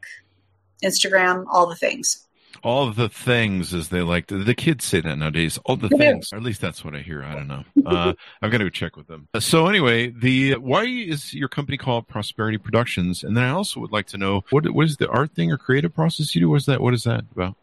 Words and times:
Instagram, 0.83 1.45
all 1.49 1.67
the 1.67 1.75
things 1.75 2.27
all 2.63 2.91
the 2.91 3.09
things 3.09 3.73
as 3.73 3.89
they 3.89 4.01
like 4.01 4.27
to, 4.27 4.43
the 4.43 4.55
kids 4.55 4.85
say 4.85 5.01
that 5.01 5.17
nowadays 5.17 5.59
all 5.65 5.75
the 5.75 5.89
things 5.89 6.31
or 6.31 6.37
at 6.37 6.43
least 6.43 6.61
that's 6.61 6.83
what 6.83 6.95
i 6.95 6.99
hear 6.99 7.23
i 7.23 7.33
don't 7.33 7.47
know. 7.47 7.63
Uh, 7.85 8.13
i'm 8.41 8.49
going 8.49 8.59
to 8.59 8.65
go 8.65 8.69
check 8.69 8.95
with 8.95 9.07
them. 9.07 9.27
So 9.39 9.67
anyway 9.67 10.09
the 10.09 10.55
why 10.55 10.83
is 10.83 11.33
your 11.33 11.49
company 11.49 11.77
called 11.77 12.07
prosperity 12.07 12.57
productions? 12.57 13.23
And 13.23 13.35
then 13.35 13.43
i 13.43 13.49
also 13.49 13.79
would 13.79 13.91
like 13.91 14.07
to 14.07 14.17
know 14.17 14.43
what 14.49 14.69
what 14.71 14.85
is 14.85 14.97
the 14.97 15.09
art 15.09 15.33
thing 15.33 15.51
or 15.51 15.57
creative 15.57 15.93
process 15.93 16.35
you 16.35 16.41
do? 16.41 16.49
What's 16.49 16.65
that 16.65 16.81
what 16.81 16.93
is 16.93 17.03
that 17.03 17.23
about? 17.31 17.55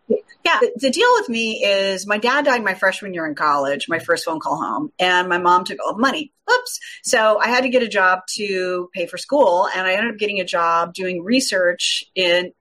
Yeah, 0.45 0.61
the, 0.61 0.73
the, 0.77 0.91
deal 0.91 1.09
with 1.19 1.29
me 1.29 1.63
is 1.63 2.07
my 2.07 2.17
dad 2.17 2.47
died 2.47 2.65
my 2.65 2.75
freshman 2.75 3.13
year 3.13 3.27
in 3.27 3.35
college, 3.35 3.87
my 3.89 3.99
first 3.99 4.25
phone 4.25 4.41
call 4.41 4.57
home, 4.57 4.93
and 4.99 5.29
my 5.29 5.37
mom 5.37 5.65
took 5.65 5.79
all 5.85 5.93
the 5.93 6.01
money. 6.01 6.33
Oops. 6.51 6.81
So 7.03 7.39
I 7.39 7.49
had 7.49 7.63
to 7.63 7.69
get 7.69 7.83
a 7.83 7.89
job 7.89 8.21
to 8.37 8.89
pay 8.95 9.07
for 9.07 9.19
school, 9.19 9.69
and 9.75 9.87
I 9.87 9.93
ended 9.93 10.13
up 10.13 10.19
getting 10.19 10.41
a 10.41 10.45
job 10.45 10.95
doing 10.95 11.23
research 11.23 12.05
in 12.15 12.53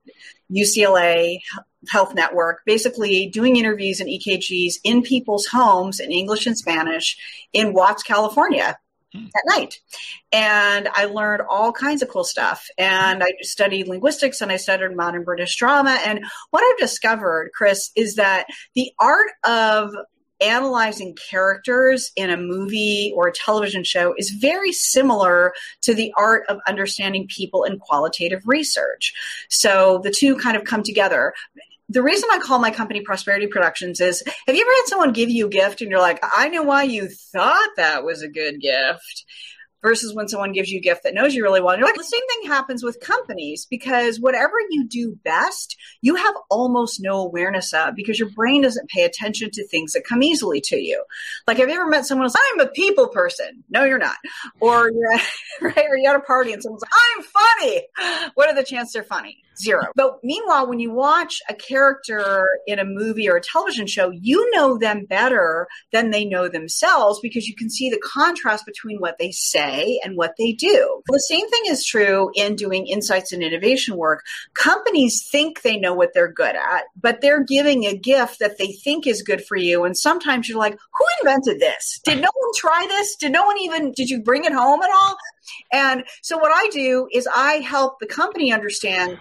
UCLA 0.52 1.40
Health 1.90 2.14
Network, 2.16 2.62
basically 2.66 3.28
doing 3.28 3.56
interviews 3.56 4.00
and 4.00 4.10
EKGs 4.10 4.76
in 4.84 5.02
people's 5.02 5.46
homes 5.46 6.00
in 6.00 6.12
English 6.12 6.48
and 6.48 6.58
Spanish 6.58 7.18
in 7.54 7.74
Watts, 7.74 8.04
California 8.04 8.78
hmm. 9.14 9.26
at 9.26 9.44
night. 9.46 9.80
And 10.32 10.90
I 10.94 11.06
learned 11.06 11.44
all 11.50 11.72
kinds 11.72 12.02
of 12.02 12.10
cool 12.10 12.24
stuff. 12.24 12.68
And 12.78 13.24
I 13.24 13.32
studied 13.42 13.88
linguistics 13.88 14.42
and 14.42 14.52
I 14.52 14.58
studied 14.58 14.96
modern 14.96 15.24
British 15.24 15.56
drama. 15.56 16.00
And 16.06 16.26
what 16.52 16.64
I've 16.64 16.80
discovered, 16.80 17.52
Chris, 17.54 17.92
is 17.96 18.16
that 18.16 18.48
the 18.74 18.92
art 19.00 19.32
of 19.44 19.92
analyzing 20.42 21.16
characters 21.30 22.12
in 22.16 22.30
a 22.30 22.38
movie 22.38 23.12
or 23.16 23.28
a 23.28 23.34
television 23.34 23.84
show 23.84 24.14
is 24.18 24.30
very 24.30 24.72
similar 24.72 25.54
to 25.82 25.94
the 25.94 26.14
art 26.18 26.44
of 26.48 26.60
understanding 26.68 27.28
people 27.28 27.64
in 27.64 27.80
qualitative 27.80 28.42
research. 28.46 29.14
So 29.50 30.00
the 30.04 30.12
two 30.12 30.38
kind 30.38 30.56
of 30.56 30.64
come 30.64 30.84
together 30.84 31.34
the 31.90 32.04
reason 32.04 32.30
I 32.32 32.40
call 32.40 32.60
my 32.60 32.72
company 32.72 33.02
Prosperity 33.02 33.48
Productions 33.48 34.02
is 34.02 34.24
have 34.46 34.56
you 34.56 34.62
ever 34.62 34.72
had 34.72 34.88
someone 34.88 35.14
give 35.14 35.30
you 35.30 35.48
a 35.48 35.50
gift 35.50 35.82
and 35.82 35.90
you're 35.90 36.00
like, 36.00 36.20
I 36.22 36.50
know 36.50 36.64
why 36.64 36.84
you 36.84 37.08
thought 37.08 37.70
that 37.78 38.04
was 38.04 38.22
a 38.22 38.28
good 38.28 38.60
gift? 38.60 39.26
Versus 39.88 40.14
when 40.14 40.28
someone 40.28 40.52
gives 40.52 40.70
you 40.70 40.80
a 40.80 40.82
gift 40.82 41.04
that 41.04 41.14
knows 41.14 41.34
you 41.34 41.42
really 41.42 41.62
well. 41.62 41.78
You're 41.78 41.86
like, 41.86 41.96
the 41.96 42.04
same 42.04 42.28
thing 42.28 42.52
happens 42.52 42.84
with 42.84 43.00
companies 43.00 43.66
because 43.70 44.20
whatever 44.20 44.56
you 44.70 44.86
do 44.86 45.18
best, 45.24 45.78
you 46.02 46.16
have 46.16 46.36
almost 46.50 47.02
no 47.02 47.22
awareness 47.22 47.74
of 47.74 47.96
because 47.96 48.20
your 48.20 48.30
brain 48.32 48.64
doesn't 48.64 48.90
pay 48.90 49.04
attention 49.04 49.50
to 49.52 49.66
things 49.66 49.94
that 49.94 50.04
come 50.04 50.22
easily 50.22 50.60
to 50.66 50.76
you. 50.76 51.02
Like, 51.48 51.60
have 51.60 51.70
you 51.70 51.76
ever 51.76 51.88
met 51.88 52.06
someone 52.06 52.26
who's, 52.26 52.36
I'm 52.52 52.60
a 52.60 52.68
people 52.68 53.08
person? 53.08 53.64
No, 53.70 53.86
you're 53.86 53.98
not. 53.98 54.18
Or 54.60 54.92
you're 54.92 55.14
at, 55.14 55.22
right, 55.62 55.86
or 55.90 55.96
you're 55.98 56.14
at 56.14 56.20
a 56.20 56.24
party 56.24 56.52
and 56.52 56.62
someone's 56.62 56.84
like, 56.84 56.92
I'm 57.16 57.24
funny. 57.24 58.32
What 58.34 58.50
are 58.50 58.56
the 58.56 58.66
chances 58.66 58.92
they're 58.92 59.04
funny? 59.04 59.38
Zero. 59.58 59.86
But 59.96 60.20
meanwhile, 60.24 60.68
when 60.68 60.80
you 60.80 60.92
watch 60.92 61.42
a 61.50 61.54
character 61.56 62.48
in 62.68 62.78
a 62.78 62.86
movie 62.86 63.28
or 63.28 63.38
a 63.38 63.42
television 63.42 63.88
show, 63.88 64.12
you 64.12 64.52
know 64.52 64.78
them 64.78 65.06
better 65.06 65.68
than 65.92 66.12
they 66.12 66.26
know 66.26 66.48
themselves 66.48 67.20
because 67.22 67.48
you 67.48 67.56
can 67.56 67.70
see 67.70 67.90
the 67.90 68.00
contrast 68.04 68.66
between 68.68 69.00
what 69.00 69.18
they 69.18 69.32
say 69.32 69.77
and 70.04 70.18
what 70.18 70.36
they 70.38 70.52
do. 70.52 71.02
The 71.08 71.20
same 71.20 71.50
thing 71.50 71.62
is 71.68 71.86
true 71.86 72.32
in 72.36 72.56
doing 72.56 72.88
insights 72.88 73.32
and 73.32 73.44
innovation 73.44 73.98
work. 73.98 74.24
Companies 74.54 75.28
think 75.30 75.62
they 75.62 75.78
know 75.78 75.94
what 75.94 76.14
they're 76.14 76.32
good 76.32 76.56
at, 76.56 76.84
but 77.00 77.22
they're 77.22 77.44
giving 77.44 77.86
a 77.86 77.98
gift 77.98 78.40
that 78.40 78.58
they 78.58 78.72
think 78.72 79.08
is 79.08 79.22
good 79.22 79.44
for 79.46 79.56
you. 79.56 79.84
And 79.84 79.98
sometimes 79.98 80.48
you're 80.48 80.58
like, 80.58 80.74
who 80.74 81.06
invented 81.22 81.60
this? 81.60 82.00
Did 82.04 82.22
no 82.22 82.30
one 82.34 82.52
try 82.56 82.86
this? 82.88 83.16
Did 83.16 83.32
no 83.32 83.46
one 83.46 83.58
even, 83.60 83.92
did 83.92 84.10
you 84.10 84.22
bring 84.22 84.46
it 84.46 84.54
home 84.54 84.82
at 84.82 84.90
all? 84.90 85.18
And 85.72 86.04
so 86.22 86.38
what 86.38 86.52
I 86.54 86.70
do 86.72 87.08
is 87.14 87.28
I 87.34 87.56
help 87.56 88.00
the 88.00 88.06
company 88.06 88.52
understand 88.52 89.18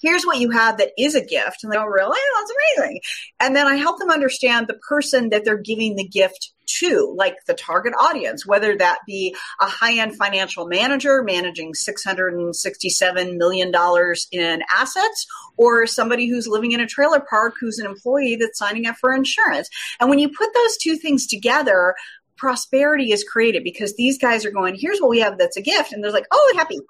here's 0.00 0.24
what 0.24 0.38
you 0.38 0.50
have 0.50 0.78
that 0.78 0.90
is 0.98 1.14
a 1.14 1.24
gift. 1.24 1.62
And 1.62 1.72
they 1.72 1.76
go, 1.76 1.82
oh, 1.82 1.86
really? 1.86 2.18
That's 2.38 2.52
amazing. 2.78 3.00
And 3.40 3.56
then 3.56 3.66
I 3.66 3.76
help 3.76 3.98
them 3.98 4.10
understand 4.10 4.66
the 4.66 4.78
person 4.88 5.30
that 5.30 5.44
they're 5.44 5.56
giving 5.56 5.96
the 5.96 6.06
gift 6.06 6.52
to, 6.66 7.14
like 7.16 7.36
the 7.46 7.54
target 7.54 7.94
audience, 7.98 8.46
whether 8.46 8.76
that 8.76 8.98
be 9.06 9.34
a 9.60 9.66
high 9.66 9.98
end 9.98 10.16
financial 10.16 10.66
manager 10.66 11.22
managing 11.22 11.72
$667 11.72 13.36
million 13.36 13.72
in 14.32 14.62
assets 14.70 15.26
or 15.56 15.86
somebody 15.86 16.28
who's 16.28 16.46
living 16.46 16.72
in 16.72 16.80
a 16.80 16.86
trailer 16.86 17.20
park 17.20 17.54
who's 17.60 17.78
an 17.78 17.86
employee 17.86 18.36
that's 18.36 18.58
signing 18.58 18.86
up 18.86 18.96
for 18.96 19.14
insurance. 19.14 19.68
And 20.00 20.10
when 20.10 20.18
you 20.18 20.28
put 20.28 20.52
those 20.54 20.76
two 20.76 20.96
things 20.96 21.26
together, 21.26 21.94
prosperity 22.36 23.12
is 23.12 23.24
created 23.24 23.64
because 23.64 23.94
these 23.94 24.18
guys 24.18 24.44
are 24.44 24.50
going, 24.50 24.76
here's 24.78 25.00
what 25.00 25.10
we 25.10 25.20
have 25.20 25.38
that's 25.38 25.56
a 25.56 25.62
gift. 25.62 25.92
And 25.92 26.02
they're 26.02 26.12
like, 26.12 26.26
oh, 26.30 26.54
happy. 26.56 26.80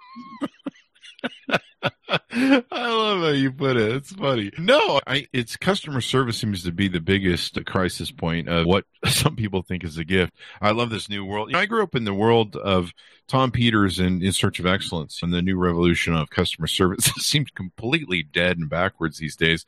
I 2.08 2.62
love 2.70 3.20
how 3.20 3.28
you 3.28 3.52
put 3.52 3.76
it. 3.76 3.96
It's 3.96 4.12
funny. 4.12 4.52
No, 4.58 5.00
I, 5.06 5.26
it's 5.32 5.56
customer 5.56 6.00
service 6.00 6.38
seems 6.38 6.62
to 6.64 6.72
be 6.72 6.88
the 6.88 7.00
biggest 7.00 7.64
crisis 7.66 8.10
point 8.10 8.48
of 8.48 8.66
what 8.66 8.84
some 9.06 9.36
people 9.36 9.62
think 9.62 9.84
is 9.84 9.98
a 9.98 10.04
gift. 10.04 10.32
I 10.60 10.70
love 10.70 10.90
this 10.90 11.08
new 11.08 11.24
world. 11.24 11.54
I 11.54 11.66
grew 11.66 11.82
up 11.82 11.94
in 11.94 12.04
the 12.04 12.14
world 12.14 12.56
of 12.56 12.92
Tom 13.28 13.50
Peters 13.50 13.98
and 13.98 14.22
In 14.22 14.32
Search 14.32 14.60
of 14.60 14.66
Excellence 14.66 15.20
and 15.20 15.32
the 15.32 15.42
new 15.42 15.56
revolution 15.56 16.14
of 16.14 16.30
customer 16.30 16.68
service. 16.68 17.04
seems 17.18 17.50
completely 17.50 18.22
dead 18.22 18.56
and 18.56 18.70
backwards 18.70 19.18
these 19.18 19.34
days. 19.34 19.66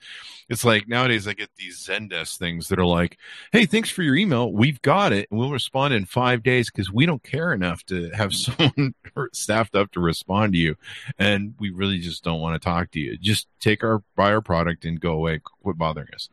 It's 0.49 0.65
like 0.65 0.87
nowadays 0.87 1.27
I 1.27 1.33
get 1.33 1.51
these 1.57 1.85
Zendesk 1.85 2.39
things 2.39 2.69
that 2.69 2.79
are 2.79 2.87
like, 2.87 3.19
hey, 3.51 3.67
thanks 3.67 3.91
for 3.91 4.03
your 4.03 4.15
email. 4.15 4.53
We've 4.53 4.81
got 4.83 5.13
it. 5.13 5.29
And 5.31 5.41
we'll 5.41 5.51
respond 5.51 5.93
in 5.93 6.05
five 6.05 6.43
days 6.45 6.71
because 6.71 6.93
we 6.93 7.05
don't 7.05 7.23
care 7.23 7.53
enough 7.53 7.85
to 7.87 8.11
have 8.11 8.33
someone 8.35 8.95
staffed 9.33 9.75
up 9.75 9.91
to 9.93 10.01
respond 10.01 10.53
to 10.53 10.59
you. 10.59 10.77
And 11.19 11.55
we 11.59 11.71
really 11.71 11.99
just 11.99 12.23
don't 12.29 12.41
want 12.41 12.61
to 12.61 12.65
talk 12.65 12.91
to 12.93 13.01
you. 13.01 13.17
Just 13.17 13.49
take 13.61 13.83
our 13.83 14.03
buy 14.15 14.33
our 14.33 14.41
product 14.41 14.85
and 14.85 15.01
go 15.01 15.13
away. 15.13 15.41
Quit 15.63 15.79
bothering 15.79 16.09
us. 16.15 16.29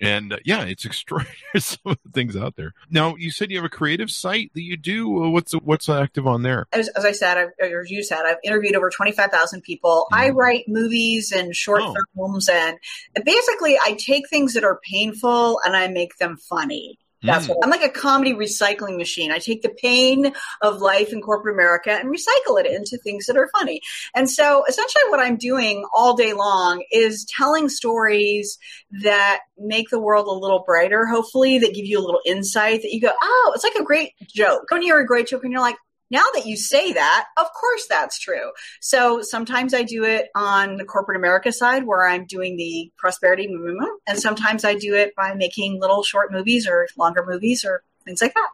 And 0.00 0.32
uh, 0.32 0.38
yeah, 0.44 0.64
it's 0.64 0.84
extraordinary. 0.84 1.36
some 1.58 1.92
of 1.92 1.98
the 2.04 2.10
things 2.10 2.36
out 2.36 2.56
there. 2.56 2.72
Now, 2.90 3.16
you 3.16 3.30
said 3.30 3.50
you 3.50 3.58
have 3.58 3.64
a 3.64 3.70
creative 3.70 4.10
site 4.10 4.52
that 4.54 4.62
you 4.62 4.76
do. 4.76 5.08
What's 5.08 5.52
what's 5.52 5.88
active 5.88 6.26
on 6.26 6.42
there? 6.42 6.66
As, 6.72 6.88
as 6.88 7.04
I 7.04 7.12
said, 7.12 7.38
I've, 7.38 7.50
or 7.60 7.84
you 7.86 8.02
said, 8.02 8.24
I've 8.24 8.38
interviewed 8.42 8.74
over 8.74 8.90
twenty 8.90 9.12
five 9.12 9.30
thousand 9.30 9.62
people. 9.62 10.06
Mm-hmm. 10.12 10.22
I 10.22 10.30
write 10.30 10.64
movies 10.68 11.32
and 11.32 11.54
short 11.54 11.82
oh. 11.82 11.94
films, 12.14 12.48
and 12.48 12.78
basically, 13.24 13.78
I 13.84 13.96
take 13.98 14.28
things 14.28 14.54
that 14.54 14.64
are 14.64 14.80
painful 14.90 15.60
and 15.64 15.76
I 15.76 15.88
make 15.88 16.16
them 16.18 16.36
funny. 16.36 16.98
That's 17.24 17.46
mm. 17.46 17.50
what 17.50 17.58
I'm 17.62 17.70
like 17.70 17.82
a 17.82 17.88
comedy 17.88 18.34
recycling 18.34 18.96
machine. 18.96 19.32
I 19.32 19.38
take 19.38 19.62
the 19.62 19.70
pain 19.70 20.32
of 20.62 20.80
life 20.80 21.12
in 21.12 21.20
corporate 21.20 21.54
America 21.54 21.90
and 21.90 22.14
recycle 22.14 22.60
it 22.60 22.66
into 22.66 22.98
things 22.98 23.26
that 23.26 23.36
are 23.36 23.48
funny. 23.58 23.80
And 24.14 24.30
so 24.30 24.64
essentially 24.68 25.04
what 25.08 25.20
I'm 25.20 25.36
doing 25.36 25.84
all 25.94 26.14
day 26.14 26.32
long 26.32 26.84
is 26.90 27.26
telling 27.36 27.68
stories 27.68 28.58
that 29.02 29.40
make 29.58 29.90
the 29.90 30.00
world 30.00 30.26
a 30.26 30.32
little 30.32 30.62
brighter, 30.66 31.06
hopefully, 31.06 31.58
that 31.58 31.74
give 31.74 31.86
you 31.86 31.98
a 31.98 32.04
little 32.04 32.20
insight 32.26 32.82
that 32.82 32.92
you 32.92 33.00
go, 33.00 33.12
oh, 33.22 33.52
it's 33.54 33.64
like 33.64 33.74
a 33.74 33.84
great 33.84 34.12
joke. 34.28 34.62
When 34.70 34.82
you 34.82 34.88
hear 34.88 35.00
a 35.00 35.06
great 35.06 35.28
joke 35.28 35.44
and 35.44 35.52
you're 35.52 35.60
like, 35.60 35.76
now 36.10 36.22
that 36.34 36.46
you 36.46 36.56
say 36.56 36.92
that, 36.92 37.26
of 37.36 37.46
course 37.52 37.86
that's 37.88 38.18
true. 38.18 38.52
So 38.80 39.22
sometimes 39.22 39.74
I 39.74 39.82
do 39.82 40.04
it 40.04 40.28
on 40.34 40.76
the 40.76 40.84
corporate 40.84 41.16
America 41.16 41.52
side 41.52 41.86
where 41.86 42.08
I'm 42.08 42.26
doing 42.26 42.56
the 42.56 42.90
prosperity 42.96 43.48
movement, 43.48 44.00
and 44.06 44.18
sometimes 44.18 44.64
I 44.64 44.74
do 44.74 44.94
it 44.94 45.14
by 45.14 45.34
making 45.34 45.80
little 45.80 46.02
short 46.02 46.32
movies 46.32 46.66
or 46.68 46.88
longer 46.96 47.24
movies 47.26 47.64
or 47.64 47.82
things 48.04 48.20
like 48.20 48.34
that. 48.34 48.48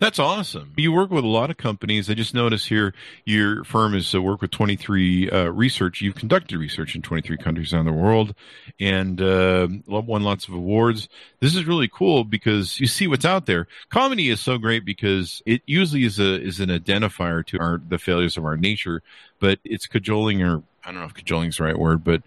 That's 0.00 0.18
awesome. 0.18 0.72
You 0.78 0.92
work 0.92 1.10
with 1.10 1.24
a 1.24 1.28
lot 1.28 1.50
of 1.50 1.58
companies. 1.58 2.08
I 2.08 2.14
just 2.14 2.32
noticed 2.32 2.66
here 2.66 2.94
your 3.26 3.64
firm 3.64 3.92
has 3.92 4.14
uh, 4.14 4.22
worked 4.22 4.40
with 4.40 4.50
23 4.50 5.30
uh, 5.30 5.44
research. 5.50 6.00
You've 6.00 6.14
conducted 6.14 6.56
research 6.58 6.96
in 6.96 7.02
23 7.02 7.36
countries 7.36 7.74
around 7.74 7.84
the 7.84 7.92
world 7.92 8.34
and 8.80 9.20
uh, 9.20 9.68
won 9.86 10.22
lots 10.22 10.48
of 10.48 10.54
awards. 10.54 11.10
This 11.40 11.54
is 11.54 11.66
really 11.66 11.86
cool 11.86 12.24
because 12.24 12.80
you 12.80 12.86
see 12.86 13.08
what's 13.08 13.26
out 13.26 13.44
there. 13.44 13.68
Comedy 13.90 14.30
is 14.30 14.40
so 14.40 14.56
great 14.56 14.86
because 14.86 15.42
it 15.44 15.60
usually 15.66 16.04
is 16.04 16.18
a 16.18 16.40
is 16.40 16.60
an 16.60 16.70
identifier 16.70 17.44
to 17.48 17.58
our 17.60 17.78
the 17.86 17.98
failures 17.98 18.38
of 18.38 18.46
our 18.46 18.56
nature, 18.56 19.02
but 19.38 19.58
it's 19.64 19.86
cajoling 19.86 20.42
or 20.42 20.62
I 20.82 20.92
don't 20.92 21.00
know 21.00 21.06
if 21.06 21.14
cajoling 21.14 21.50
is 21.50 21.58
the 21.58 21.64
right 21.64 21.78
word, 21.78 22.04
but 22.04 22.22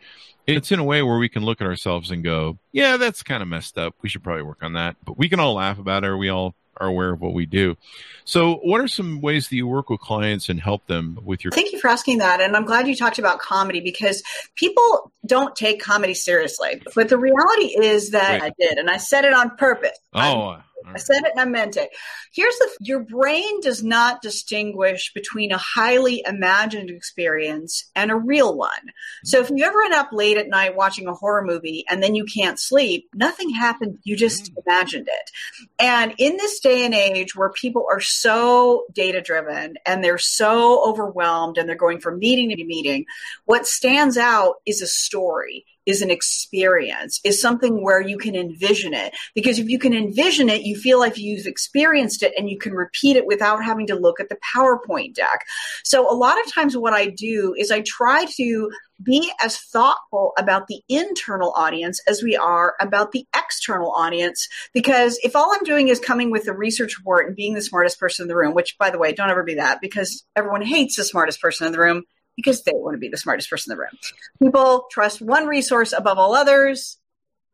it's 0.46 0.72
in 0.72 0.78
a 0.78 0.84
way 0.84 1.02
where 1.02 1.18
we 1.18 1.28
can 1.28 1.44
look 1.44 1.60
at 1.60 1.66
ourselves 1.66 2.12
and 2.12 2.24
go, 2.24 2.60
yeah, 2.72 2.98
that's 2.98 3.24
kind 3.24 3.42
of 3.42 3.50
messed 3.50 3.80
up. 3.80 3.96
We 4.04 4.10
should 4.10 4.24
probably 4.24 4.44
work 4.44 4.62
on 4.62 4.74
that. 4.74 4.96
But 5.04 5.18
we 5.18 5.28
can 5.28 5.40
all 5.40 5.56
laugh 5.56 5.80
about 5.80 6.04
it. 6.04 6.08
Or 6.08 6.18
we 6.18 6.30
all 6.30 6.54
are 6.78 6.88
aware 6.88 7.12
of 7.12 7.22
what 7.22 7.34
we 7.34 7.46
do. 7.46 7.76
So, 8.26 8.56
what 8.64 8.82
are 8.82 8.88
some 8.88 9.22
ways 9.22 9.50
that 9.50 9.56
you 9.56 9.68
work 9.68 9.90
with 9.90 10.00
clients 10.00 10.50
and 10.50 10.60
help 10.60 10.88
them 10.88 11.20
with 11.24 11.44
your? 11.44 11.52
Thank 11.52 11.72
you 11.72 11.80
for 11.80 11.90
asking 11.90 12.20
that, 12.20 12.42
and 12.42 12.56
I'm 12.56 12.66
glad 12.66 12.88
you 12.88 12.96
talked 12.96 13.20
about 13.20 13.40
comedy 13.40 13.80
because 13.80 14.24
people 14.56 15.12
don't 15.26 15.56
take 15.56 15.82
comedy 15.82 16.14
seriously. 16.14 16.82
But 16.96 17.10
the 17.10 17.18
reality 17.18 17.76
is 17.78 18.12
that 18.12 18.42
Wait. 18.42 18.52
I 18.52 18.52
did, 18.60 18.78
and 18.78 18.90
I 18.90 18.98
said 18.98 19.26
it 19.26 19.34
on 19.34 19.56
purpose. 19.58 19.98
Oh. 20.14 20.50
I'm, 20.50 20.64
I 20.94 20.98
said 20.98 21.24
it 21.24 21.32
and 21.32 21.40
I 21.40 21.46
meant 21.46 21.78
it. 21.78 21.90
Here's 22.34 22.58
the 22.58 22.70
your 22.82 23.00
brain 23.00 23.62
does 23.62 23.84
not 23.84 24.22
distinguish 24.22 25.14
between 25.14 25.52
a 25.52 25.58
highly 25.58 26.24
imagined 26.26 26.90
experience 26.90 27.90
and 27.96 28.12
a 28.12 28.16
real 28.16 28.56
one. 28.56 28.70
So 29.24 29.40
if 29.40 29.50
you 29.50 29.64
ever 29.66 29.82
end 29.84 29.94
up 29.94 30.10
late 30.12 30.38
at 30.38 30.50
night 30.50 30.76
watching 30.76 31.08
a 31.08 31.14
horror 31.14 31.44
movie 31.44 31.86
and 31.90 32.02
then 32.02 32.16
you 32.16 32.26
can't 32.26 32.60
sleep, 32.60 33.10
nothing 33.14 33.50
happened. 33.50 34.00
You 34.04 34.16
just 34.16 34.52
mm. 34.52 34.64
imagined 34.66 35.08
it. 35.08 35.32
And 35.80 36.14
in 36.18 36.38
this 36.38 36.60
day 36.60 36.86
and 36.86 36.94
age 36.94 37.36
where 37.36 37.50
people 37.50 37.86
are 37.90 38.02
so 38.02 38.86
data 38.94 39.22
driven 39.22 39.76
and 39.86 40.04
they're 40.04 40.18
so 40.18 40.88
overwhelmed 40.88 41.58
and 41.58 41.68
they're 41.68 41.76
going 41.76 42.00
from 42.00 42.20
meeting 42.20 42.50
to 42.50 42.64
meeting, 42.64 43.06
what 43.46 43.68
stands 43.68 44.18
out 44.18 44.56
is 44.66 44.82
a 44.82 44.88
story 44.88 45.66
is 45.86 46.02
an 46.02 46.12
experience, 46.12 47.20
is 47.24 47.42
something 47.42 47.84
where 47.84 48.02
you 48.02 48.18
can 48.18 48.36
envision 48.36 48.94
it. 48.94 49.14
Because 49.36 49.60
if 49.60 49.68
you 49.68 49.80
can 49.80 49.94
envision 49.94 50.50
it, 50.50 50.64
you 50.64 50.76
feel 50.76 51.00
like 51.00 51.18
you've 51.18 51.46
experienced 51.46 52.24
it 52.24 52.34
and 52.38 52.50
you 52.50 52.58
can 52.58 52.74
repeat 52.74 53.16
it 53.16 53.26
without 53.26 53.64
having 53.64 53.88
to 53.88 53.96
look 53.96 54.20
at 54.20 54.30
the 54.30 54.38
PowerPoint 54.56 55.14
deck. 55.16 55.46
So 55.84 56.10
a 56.10 56.16
lot 56.16 56.40
of 56.40 56.52
times 56.54 56.78
what 56.78 56.94
I 56.94 57.08
do 57.08 57.54
is 57.58 57.72
I 57.72 57.82
try 57.82 58.26
to 58.38 58.72
be 59.02 59.32
as 59.42 59.58
thoughtful 59.58 60.34
about 60.38 60.68
the 60.68 60.82
internal 60.88 61.54
audience 61.58 62.00
as 62.08 62.24
we 62.24 62.38
are 62.38 62.76
about 62.80 63.12
the 63.12 63.26
external 63.36 63.92
audience. 63.92 64.48
Because 64.74 65.20
if 65.24 65.36
all 65.36 65.52
I'm 65.54 65.64
doing 65.64 65.90
is 65.90 66.00
coming 66.00 66.32
with 66.32 66.48
a 66.48 66.54
research 66.54 66.98
report 66.98 67.28
and 67.28 67.36
being 67.36 67.54
the 67.54 67.62
smartest 67.62 68.00
person 68.00 68.24
in 68.24 68.28
the 68.28 68.36
room, 68.36 68.54
which 68.54 68.78
by 68.78 68.90
the 68.90 69.00
way, 69.00 69.12
don't 69.12 69.30
ever 69.30 69.44
be 69.44 69.56
that 69.56 69.82
because 69.82 70.26
everyone 70.36 70.62
hates 70.62 70.96
the 70.96 71.04
smartest 71.04 71.42
person 71.42 71.68
in 71.68 71.74
the 71.74 71.80
room 71.80 72.04
because 72.36 72.64
they 72.64 72.72
want 72.74 72.96
to 72.96 73.00
be 73.00 73.10
the 73.10 73.18
smartest 73.18 73.50
person 73.50 73.72
in 73.72 73.78
the 73.78 73.82
room. 73.82 73.98
People 74.42 74.86
trust 74.92 75.22
one 75.22 75.48
resource 75.48 75.94
above 75.94 76.18
all 76.18 76.36
others 76.36 76.98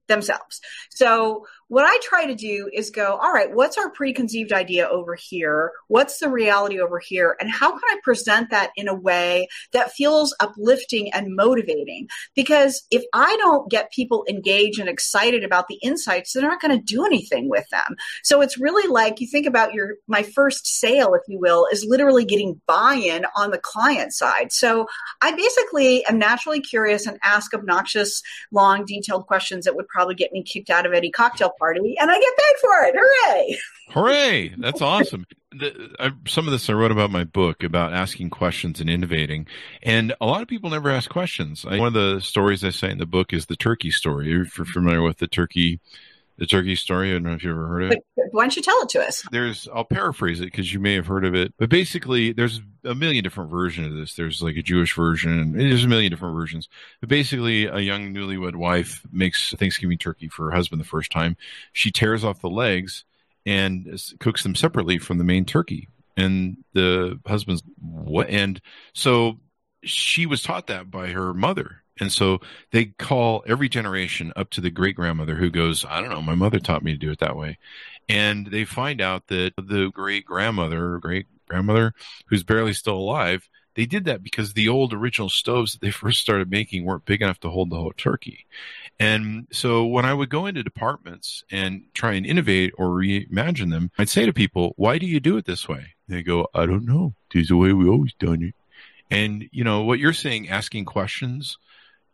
themselves. 0.08 0.62
So 0.90 1.46
what 1.70 1.86
I 1.86 1.98
try 2.02 2.26
to 2.26 2.36
do 2.36 2.70
is 2.74 2.90
go, 2.90 3.18
all 3.22 3.32
right, 3.32 3.54
what's 3.54 3.78
our 3.78 3.92
preconceived 3.92 4.52
idea 4.52 4.88
over 4.88 5.16
here? 5.16 5.72
What's 5.88 6.18
the 6.18 6.30
reality 6.30 6.80
over 6.80 7.00
here? 7.00 7.38
And 7.40 7.50
how 7.50 7.72
can 7.72 7.82
I 7.86 8.00
present 8.04 8.50
that 8.50 8.72
in 8.76 8.88
a 8.88 8.94
way 8.94 9.48
that 9.72 9.92
feels 9.92 10.36
uplifting 10.40 11.14
and 11.14 11.36
motivating? 11.36 12.08
Because 12.36 12.86
if 12.90 13.04
I 13.14 13.38
don't 13.38 13.70
get 13.70 13.92
people 13.92 14.26
engaged 14.28 14.80
and 14.80 14.90
excited 14.90 15.44
about 15.44 15.68
the 15.68 15.76
insights, 15.76 16.34
they're 16.34 16.42
not 16.42 16.60
going 16.60 16.76
to 16.76 16.84
do 16.84 17.06
anything 17.06 17.50
with 17.50 17.70
them. 17.70 17.96
So 18.24 18.42
it's 18.42 18.60
really 18.60 18.90
like 18.90 19.22
you 19.22 19.28
think 19.28 19.46
about 19.46 19.74
your, 19.74 19.96
my 20.08 20.24
first 20.24 20.66
sale, 20.66 21.14
if 21.14 21.22
you 21.28 21.40
will, 21.40 21.68
is 21.72 21.86
literally 21.88 22.26
getting 22.26 22.60
buy-in 22.66 23.26
on 23.36 23.52
the 23.52 23.60
client 23.60 24.14
side. 24.14 24.52
So 24.52 24.88
I 25.22 25.36
basically 25.36 26.04
am 26.06 26.18
naturally 26.18 26.62
curious 26.62 27.06
and 27.06 27.20
ask 27.22 27.54
obnoxious, 27.54 28.24
long, 28.52 28.86
detailed 28.86 29.28
questions 29.28 29.66
that 29.66 29.76
would 29.76 29.88
probably 29.88 30.16
get 30.16 30.32
me 30.32 30.42
kicked 30.42 30.72
out 30.72 30.88
of 30.88 30.94
any 30.94 31.12
cocktail 31.12 31.52
party 31.60 31.96
and 32.00 32.10
I 32.10 32.20
get 32.20 32.38
paid 32.38 32.56
for 32.62 32.84
it. 32.84 32.96
Hooray! 32.98 33.60
Hooray! 33.90 34.56
That's 34.58 34.82
awesome. 34.82 35.26
The, 35.52 35.96
I, 36.00 36.12
some 36.28 36.48
of 36.48 36.52
this 36.52 36.70
I 36.70 36.74
wrote 36.74 36.92
about 36.92 37.12
my 37.12 37.24
book 37.24 37.64
about 37.64 37.94
asking 37.94 38.30
questions 38.30 38.80
and 38.80 38.90
innovating, 38.90 39.48
and 39.82 40.14
a 40.22 40.26
lot 40.26 40.42
of 40.42 40.48
people 40.48 40.70
never 40.70 40.90
ask 40.90 41.10
questions. 41.10 41.66
I, 41.68 41.78
one 41.78 41.88
of 41.88 41.94
the 41.94 42.20
stories 42.22 42.64
I 42.64 42.70
say 42.70 42.92
in 42.92 43.00
the 43.00 43.06
book 43.06 43.34
is 43.34 43.48
the 43.48 43.56
turkey 43.56 43.92
story. 43.92 44.32
If 44.32 44.58
you're 44.58 44.66
familiar 44.66 45.02
with 45.02 45.18
the 45.18 45.28
turkey 45.28 45.80
the 46.40 46.48
turkey 46.48 46.76
story. 46.76 47.10
I 47.10 47.14
don't 47.14 47.24
know 47.24 47.34
if 47.34 47.44
you've 47.44 47.52
ever 47.52 47.68
heard 47.68 47.84
of 47.84 47.92
it. 47.92 48.04
Why 48.32 48.44
don't 48.44 48.56
you 48.56 48.62
tell 48.62 48.82
it 48.82 48.90
to 48.90 49.02
us? 49.02 49.24
There's, 49.32 49.68
I'll 49.74 49.84
paraphrase 49.84 50.40
it 50.40 50.46
because 50.46 50.74
you 50.74 50.80
may 50.80 50.94
have 50.96 51.08
heard 51.08 51.26
of 51.26 51.36
it, 51.36 51.54
but 51.58 51.70
basically, 51.70 52.32
there's 52.32 52.62
a 52.84 52.96
million 52.96 53.24
different 53.24 53.52
versions 53.52 53.88
of 53.88 53.98
this. 53.98 54.16
There's 54.16 54.42
like 54.42 54.56
a 54.56 54.62
Jewish 54.62 54.96
version, 54.96 55.38
and 55.38 55.56
there's 55.56 55.84
a 55.84 55.88
million 55.88 56.12
different 56.12 56.36
versions. 56.36 56.70
But 57.02 57.10
basically, 57.10 57.66
a 57.66 57.80
young 57.80 58.14
newlywed 58.14 58.56
wife 58.56 59.06
makes 59.12 59.54
Thanksgiving 59.54 59.98
turkey 59.98 60.28
for 60.28 60.46
her 60.46 60.56
husband 60.56 60.80
the 60.80 60.86
first 60.86 61.12
time. 61.12 61.38
She 61.74 61.92
tears 61.92 62.24
off 62.24 62.42
the 62.42 62.50
legs 62.50 63.04
and 63.46 64.00
cooks 64.20 64.44
them 64.44 64.56
separately 64.56 64.98
from 64.98 65.18
the 65.18 65.24
main 65.24 65.46
turkey. 65.46 65.88
And 66.16 66.58
the 66.74 67.20
husband's 67.26 67.64
what? 67.80 68.30
And 68.30 68.62
so 68.94 69.40
she 69.84 70.26
was 70.26 70.44
taught 70.44 70.68
that 70.68 70.92
by 70.92 71.08
her 71.08 71.34
mother 71.34 71.84
and 72.00 72.12
so 72.12 72.40
they 72.72 72.86
call 72.86 73.44
every 73.48 73.70
generation 73.70 74.34
up 74.36 74.50
to 74.52 74.62
the 74.62 74.70
great 74.70 74.96
grandmother 74.96 75.36
who 75.36 75.50
goes, 75.50 75.86
I 75.86 76.02
don't 76.02 76.10
know, 76.10 76.22
my 76.22 76.36
mother 76.36 76.60
taught 76.60 76.84
me 76.84 76.92
to 76.92 76.98
do 76.98 77.12
it 77.12 77.20
that 77.20 77.36
way. 77.36 77.58
And 78.08 78.48
they 78.48 78.66
find 78.66 79.02
out 79.02 79.28
that 79.28 79.54
the 79.58 79.92
great 79.94 80.26
grandmother 80.26 80.98
great 81.00 81.28
grandmother 81.48 81.94
who's 82.28 82.44
barely 82.44 82.74
still 82.74 82.96
alive, 82.96 83.50
they 83.76 83.86
did 83.86 84.06
that 84.06 84.24
because 84.24 84.54
the 84.54 84.70
old 84.70 84.94
original 84.94 85.30
stoves 85.30 85.74
that 85.74 85.82
they 85.82 85.92
first 85.92 86.22
started 86.22 86.50
making 86.50 86.86
weren't 86.86 87.06
big 87.06 87.22
enough 87.22 87.40
to 87.42 87.50
hold 87.50 87.70
the 87.70 87.76
whole 87.76 87.94
turkey. 87.98 88.46
And 89.00 89.48
so 89.52 89.86
when 89.86 90.06
I 90.06 90.14
would 90.14 90.30
go 90.30 90.46
into 90.46 90.64
departments 90.64 91.44
and 91.50 91.84
try 91.94 92.14
and 92.14 92.26
innovate 92.26 92.74
or 92.78 92.88
reimagine 92.88 93.70
them, 93.70 93.92
I'd 93.98 94.10
say 94.10 94.26
to 94.26 94.34
people, 94.34 94.74
why 94.76 94.98
do 94.98 95.06
you 95.06 95.20
do 95.20 95.38
it 95.38 95.46
this 95.46 95.68
way? 95.70 95.94
they 96.10 96.24
go, 96.24 96.48
I 96.54 96.66
don't 96.66 96.86
know. 96.86 97.14
This 97.32 97.44
is 97.44 97.48
the 97.50 97.56
way 97.56 97.72
we 97.72 97.88
always 97.88 98.14
done 98.14 98.42
it. 98.42 98.56
And 99.12 99.48
you 99.52 99.64
know, 99.64 99.84
what 99.84 100.00
you're 100.00 100.14
saying, 100.14 100.50
asking 100.50 100.86
questions 100.86 101.58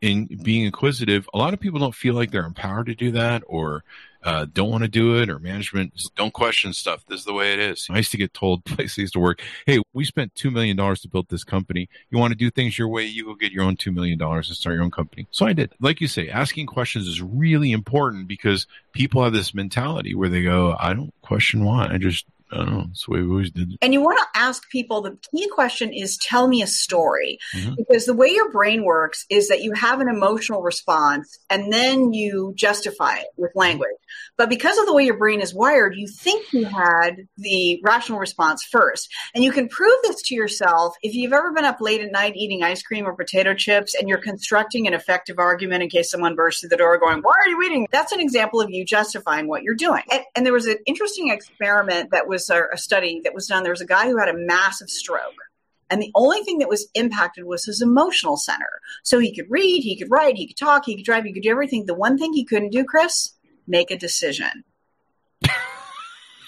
and 0.01 0.43
being 0.43 0.65
inquisitive, 0.65 1.29
a 1.33 1.37
lot 1.37 1.53
of 1.53 1.59
people 1.59 1.79
don't 1.79 1.95
feel 1.95 2.13
like 2.13 2.31
they're 2.31 2.45
empowered 2.45 2.87
to 2.87 2.95
do 2.95 3.11
that 3.11 3.43
or 3.47 3.83
uh, 4.25 4.45
don't 4.51 4.71
want 4.71 4.83
to 4.83 4.87
do 4.89 5.21
it 5.21 5.29
or 5.29 5.37
management 5.37 5.93
don't 6.15 6.33
question 6.33 6.73
stuff. 6.73 7.05
This 7.07 7.19
is 7.19 7.25
the 7.25 7.33
way 7.33 7.53
it 7.53 7.59
is. 7.59 7.87
I 7.91 7.97
used 7.97 8.11
to 8.11 8.17
get 8.17 8.33
told 8.33 8.65
places 8.65 9.11
to 9.11 9.19
work, 9.19 9.41
hey, 9.67 9.79
we 9.93 10.03
spent 10.03 10.33
$2 10.33 10.51
million 10.51 10.75
to 10.75 11.07
build 11.07 11.29
this 11.29 11.43
company. 11.43 11.87
You 12.09 12.17
want 12.17 12.31
to 12.31 12.37
do 12.37 12.49
things 12.49 12.77
your 12.77 12.87
way, 12.87 13.05
you 13.05 13.25
go 13.25 13.35
get 13.35 13.51
your 13.51 13.63
own 13.63 13.77
$2 13.77 13.93
million 13.93 14.19
and 14.21 14.45
start 14.45 14.73
your 14.73 14.83
own 14.83 14.91
company. 14.91 15.27
So 15.29 15.45
I 15.45 15.53
did. 15.53 15.73
Like 15.79 16.01
you 16.01 16.07
say, 16.07 16.27
asking 16.29 16.65
questions 16.65 17.07
is 17.07 17.21
really 17.21 17.71
important 17.71 18.27
because 18.27 18.65
people 18.93 19.23
have 19.23 19.33
this 19.33 19.53
mentality 19.53 20.15
where 20.15 20.29
they 20.29 20.41
go, 20.41 20.75
I 20.79 20.93
don't 20.93 21.13
question 21.21 21.63
why. 21.63 21.87
I 21.87 21.97
just 21.99 22.25
I 22.51 22.57
don't 22.57 22.69
know. 22.69 22.83
That's 22.87 23.05
the 23.05 23.11
way 23.11 23.21
we 23.21 23.29
always 23.29 23.51
did 23.51 23.71
it. 23.71 23.77
And 23.81 23.91
you 23.91 24.01
want 24.01 24.19
to 24.19 24.39
ask 24.39 24.69
people 24.69 25.01
the 25.01 25.17
key 25.31 25.49
question 25.49 25.91
is 25.91 26.17
tell 26.17 26.47
me 26.47 26.61
a 26.61 26.67
story. 26.67 27.39
Mm-hmm. 27.55 27.75
Because 27.77 28.05
the 28.05 28.13
way 28.13 28.27
your 28.27 28.51
brain 28.51 28.85
works 28.85 29.25
is 29.29 29.47
that 29.47 29.63
you 29.63 29.73
have 29.73 29.99
an 29.99 30.09
emotional 30.09 30.61
response 30.61 31.39
and 31.49 31.73
then 31.73 32.13
you 32.13 32.53
justify 32.55 33.17
it 33.17 33.27
with 33.37 33.51
language. 33.55 33.89
But 34.37 34.49
because 34.49 34.77
of 34.77 34.85
the 34.85 34.93
way 34.93 35.03
your 35.03 35.17
brain 35.17 35.41
is 35.41 35.53
wired, 35.53 35.95
you 35.95 36.07
think 36.07 36.53
you 36.53 36.65
had 36.65 37.27
the 37.37 37.81
rational 37.83 38.19
response 38.19 38.63
first. 38.63 39.11
And 39.33 39.43
you 39.43 39.51
can 39.51 39.67
prove 39.67 39.97
this 40.03 40.21
to 40.23 40.35
yourself 40.35 40.95
if 41.01 41.15
you've 41.15 41.33
ever 41.33 41.51
been 41.51 41.65
up 41.65 41.81
late 41.81 42.01
at 42.01 42.11
night 42.11 42.35
eating 42.35 42.63
ice 42.63 42.83
cream 42.83 43.05
or 43.05 43.15
potato 43.15 43.53
chips 43.53 43.95
and 43.95 44.07
you're 44.07 44.19
constructing 44.19 44.87
an 44.87 44.93
effective 44.93 45.39
argument 45.39 45.83
in 45.83 45.89
case 45.89 46.11
someone 46.11 46.35
bursts 46.35 46.61
through 46.61 46.69
the 46.69 46.77
door 46.77 46.97
going, 46.99 47.21
Why 47.21 47.33
are 47.43 47.49
you 47.49 47.61
eating? 47.63 47.87
That's 47.91 48.11
an 48.11 48.19
example 48.19 48.61
of 48.61 48.69
you 48.69 48.85
justifying 48.85 49.47
what 49.47 49.63
you're 49.63 49.73
doing. 49.73 50.03
And, 50.11 50.21
and 50.35 50.45
there 50.45 50.53
was 50.53 50.67
an 50.67 50.77
interesting 50.85 51.29
experiment 51.29 52.11
that 52.11 52.27
was 52.27 52.34
a, 52.35 52.63
a 52.73 52.77
study 52.77 53.21
that 53.23 53.33
was 53.33 53.47
done. 53.47 53.63
There 53.63 53.71
was 53.71 53.81
a 53.81 53.85
guy 53.85 54.07
who 54.07 54.17
had 54.17 54.29
a 54.29 54.37
massive 54.37 54.89
stroke. 54.89 55.33
And 55.89 56.01
the 56.01 56.11
only 56.15 56.41
thing 56.41 56.57
that 56.59 56.69
was 56.69 56.87
impacted 56.95 57.45
was 57.45 57.65
his 57.65 57.81
emotional 57.81 58.37
center. 58.37 58.81
So 59.03 59.19
he 59.19 59.35
could 59.35 59.45
read, 59.49 59.83
he 59.83 59.97
could 59.97 60.09
write, 60.09 60.35
he 60.35 60.47
could 60.47 60.57
talk, 60.57 60.85
he 60.85 60.95
could 60.95 61.05
drive, 61.05 61.25
he 61.25 61.33
could 61.33 61.43
do 61.43 61.51
everything. 61.51 61.85
The 61.85 61.93
one 61.93 62.17
thing 62.17 62.33
he 62.33 62.43
couldn't 62.43 62.71
do, 62.71 62.83
Chris, 62.83 63.33
make 63.67 63.91
a 63.91 63.97
decision. 63.97 64.63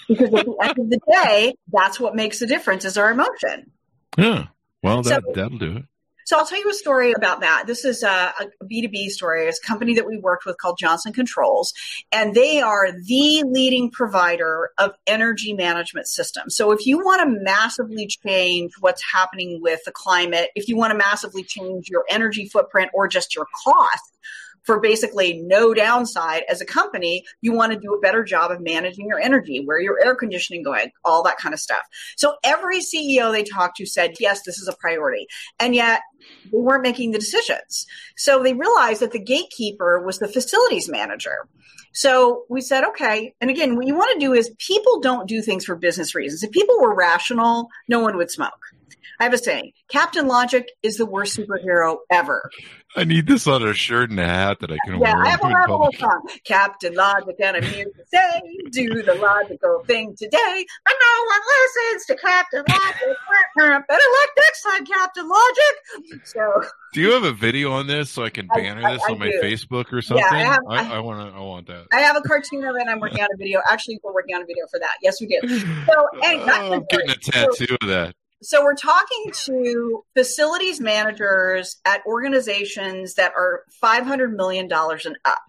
because 0.08 0.34
at 0.34 0.46
the 0.46 0.56
end 0.62 0.78
of 0.78 0.90
the 0.90 1.00
day, 1.12 1.54
that's 1.72 2.00
what 2.00 2.16
makes 2.16 2.40
the 2.40 2.46
difference 2.46 2.84
is 2.84 2.98
our 2.98 3.10
emotion. 3.10 3.70
Yeah. 4.16 4.46
Well, 4.82 5.02
that, 5.02 5.22
so, 5.24 5.32
that'll 5.34 5.58
do 5.58 5.76
it. 5.78 5.84
So 6.28 6.36
I'll 6.36 6.44
tell 6.44 6.58
you 6.58 6.68
a 6.68 6.74
story 6.74 7.12
about 7.12 7.40
that. 7.40 7.64
This 7.66 7.86
is 7.86 8.02
a 8.02 8.34
a 8.38 8.64
B2B 8.66 9.08
story. 9.08 9.46
It's 9.46 9.58
a 9.64 9.66
company 9.66 9.94
that 9.94 10.06
we 10.06 10.18
worked 10.18 10.44
with 10.44 10.58
called 10.58 10.76
Johnson 10.78 11.10
Controls, 11.10 11.72
and 12.12 12.34
they 12.34 12.60
are 12.60 12.92
the 12.92 13.44
leading 13.46 13.90
provider 13.90 14.68
of 14.76 14.90
energy 15.06 15.54
management 15.54 16.06
systems. 16.06 16.54
So 16.54 16.70
if 16.70 16.84
you 16.84 16.98
want 16.98 17.22
to 17.22 17.40
massively 17.42 18.06
change 18.26 18.72
what's 18.80 19.02
happening 19.10 19.62
with 19.62 19.80
the 19.86 19.90
climate, 19.90 20.50
if 20.54 20.68
you 20.68 20.76
want 20.76 20.90
to 20.90 20.98
massively 20.98 21.44
change 21.44 21.88
your 21.88 22.04
energy 22.10 22.46
footprint 22.46 22.90
or 22.92 23.08
just 23.08 23.34
your 23.34 23.46
cost, 23.64 24.12
for 24.68 24.78
basically 24.78 25.40
no 25.44 25.72
downside 25.72 26.42
as 26.46 26.60
a 26.60 26.66
company, 26.66 27.24
you 27.40 27.54
want 27.54 27.72
to 27.72 27.78
do 27.80 27.94
a 27.94 28.00
better 28.00 28.22
job 28.22 28.50
of 28.50 28.60
managing 28.60 29.06
your 29.06 29.18
energy, 29.18 29.64
where 29.64 29.80
your 29.80 29.98
air 30.04 30.14
conditioning 30.14 30.62
going, 30.62 30.90
all 31.06 31.22
that 31.22 31.38
kind 31.38 31.54
of 31.54 31.58
stuff. 31.58 31.80
So 32.18 32.34
every 32.44 32.80
CEO 32.80 33.32
they 33.32 33.44
talked 33.44 33.78
to 33.78 33.86
said, 33.86 34.16
yes, 34.20 34.42
this 34.42 34.58
is 34.58 34.68
a 34.68 34.76
priority. 34.78 35.26
And 35.58 35.74
yet 35.74 36.02
they 36.52 36.58
weren't 36.58 36.82
making 36.82 37.12
the 37.12 37.18
decisions. 37.18 37.86
So 38.18 38.42
they 38.42 38.52
realized 38.52 39.00
that 39.00 39.12
the 39.12 39.18
gatekeeper 39.18 40.04
was 40.04 40.18
the 40.18 40.28
facilities 40.28 40.86
manager. 40.86 41.48
So 41.94 42.44
we 42.50 42.60
said, 42.60 42.84
okay. 42.84 43.32
And 43.40 43.48
again, 43.48 43.74
what 43.74 43.86
you 43.86 43.96
want 43.96 44.12
to 44.20 44.26
do 44.26 44.34
is 44.34 44.54
people 44.58 45.00
don't 45.00 45.26
do 45.26 45.40
things 45.40 45.64
for 45.64 45.76
business 45.76 46.14
reasons. 46.14 46.42
If 46.42 46.50
people 46.50 46.78
were 46.78 46.94
rational, 46.94 47.68
no 47.88 48.00
one 48.00 48.18
would 48.18 48.30
smoke. 48.30 48.60
I 49.20 49.24
have 49.24 49.32
a 49.32 49.38
saying 49.38 49.72
Captain 49.90 50.26
Logic 50.26 50.68
is 50.82 50.96
the 50.96 51.06
worst 51.06 51.36
superhero 51.36 51.98
ever. 52.10 52.50
I 52.96 53.04
need 53.04 53.26
this 53.26 53.46
on 53.46 53.62
a 53.62 53.74
shirt 53.74 54.10
and 54.10 54.18
a 54.18 54.24
hat 54.24 54.60
that 54.60 54.70
I 54.70 54.78
can 54.84 54.98
yeah, 54.98 55.14
wear. 55.14 55.26
I 55.26 55.28
have 55.28 55.42
a 55.42 55.66
whole 55.66 55.92
song. 55.92 56.28
Captain 56.44 56.94
Logic, 56.94 57.36
and 57.38 57.56
I'm 57.58 57.62
here 57.62 57.84
to 57.84 58.04
say, 58.06 58.40
do 58.70 59.02
the 59.02 59.14
logical 59.14 59.84
thing 59.86 60.16
today. 60.16 60.66
But 60.84 60.94
no 61.00 61.24
one 61.26 61.40
listens 61.60 62.06
to 62.06 62.16
Captain 62.16 62.64
Logic. 62.66 63.16
Better 63.56 63.84
luck 63.88 64.30
next 64.36 64.62
time, 64.62 64.86
Captain 64.86 65.28
Logic. 65.28 66.20
So, 66.24 66.62
do 66.94 67.00
you 67.02 67.12
have 67.12 67.24
a 67.24 67.32
video 67.32 67.72
on 67.72 67.86
this 67.86 68.10
so 68.10 68.24
I 68.24 68.30
can 68.30 68.46
banner 68.46 68.86
I, 68.86 68.94
this 68.94 69.02
I, 69.06 69.12
on 69.12 69.18
my 69.18 69.30
do. 69.30 69.40
Facebook 69.42 69.92
or 69.92 70.00
something? 70.00 70.24
Yeah, 70.24 70.56
I, 70.68 70.82
have, 70.82 70.92
I, 70.92 71.00
want 71.00 71.30
to. 71.30 71.36
I 71.36 71.40
want 71.40 71.66
that. 71.66 71.86
I 71.92 72.00
have 72.00 72.16
a 72.16 72.22
cartoon 72.22 72.64
of 72.64 72.74
it. 72.76 72.80
and 72.80 72.90
I'm 72.90 73.00
working 73.00 73.20
on 73.20 73.28
a 73.32 73.36
video. 73.36 73.60
Actually, 73.70 74.00
we're 74.02 74.14
working 74.14 74.34
on 74.34 74.42
a 74.42 74.46
video 74.46 74.66
for 74.70 74.80
that. 74.80 74.96
Yes, 75.02 75.20
we 75.20 75.26
do. 75.26 75.46
So, 75.48 76.06
anyway, 76.22 76.44
oh, 76.48 76.72
I'm 76.72 76.84
getting 76.88 77.10
a 77.10 77.16
tattoo 77.16 77.66
so, 77.66 77.76
of 77.82 77.88
that. 77.88 78.14
So 78.42 78.62
we're 78.62 78.74
talking 78.74 79.32
to 79.32 80.04
facilities 80.14 80.80
managers 80.80 81.76
at 81.84 82.06
organizations 82.06 83.14
that 83.14 83.32
are 83.36 83.64
$500 83.82 84.32
million 84.34 84.68
and 84.70 85.18
up, 85.24 85.42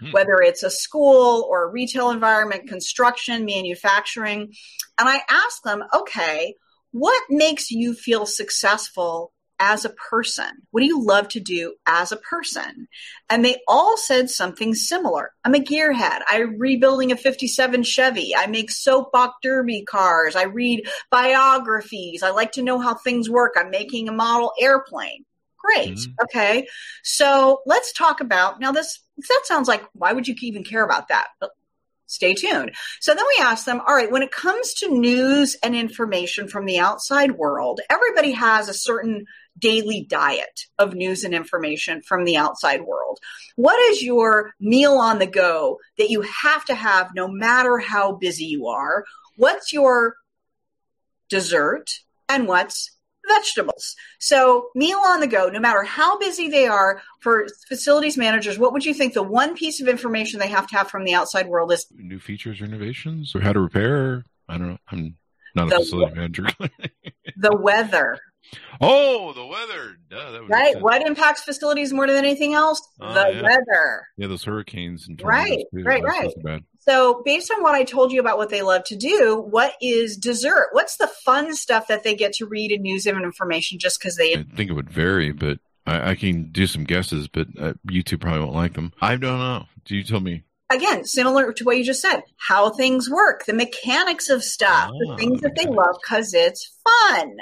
hmm. 0.00 0.10
whether 0.10 0.40
it's 0.42 0.62
a 0.62 0.70
school 0.70 1.46
or 1.48 1.64
a 1.64 1.70
retail 1.70 2.10
environment, 2.10 2.68
construction, 2.68 3.44
manufacturing. 3.44 4.52
And 4.98 5.08
I 5.08 5.20
ask 5.28 5.62
them, 5.62 5.84
okay, 5.94 6.54
what 6.90 7.22
makes 7.28 7.70
you 7.70 7.94
feel 7.94 8.26
successful 8.26 9.32
as 9.64 9.86
a 9.86 9.90
person? 9.90 10.50
What 10.70 10.80
do 10.80 10.86
you 10.86 11.02
love 11.02 11.28
to 11.28 11.40
do 11.40 11.74
as 11.86 12.12
a 12.12 12.18
person? 12.18 12.86
And 13.30 13.42
they 13.42 13.56
all 13.66 13.96
said 13.96 14.28
something 14.28 14.74
similar. 14.74 15.32
I'm 15.42 15.54
a 15.54 15.58
gearhead. 15.58 16.20
I'm 16.28 16.58
rebuilding 16.58 17.12
a 17.12 17.16
57 17.16 17.82
Chevy. 17.82 18.36
I 18.36 18.46
make 18.46 18.70
soapbox 18.70 19.36
derby 19.42 19.82
cars. 19.82 20.36
I 20.36 20.44
read 20.44 20.86
biographies. 21.10 22.22
I 22.22 22.30
like 22.30 22.52
to 22.52 22.62
know 22.62 22.78
how 22.78 22.94
things 22.94 23.30
work. 23.30 23.54
I'm 23.56 23.70
making 23.70 24.08
a 24.08 24.12
model 24.12 24.52
airplane. 24.60 25.24
Great. 25.56 25.96
Mm-hmm. 25.96 26.12
Okay. 26.24 26.66
So 27.02 27.62
let's 27.64 27.94
talk 27.94 28.20
about 28.20 28.60
now 28.60 28.70
this. 28.70 29.00
That 29.16 29.42
sounds 29.44 29.66
like 29.66 29.82
why 29.94 30.12
would 30.12 30.28
you 30.28 30.34
even 30.42 30.62
care 30.62 30.84
about 30.84 31.08
that? 31.08 31.28
But 31.40 31.52
stay 32.06 32.34
tuned. 32.34 32.72
So 33.00 33.14
then 33.14 33.24
we 33.26 33.42
ask 33.42 33.64
them, 33.64 33.80
all 33.86 33.94
right, 33.94 34.10
when 34.10 34.22
it 34.22 34.30
comes 34.30 34.74
to 34.74 34.88
news 34.88 35.56
and 35.62 35.74
information 35.74 36.48
from 36.48 36.66
the 36.66 36.78
outside 36.78 37.32
world, 37.32 37.80
everybody 37.88 38.32
has 38.32 38.68
a 38.68 38.74
certain 38.74 39.24
daily 39.58 40.06
diet 40.08 40.66
of 40.78 40.94
news 40.94 41.24
and 41.24 41.34
information 41.34 42.02
from 42.02 42.24
the 42.24 42.36
outside 42.36 42.82
world. 42.82 43.18
What 43.56 43.78
is 43.90 44.02
your 44.02 44.52
meal 44.60 44.94
on 44.94 45.18
the 45.18 45.26
go 45.26 45.78
that 45.98 46.10
you 46.10 46.22
have 46.22 46.64
to 46.66 46.74
have 46.74 47.10
no 47.14 47.28
matter 47.28 47.78
how 47.78 48.12
busy 48.12 48.44
you 48.44 48.66
are? 48.66 49.04
What's 49.36 49.72
your 49.72 50.16
dessert 51.28 51.90
and 52.28 52.46
what's 52.46 52.90
vegetables. 53.26 53.96
So, 54.18 54.68
meal 54.74 54.98
on 54.98 55.20
the 55.20 55.26
go, 55.26 55.48
no 55.48 55.60
matter 55.60 55.82
how 55.82 56.18
busy 56.18 56.48
they 56.48 56.66
are 56.66 57.02
for 57.20 57.46
facilities 57.68 58.16
managers, 58.16 58.58
what 58.58 58.72
would 58.72 58.84
you 58.84 58.94
think 58.94 59.14
the 59.14 59.22
one 59.22 59.54
piece 59.54 59.80
of 59.80 59.88
information 59.88 60.40
they 60.40 60.48
have 60.48 60.66
to 60.68 60.76
have 60.76 60.90
from 60.90 61.04
the 61.04 61.14
outside 61.14 61.48
world 61.48 61.72
is? 61.72 61.86
New 61.96 62.18
features 62.18 62.60
or 62.60 62.64
innovations 62.64 63.34
or 63.34 63.40
how 63.40 63.52
to 63.52 63.60
repair? 63.60 64.24
I 64.48 64.58
don't 64.58 64.68
know. 64.68 64.78
I'm 64.90 65.16
not 65.54 65.72
a 65.72 65.76
facility 65.76 66.14
manager. 66.14 66.46
the 67.36 67.56
weather. 67.56 68.18
Oh, 68.80 69.32
the 69.32 69.46
weather. 69.46 69.96
Duh, 70.10 70.44
right. 70.46 70.80
What 70.80 71.02
impacts 71.06 71.42
facilities 71.42 71.92
more 71.92 72.06
than 72.06 72.16
anything 72.16 72.54
else? 72.54 72.80
Uh, 73.00 73.14
the 73.14 73.34
yeah. 73.34 73.42
weather. 73.42 74.06
Yeah, 74.16 74.26
those 74.26 74.44
hurricanes 74.44 75.08
and 75.08 75.20
right, 75.22 75.64
right, 75.72 76.02
right. 76.02 76.62
So, 76.80 77.22
based 77.24 77.50
on 77.50 77.62
what 77.62 77.74
I 77.74 77.84
told 77.84 78.12
you 78.12 78.20
about 78.20 78.36
what 78.36 78.50
they 78.50 78.62
love 78.62 78.84
to 78.84 78.96
do, 78.96 79.46
what 79.48 79.74
is 79.80 80.16
dessert? 80.16 80.68
What's 80.72 80.96
the 80.96 81.06
fun 81.06 81.54
stuff 81.54 81.88
that 81.88 82.04
they 82.04 82.14
get 82.14 82.34
to 82.34 82.46
read 82.46 82.72
in 82.72 82.82
news 82.82 83.06
and 83.06 83.22
information 83.22 83.78
just 83.78 83.98
because 83.98 84.16
they? 84.16 84.34
I 84.34 84.44
think 84.54 84.70
it 84.70 84.74
would 84.74 84.90
vary, 84.90 85.32
but 85.32 85.58
I, 85.86 86.10
I 86.10 86.14
can 86.14 86.50
do 86.50 86.66
some 86.66 86.84
guesses. 86.84 87.28
But 87.28 87.48
uh, 87.58 87.74
YouTube 87.88 88.20
probably 88.20 88.40
won't 88.40 88.54
like 88.54 88.74
them. 88.74 88.92
I 89.00 89.16
don't 89.16 89.38
know. 89.38 89.66
Do 89.84 89.96
you 89.96 90.04
tell 90.04 90.20
me? 90.20 90.42
Again, 90.70 91.04
similar 91.04 91.52
to 91.52 91.64
what 91.64 91.78
you 91.78 91.84
just 91.84 92.02
said, 92.02 92.22
how 92.36 92.70
things 92.70 93.08
work, 93.10 93.44
the 93.46 93.52
mechanics 93.52 94.28
of 94.28 94.42
stuff, 94.42 94.90
the 94.90 95.12
ah, 95.12 95.16
things 95.16 95.40
that 95.42 95.54
they 95.56 95.66
love 95.66 95.96
because 96.02 96.34
it's 96.34 96.76
fun. 96.84 97.36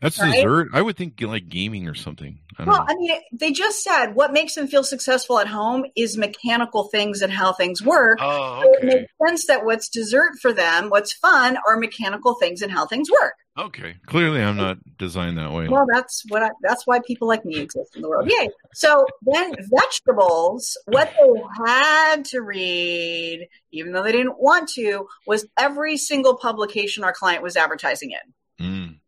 That's 0.00 0.20
right? 0.20 0.34
dessert. 0.34 0.68
I 0.74 0.82
would 0.82 0.96
think 0.96 1.20
like 1.22 1.48
gaming 1.48 1.88
or 1.88 1.94
something. 1.94 2.38
I 2.58 2.64
well, 2.64 2.78
know. 2.78 2.84
I 2.86 2.94
mean, 2.94 3.18
they 3.32 3.52
just 3.52 3.82
said 3.82 4.14
what 4.14 4.32
makes 4.32 4.54
them 4.54 4.68
feel 4.68 4.84
successful 4.84 5.38
at 5.38 5.48
home 5.48 5.86
is 5.96 6.18
mechanical 6.18 6.84
things 6.84 7.22
and 7.22 7.32
how 7.32 7.54
things 7.54 7.82
work. 7.82 8.18
Oh, 8.20 8.58
okay. 8.58 8.66
So 8.66 8.78
it 8.78 8.84
makes 8.84 9.12
sense 9.26 9.46
that 9.46 9.64
what's 9.64 9.88
dessert 9.88 10.32
for 10.42 10.52
them, 10.52 10.90
what's 10.90 11.14
fun, 11.14 11.56
are 11.66 11.78
mechanical 11.78 12.34
things 12.34 12.60
and 12.60 12.70
how 12.70 12.86
things 12.86 13.10
work. 13.10 13.34
Okay, 13.56 13.94
clearly 14.06 14.42
I'm 14.42 14.56
not 14.56 14.78
designed 14.98 15.38
that 15.38 15.52
way. 15.52 15.68
Well, 15.68 15.86
that's 15.92 16.24
what 16.28 16.42
I, 16.42 16.50
that's 16.60 16.88
why 16.88 16.98
people 17.06 17.28
like 17.28 17.44
me 17.44 17.58
exist 17.58 17.94
in 17.94 18.02
the 18.02 18.08
world. 18.08 18.28
Yay! 18.28 18.48
So 18.72 19.06
then 19.22 19.54
vegetables, 19.70 20.76
what 20.86 21.12
they 21.16 21.42
had 21.64 22.24
to 22.26 22.40
read, 22.40 23.46
even 23.70 23.92
though 23.92 24.02
they 24.02 24.10
didn't 24.10 24.40
want 24.40 24.70
to, 24.70 25.06
was 25.24 25.46
every 25.56 25.96
single 25.96 26.36
publication 26.36 27.04
our 27.04 27.12
client 27.12 27.44
was 27.44 27.56
advertising 27.56 28.10
in. 28.10 28.66
Mm. 28.66 28.98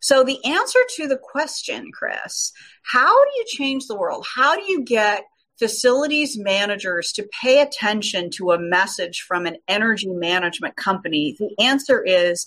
So, 0.00 0.24
the 0.24 0.42
answer 0.44 0.80
to 0.96 1.06
the 1.06 1.18
question, 1.18 1.90
Chris, 1.92 2.52
how 2.90 3.24
do 3.24 3.30
you 3.36 3.44
change 3.48 3.86
the 3.86 3.96
world? 3.96 4.26
How 4.34 4.56
do 4.56 4.62
you 4.62 4.82
get 4.82 5.24
facilities 5.58 6.38
managers 6.38 7.12
to 7.12 7.28
pay 7.42 7.60
attention 7.60 8.30
to 8.32 8.52
a 8.52 8.58
message 8.58 9.22
from 9.22 9.46
an 9.46 9.56
energy 9.68 10.08
management 10.08 10.76
company? 10.76 11.36
The 11.38 11.54
answer 11.62 12.02
is 12.02 12.46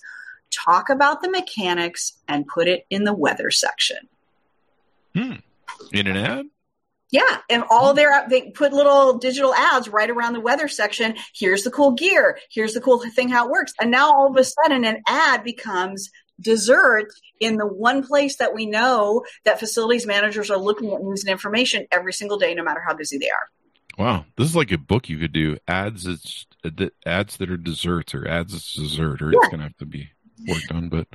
talk 0.51 0.89
about 0.89 1.21
the 1.21 1.29
mechanics 1.29 2.13
and 2.27 2.47
put 2.47 2.67
it 2.67 2.85
in 2.89 3.03
the 3.03 3.13
weather 3.13 3.51
section. 3.51 3.97
Hmm. 5.13 5.33
In 5.91 6.07
an 6.07 6.17
ad? 6.17 6.45
Yeah, 7.09 7.37
and 7.49 7.63
all 7.69 7.93
their 7.93 8.27
they 8.29 8.51
put 8.51 8.73
little 8.73 9.17
digital 9.17 9.53
ads 9.53 9.87
right 9.87 10.09
around 10.09 10.33
the 10.33 10.41
weather 10.41 10.67
section. 10.67 11.15
Here's 11.33 11.63
the 11.63 11.71
cool 11.71 11.91
gear. 11.91 12.37
Here's 12.51 12.73
the 12.73 12.81
cool 12.81 12.99
thing 12.99 13.29
how 13.29 13.45
it 13.45 13.51
works. 13.51 13.73
And 13.79 13.91
now 13.91 14.11
all 14.11 14.29
of 14.29 14.35
a 14.35 14.43
sudden 14.43 14.83
an 14.83 15.01
ad 15.07 15.43
becomes 15.43 16.09
dessert 16.39 17.07
in 17.39 17.55
the 17.55 17.65
one 17.65 18.05
place 18.05 18.37
that 18.37 18.53
we 18.53 18.65
know 18.65 19.23
that 19.45 19.59
facilities 19.59 20.05
managers 20.05 20.51
are 20.51 20.57
looking 20.57 20.93
at 20.93 21.01
news 21.01 21.23
and 21.23 21.31
information 21.31 21.87
every 21.91 22.13
single 22.13 22.37
day 22.37 22.53
no 22.53 22.63
matter 22.63 22.83
how 22.85 22.93
busy 22.93 23.17
they 23.17 23.29
are. 23.29 23.47
Wow, 23.97 24.25
this 24.35 24.49
is 24.49 24.55
like 24.55 24.71
a 24.71 24.77
book 24.77 25.09
you 25.09 25.17
could 25.17 25.33
do. 25.33 25.57
Ads 25.67 26.05
it's 26.05 26.45
ads 27.05 27.37
that 27.37 27.49
are 27.49 27.57
desserts 27.57 28.13
or 28.13 28.27
ads 28.27 28.51
that's 28.51 28.73
dessert 28.73 29.21
or 29.21 29.31
yeah. 29.31 29.39
it's 29.39 29.47
going 29.47 29.59
to 29.59 29.63
have 29.63 29.77
to 29.77 29.85
be 29.85 30.09
worked 30.47 30.71
on 30.71 30.89
but 30.89 31.07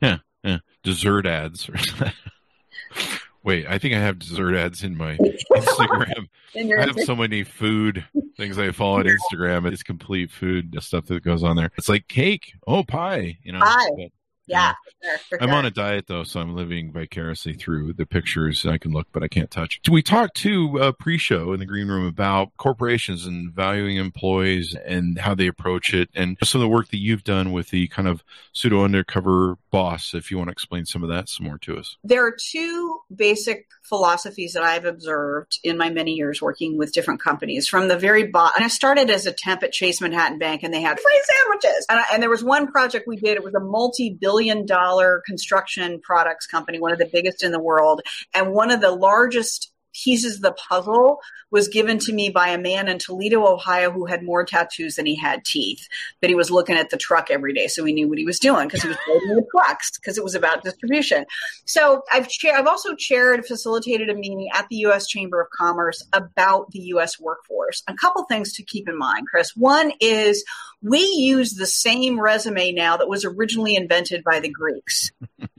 yeah, 0.00 0.18
yeah, 0.42 0.58
dessert 0.82 1.26
ads. 1.26 1.68
Wait, 3.44 3.66
I 3.68 3.78
think 3.78 3.94
I 3.94 3.98
have 3.98 4.18
dessert 4.18 4.56
ads 4.56 4.82
in 4.82 4.96
my 4.96 5.18
Instagram. 5.18 6.28
I 6.56 6.86
have 6.86 6.98
so 7.04 7.14
many 7.14 7.44
food 7.44 8.04
things 8.38 8.58
I 8.58 8.70
follow 8.70 9.00
on 9.00 9.04
Instagram. 9.32 9.70
It's 9.70 9.82
complete 9.82 10.30
food 10.30 10.74
stuff 10.80 11.06
that 11.06 11.22
goes 11.22 11.42
on 11.42 11.56
there. 11.56 11.70
It's 11.76 11.88
like 11.88 12.08
cake, 12.08 12.54
oh 12.66 12.84
pie, 12.84 13.38
you 13.42 13.52
know. 13.52 13.60
Pie. 13.60 13.88
But, 13.96 14.12
yeah, 14.46 14.74
sure, 15.02 15.18
sure. 15.28 15.38
I'm 15.42 15.50
on 15.50 15.64
a 15.64 15.70
diet 15.70 16.06
though, 16.06 16.24
so 16.24 16.40
I'm 16.40 16.54
living 16.54 16.92
vicariously 16.92 17.54
through 17.54 17.94
the 17.94 18.06
pictures. 18.06 18.66
I 18.66 18.78
can 18.78 18.92
look, 18.92 19.08
but 19.12 19.22
I 19.22 19.28
can't 19.28 19.50
touch. 19.50 19.80
We 19.90 20.02
talked 20.02 20.36
to 20.38 20.80
uh, 20.80 20.92
pre-show 20.92 21.52
in 21.52 21.60
the 21.60 21.66
green 21.66 21.88
room 21.88 22.06
about 22.06 22.56
corporations 22.56 23.26
and 23.26 23.52
valuing 23.52 23.96
employees 23.96 24.76
and 24.86 25.18
how 25.18 25.34
they 25.34 25.46
approach 25.46 25.94
it, 25.94 26.10
and 26.14 26.36
some 26.42 26.60
of 26.60 26.64
the 26.64 26.68
work 26.68 26.88
that 26.90 26.98
you've 26.98 27.24
done 27.24 27.52
with 27.52 27.70
the 27.70 27.88
kind 27.88 28.08
of 28.08 28.22
pseudo 28.52 28.84
undercover 28.84 29.56
boss. 29.70 30.14
If 30.14 30.30
you 30.30 30.38
want 30.38 30.48
to 30.48 30.52
explain 30.52 30.84
some 30.84 31.02
of 31.02 31.08
that 31.08 31.28
some 31.28 31.46
more 31.46 31.58
to 31.58 31.78
us, 31.78 31.96
there 32.04 32.26
are 32.26 32.36
two 32.36 33.00
basic 33.14 33.66
philosophies 33.82 34.54
that 34.54 34.62
I've 34.62 34.84
observed 34.84 35.58
in 35.62 35.76
my 35.76 35.90
many 35.90 36.12
years 36.12 36.40
working 36.40 36.78
with 36.78 36.92
different 36.92 37.22
companies. 37.22 37.68
From 37.68 37.88
the 37.88 37.98
very 37.98 38.26
bottom, 38.26 38.54
and 38.56 38.64
I 38.64 38.68
started 38.68 39.10
as 39.10 39.26
a 39.26 39.32
temp 39.32 39.62
at 39.62 39.72
Chase 39.72 40.00
Manhattan 40.00 40.38
Bank, 40.38 40.62
and 40.62 40.72
they 40.72 40.80
had 40.80 40.98
free 41.00 41.22
sandwiches. 41.24 41.86
And, 41.88 42.00
I, 42.00 42.04
and 42.12 42.22
there 42.22 42.30
was 42.30 42.44
one 42.44 42.70
project 42.70 43.06
we 43.06 43.16
did. 43.16 43.36
It 43.36 43.44
was 43.44 43.54
a 43.54 43.60
multi-billion 43.60 44.33
dollar 44.66 45.22
construction 45.26 46.00
products 46.00 46.46
company, 46.46 46.78
one 46.78 46.92
of 46.92 46.98
the 46.98 47.10
biggest 47.12 47.42
in 47.42 47.52
the 47.52 47.60
world, 47.60 48.02
and 48.34 48.52
one 48.52 48.70
of 48.70 48.80
the 48.80 48.90
largest 48.90 49.72
pieces 49.94 50.36
of 50.36 50.42
the 50.42 50.52
puzzle 50.52 51.20
was 51.50 51.68
given 51.68 51.98
to 52.00 52.12
me 52.12 52.30
by 52.30 52.48
a 52.48 52.58
man 52.58 52.88
in 52.88 52.98
Toledo, 52.98 53.46
Ohio, 53.46 53.90
who 53.90 54.06
had 54.06 54.24
more 54.24 54.44
tattoos 54.44 54.96
than 54.96 55.06
he 55.06 55.14
had 55.14 55.44
teeth. 55.44 55.86
But 56.20 56.28
he 56.28 56.34
was 56.34 56.50
looking 56.50 56.76
at 56.76 56.90
the 56.90 56.96
truck 56.96 57.30
every 57.30 57.54
day, 57.54 57.68
so 57.68 57.84
he 57.84 57.92
knew 57.92 58.08
what 58.08 58.18
he 58.18 58.24
was 58.24 58.40
doing 58.40 58.66
because 58.66 58.82
he 58.82 58.88
was 58.88 58.98
building 59.06 59.36
the 59.36 59.46
trucks 59.50 59.92
because 59.96 60.18
it 60.18 60.24
was 60.24 60.34
about 60.34 60.64
distribution. 60.64 61.24
So 61.64 62.02
I've 62.12 62.28
cha- 62.28 62.54
I've 62.54 62.66
also 62.66 62.94
chaired, 62.96 63.46
facilitated 63.46 64.10
a 64.10 64.14
meeting 64.14 64.48
at 64.52 64.66
the 64.68 64.76
U.S. 64.78 65.06
Chamber 65.06 65.40
of 65.40 65.48
Commerce 65.50 66.04
about 66.12 66.70
the 66.72 66.80
U.S. 66.80 67.20
workforce. 67.20 67.82
A 67.86 67.94
couple 67.94 68.24
things 68.24 68.52
to 68.54 68.64
keep 68.64 68.88
in 68.88 68.98
mind, 68.98 69.28
Chris. 69.28 69.54
One 69.54 69.92
is 70.00 70.44
we 70.82 71.00
use 71.00 71.54
the 71.54 71.66
same 71.66 72.20
resume 72.20 72.72
now 72.72 72.96
that 72.96 73.08
was 73.08 73.24
originally 73.24 73.76
invented 73.76 74.24
by 74.24 74.40
the 74.40 74.50
Greeks. 74.50 75.12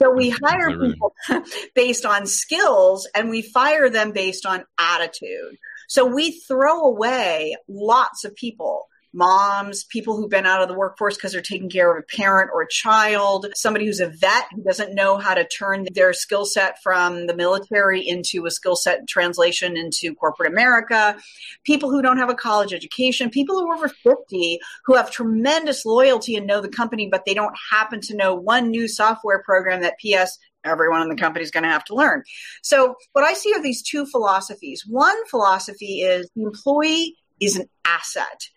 So 0.00 0.10
we 0.10 0.30
hire 0.30 0.78
people 0.78 1.14
based 1.74 2.04
on 2.04 2.26
skills 2.26 3.08
and 3.14 3.30
we 3.30 3.42
fire 3.42 3.88
them 3.88 4.12
based 4.12 4.46
on 4.46 4.64
attitude. 4.78 5.58
So 5.88 6.04
we 6.04 6.32
throw 6.32 6.82
away 6.82 7.56
lots 7.68 8.24
of 8.24 8.34
people 8.34 8.88
moms, 9.14 9.84
people 9.84 10.16
who've 10.16 10.30
been 10.30 10.46
out 10.46 10.60
of 10.60 10.68
the 10.68 10.74
workforce 10.74 11.16
because 11.16 11.32
they're 11.32 11.40
taking 11.40 11.70
care 11.70 11.90
of 11.90 12.02
a 12.02 12.16
parent 12.16 12.50
or 12.52 12.62
a 12.62 12.68
child, 12.68 13.46
somebody 13.54 13.86
who's 13.86 14.00
a 14.00 14.08
vet 14.08 14.44
who 14.54 14.62
doesn't 14.62 14.94
know 14.94 15.16
how 15.16 15.34
to 15.34 15.46
turn 15.46 15.86
their 15.94 16.12
skill 16.12 16.44
set 16.44 16.82
from 16.82 17.26
the 17.26 17.36
military 17.36 18.06
into 18.06 18.44
a 18.46 18.50
skill 18.50 18.76
set 18.76 19.06
translation 19.08 19.76
into 19.76 20.14
corporate 20.14 20.50
America, 20.50 21.16
people 21.64 21.90
who 21.90 22.02
don't 22.02 22.18
have 22.18 22.30
a 22.30 22.34
college 22.34 22.72
education, 22.72 23.30
people 23.30 23.58
who 23.58 23.70
are 23.70 23.76
over 23.76 23.88
50 23.88 24.58
who 24.84 24.94
have 24.94 25.10
tremendous 25.10 25.84
loyalty 25.84 26.36
and 26.36 26.46
know 26.46 26.60
the 26.60 26.68
company, 26.68 27.08
but 27.10 27.24
they 27.24 27.34
don't 27.34 27.54
happen 27.70 28.00
to 28.02 28.16
know 28.16 28.34
one 28.34 28.70
new 28.70 28.88
software 28.88 29.42
program 29.42 29.82
that 29.82 29.98
PS 30.00 30.38
everyone 30.64 31.02
in 31.02 31.08
the 31.08 31.16
company 31.16 31.42
is 31.42 31.50
going 31.50 31.62
to 31.62 31.68
have 31.68 31.84
to 31.84 31.94
learn. 31.94 32.22
So, 32.62 32.94
what 33.12 33.24
I 33.24 33.34
see 33.34 33.52
are 33.52 33.62
these 33.62 33.82
two 33.82 34.06
philosophies. 34.06 34.84
One 34.86 35.26
philosophy 35.26 36.00
is 36.00 36.28
the 36.34 36.42
employee 36.42 37.16
is 37.40 37.56
an 37.56 37.68
asset 37.84 38.48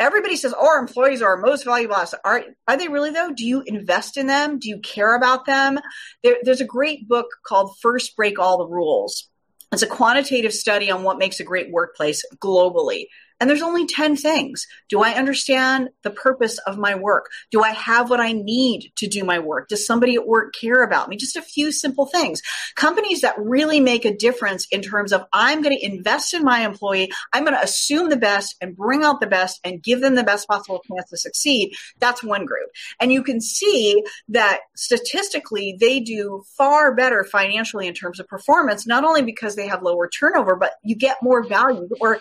everybody 0.00 0.34
says, 0.34 0.54
oh, 0.58 0.66
our 0.66 0.78
employees 0.78 1.22
are 1.22 1.36
our 1.36 1.36
most 1.36 1.64
valuable 1.64 1.94
asset. 1.94 2.20
Are, 2.24 2.42
are 2.66 2.76
they 2.76 2.88
really 2.88 3.10
though? 3.10 3.30
Do 3.32 3.46
you 3.46 3.62
invest 3.66 4.16
in 4.16 4.26
them? 4.26 4.58
Do 4.58 4.68
you 4.68 4.80
care 4.80 5.14
about 5.14 5.44
them? 5.44 5.78
There, 6.24 6.38
there's 6.42 6.60
a 6.60 6.66
great 6.66 7.06
book 7.06 7.26
called 7.46 7.76
First 7.80 8.16
Break 8.16 8.38
All 8.38 8.58
the 8.58 8.66
Rules. 8.66 9.28
It's 9.70 9.82
a 9.82 9.86
quantitative 9.86 10.52
study 10.52 10.90
on 10.90 11.04
what 11.04 11.18
makes 11.18 11.38
a 11.38 11.44
great 11.44 11.70
workplace 11.70 12.24
globally. 12.38 13.04
And 13.40 13.48
there's 13.48 13.62
only 13.62 13.86
10 13.86 14.16
things. 14.16 14.66
Do 14.88 15.02
I 15.02 15.12
understand 15.12 15.88
the 16.02 16.10
purpose 16.10 16.58
of 16.58 16.78
my 16.78 16.94
work? 16.94 17.30
Do 17.50 17.62
I 17.62 17.70
have 17.70 18.10
what 18.10 18.20
I 18.20 18.32
need 18.32 18.92
to 18.96 19.06
do 19.06 19.24
my 19.24 19.38
work? 19.38 19.68
Does 19.68 19.86
somebody 19.86 20.14
at 20.14 20.26
work 20.26 20.54
care 20.54 20.82
about 20.82 21.08
me? 21.08 21.16
Just 21.16 21.36
a 21.36 21.42
few 21.42 21.72
simple 21.72 22.06
things. 22.06 22.42
Companies 22.76 23.22
that 23.22 23.38
really 23.38 23.80
make 23.80 24.04
a 24.04 24.14
difference 24.14 24.66
in 24.70 24.82
terms 24.82 25.12
of 25.12 25.24
I'm 25.32 25.62
going 25.62 25.76
to 25.76 25.84
invest 25.84 26.34
in 26.34 26.44
my 26.44 26.60
employee, 26.60 27.10
I'm 27.32 27.44
going 27.44 27.56
to 27.56 27.62
assume 27.62 28.10
the 28.10 28.16
best 28.16 28.56
and 28.60 28.76
bring 28.76 29.02
out 29.02 29.20
the 29.20 29.26
best 29.26 29.58
and 29.64 29.82
give 29.82 30.00
them 30.00 30.14
the 30.14 30.22
best 30.22 30.46
possible 30.46 30.82
chance 30.86 31.08
to 31.10 31.16
succeed. 31.16 31.74
That's 31.98 32.22
one 32.22 32.44
group. 32.44 32.68
And 33.00 33.12
you 33.12 33.22
can 33.22 33.40
see 33.40 34.02
that 34.28 34.60
statistically 34.76 35.76
they 35.80 36.00
do 36.00 36.42
far 36.58 36.94
better 36.94 37.24
financially 37.24 37.86
in 37.86 37.94
terms 37.94 38.20
of 38.20 38.28
performance, 38.28 38.86
not 38.86 39.04
only 39.04 39.22
because 39.22 39.56
they 39.56 39.66
have 39.66 39.82
lower 39.82 40.08
turnover, 40.08 40.56
but 40.56 40.72
you 40.82 40.94
get 40.94 41.16
more 41.22 41.46
value 41.46 41.88
or 42.00 42.20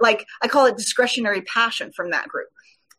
like 0.00 0.26
I 0.42 0.48
call 0.48 0.66
it 0.66 0.76
discretionary 0.76 1.42
passion 1.42 1.92
from 1.92 2.10
that 2.10 2.28
group. 2.28 2.48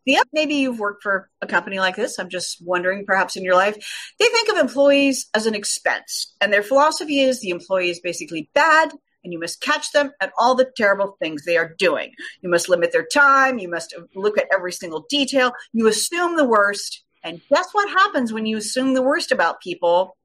The 0.06 0.18
maybe 0.32 0.56
you've 0.56 0.78
worked 0.78 1.02
for 1.02 1.30
a 1.40 1.46
company 1.46 1.78
like 1.78 1.96
this. 1.96 2.18
I'm 2.18 2.28
just 2.28 2.58
wondering, 2.62 3.06
perhaps 3.06 3.36
in 3.36 3.44
your 3.44 3.54
life, 3.54 3.74
they 4.18 4.26
think 4.26 4.50
of 4.50 4.58
employees 4.58 5.30
as 5.34 5.46
an 5.46 5.54
expense, 5.54 6.34
and 6.40 6.52
their 6.52 6.62
philosophy 6.62 7.20
is 7.20 7.40
the 7.40 7.50
employee 7.50 7.90
is 7.90 8.00
basically 8.00 8.50
bad, 8.54 8.92
and 9.22 9.32
you 9.32 9.38
must 9.40 9.62
catch 9.62 9.92
them 9.92 10.12
at 10.20 10.32
all 10.38 10.54
the 10.54 10.70
terrible 10.76 11.16
things 11.18 11.44
they 11.44 11.56
are 11.56 11.74
doing. 11.78 12.12
You 12.42 12.50
must 12.50 12.68
limit 12.68 12.92
their 12.92 13.06
time. 13.06 13.58
You 13.58 13.70
must 13.70 13.94
look 14.14 14.36
at 14.36 14.48
every 14.52 14.72
single 14.72 15.06
detail. 15.08 15.52
You 15.72 15.86
assume 15.86 16.36
the 16.36 16.44
worst, 16.44 17.02
and 17.22 17.40
guess 17.48 17.68
what 17.72 17.88
happens 17.88 18.32
when 18.32 18.44
you 18.44 18.58
assume 18.58 18.92
the 18.92 19.02
worst 19.02 19.32
about 19.32 19.62
people? 19.62 20.18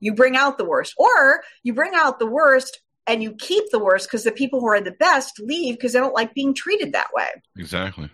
You 0.00 0.14
bring 0.14 0.36
out 0.36 0.56
the 0.56 0.64
worst, 0.64 0.94
or 0.96 1.42
you 1.62 1.74
bring 1.74 1.92
out 1.94 2.18
the 2.18 2.26
worst 2.26 2.80
and 3.08 3.22
you 3.22 3.32
keep 3.32 3.70
the 3.70 3.78
worst 3.78 4.08
because 4.08 4.24
the 4.24 4.32
people 4.32 4.60
who 4.60 4.68
are 4.68 4.80
the 4.80 4.92
best 4.92 5.40
leave 5.40 5.74
because 5.74 5.92
they 5.92 5.98
don't 5.98 6.14
like 6.14 6.34
being 6.34 6.54
treated 6.54 6.92
that 6.92 7.08
way. 7.14 7.28
Exactly. 7.56 8.10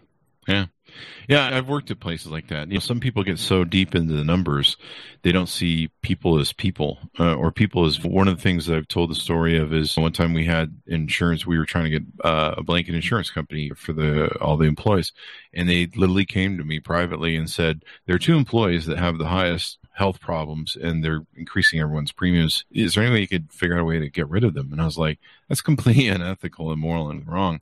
Yeah. 0.47 0.67
Yeah, 1.29 1.57
I've 1.57 1.69
worked 1.69 1.91
at 1.91 2.01
places 2.01 2.31
like 2.31 2.49
that. 2.49 2.69
You 2.69 2.75
know, 2.75 2.81
some 2.81 3.01
people 3.01 3.25
get 3.25 3.39
so 3.39 3.65
deep 3.65 3.95
into 3.95 4.15
the 4.15 4.25
numbers, 4.25 4.77
they 5.23 5.33
don't 5.33 5.49
see 5.49 5.91
people 6.03 6.39
as 6.39 6.53
people, 6.53 6.99
uh, 7.19 7.35
or 7.35 7.51
people 7.51 7.87
as 7.87 8.05
one 8.05 8.29
of 8.29 8.37
the 8.37 8.43
things 8.43 8.67
that 8.67 8.77
I've 8.77 8.89
told 8.89 9.11
the 9.11 9.15
story 9.15 9.57
of 9.57 9.73
is 9.73 9.97
one 9.97 10.13
time 10.13 10.35
we 10.35 10.45
had 10.45 10.77
insurance. 10.87 11.47
We 11.47 11.59
were 11.59 11.65
trying 11.65 11.85
to 11.85 11.91
get 11.91 12.03
uh, 12.23 12.55
a 12.59 12.63
blanket 12.63 12.95
insurance 12.95 13.31
company 13.31 13.71
for 13.75 13.95
the 13.95 14.37
all 14.41 14.57
the 14.57 14.67
employees, 14.67 15.13
and 15.55 15.69
they 15.69 15.87
literally 15.97 16.27
came 16.27 16.59
to 16.59 16.65
me 16.65 16.79
privately 16.79 17.37
and 17.37 17.49
said 17.49 17.83
there 18.07 18.17
are 18.17 18.21
two 18.21 18.37
employees 18.37 18.87
that 18.87 18.99
have 18.99 19.19
the 19.19 19.27
highest 19.27 19.79
health 19.95 20.21
problems 20.21 20.77
and 20.77 21.03
they're 21.03 21.25
increasing 21.37 21.81
everyone's 21.81 22.13
premiums. 22.13 22.65
Is 22.71 22.95
there 22.95 23.05
any 23.05 23.13
way 23.13 23.21
you 23.21 23.29
could 23.29 23.53
figure 23.53 23.77
out 23.77 23.81
a 23.81 23.85
way 23.85 24.01
to 24.01 24.11
get 24.11 24.29
rid 24.29 24.45
of 24.45 24.55
them? 24.55 24.73
And 24.73 24.81
I 24.81 24.85
was 24.85 24.99
like, 24.99 25.19
that's 25.49 25.61
completely 25.61 26.09
unethical, 26.09 26.73
immoral, 26.73 27.11
and 27.11 27.27
wrong. 27.27 27.61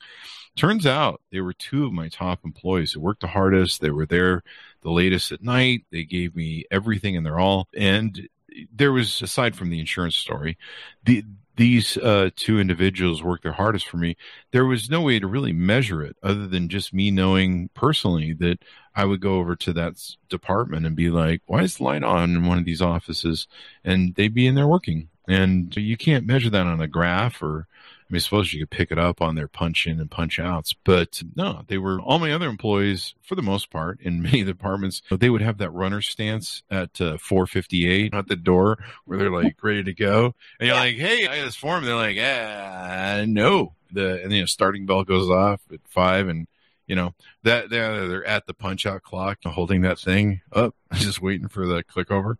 Turns 0.56 0.86
out 0.86 1.20
they 1.30 1.40
were 1.40 1.52
two 1.52 1.86
of 1.86 1.92
my 1.92 2.08
top 2.08 2.40
employees 2.44 2.92
who 2.92 3.00
worked 3.00 3.20
the 3.20 3.28
hardest. 3.28 3.80
They 3.80 3.90
were 3.90 4.06
there 4.06 4.42
the 4.82 4.90
latest 4.90 5.30
at 5.30 5.42
night. 5.42 5.84
They 5.90 6.04
gave 6.04 6.34
me 6.34 6.64
everything 6.70 7.16
and 7.16 7.24
they're 7.24 7.38
all. 7.38 7.68
And 7.76 8.28
there 8.74 8.92
was, 8.92 9.22
aside 9.22 9.56
from 9.56 9.70
the 9.70 9.80
insurance 9.80 10.16
story, 10.16 10.58
the, 11.04 11.24
these 11.56 11.96
uh, 11.98 12.30
two 12.34 12.58
individuals 12.58 13.22
worked 13.22 13.42
their 13.42 13.52
hardest 13.52 13.88
for 13.88 13.98
me. 13.98 14.16
There 14.52 14.64
was 14.64 14.88
no 14.88 15.02
way 15.02 15.18
to 15.18 15.26
really 15.26 15.52
measure 15.52 16.02
it 16.02 16.16
other 16.22 16.46
than 16.46 16.68
just 16.68 16.94
me 16.94 17.10
knowing 17.10 17.68
personally 17.74 18.32
that 18.34 18.58
I 18.94 19.04
would 19.04 19.20
go 19.20 19.36
over 19.36 19.56
to 19.56 19.72
that 19.74 19.94
department 20.28 20.86
and 20.86 20.96
be 20.96 21.10
like, 21.10 21.42
why 21.46 21.62
is 21.62 21.76
the 21.76 21.84
light 21.84 22.02
on 22.02 22.34
in 22.34 22.46
one 22.46 22.58
of 22.58 22.64
these 22.64 22.82
offices? 22.82 23.46
And 23.84 24.14
they'd 24.14 24.34
be 24.34 24.46
in 24.46 24.54
there 24.54 24.66
working. 24.66 25.08
And 25.28 25.74
you 25.76 25.96
can't 25.96 26.26
measure 26.26 26.50
that 26.50 26.66
on 26.66 26.80
a 26.80 26.88
graph 26.88 27.42
or 27.42 27.66
mean, 28.12 28.20
suppose 28.20 28.52
you 28.52 28.60
could 28.60 28.70
pick 28.70 28.92
it 28.92 28.98
up 28.98 29.22
on 29.22 29.34
their 29.34 29.48
punch 29.48 29.86
in 29.86 29.98
and 29.98 30.10
punch 30.10 30.38
outs, 30.38 30.74
but 30.84 31.22
no, 31.34 31.62
they 31.66 31.78
were 31.78 32.00
all 32.00 32.18
my 32.18 32.32
other 32.32 32.48
employees 32.48 33.14
for 33.22 33.34
the 33.34 33.42
most 33.42 33.70
part 33.70 34.00
in 34.00 34.22
many 34.22 34.44
departments. 34.44 35.02
They 35.10 35.30
would 35.30 35.42
have 35.42 35.58
that 35.58 35.70
runner 35.70 36.00
stance 36.00 36.62
at 36.70 37.00
uh, 37.00 37.16
458 37.18 38.14
at 38.14 38.28
the 38.28 38.36
door 38.36 38.78
where 39.04 39.18
they're 39.18 39.32
like 39.32 39.56
ready 39.62 39.84
to 39.84 39.94
go. 39.94 40.34
And 40.60 40.68
you're 40.68 40.76
like, 40.76 40.96
Hey, 40.96 41.26
I 41.26 41.38
got 41.38 41.44
this 41.44 41.56
form. 41.56 41.84
They're 41.84 41.94
like, 41.94 42.18
ah, 42.20 43.24
no. 43.26 43.74
The, 43.90 44.22
and 44.22 44.32
you 44.32 44.40
know, 44.40 44.46
starting 44.46 44.86
bell 44.86 45.04
goes 45.04 45.28
off 45.28 45.60
at 45.72 45.80
five 45.86 46.28
and 46.28 46.46
you 46.92 46.96
know 46.96 47.14
that 47.42 47.70
they're, 47.70 48.06
they're 48.06 48.26
at 48.26 48.46
the 48.46 48.52
punch 48.52 48.84
out 48.84 49.02
clock 49.02 49.38
holding 49.46 49.80
that 49.80 49.98
thing 49.98 50.42
up 50.52 50.74
just 50.92 51.22
waiting 51.22 51.48
for 51.48 51.66
the 51.66 51.82
click 51.82 52.10
over. 52.10 52.36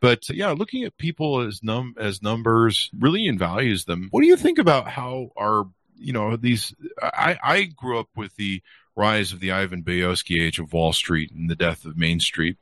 But 0.00 0.26
yeah 0.30 0.52
looking 0.52 0.84
at 0.84 0.96
people 0.96 1.40
as 1.40 1.62
num 1.62 1.94
as 1.98 2.22
numbers 2.22 2.90
really 2.98 3.26
invalues 3.26 3.84
them. 3.84 4.08
What 4.10 4.22
do 4.22 4.26
you 4.26 4.38
think 4.38 4.58
about 4.58 4.88
how 4.88 5.32
our 5.38 5.66
you 5.96 6.14
know 6.14 6.34
these 6.36 6.74
i 7.02 7.36
i 7.44 7.64
grew 7.64 7.98
up 7.98 8.08
with 8.16 8.34
the 8.36 8.62
rise 8.96 9.32
of 9.32 9.40
the 9.40 9.52
Ivan 9.52 9.82
Boesky 9.82 10.40
age 10.40 10.58
of 10.58 10.72
Wall 10.72 10.92
Street 10.92 11.32
and 11.32 11.50
the 11.50 11.56
death 11.56 11.84
of 11.84 11.96
Main 11.96 12.20
Street, 12.20 12.56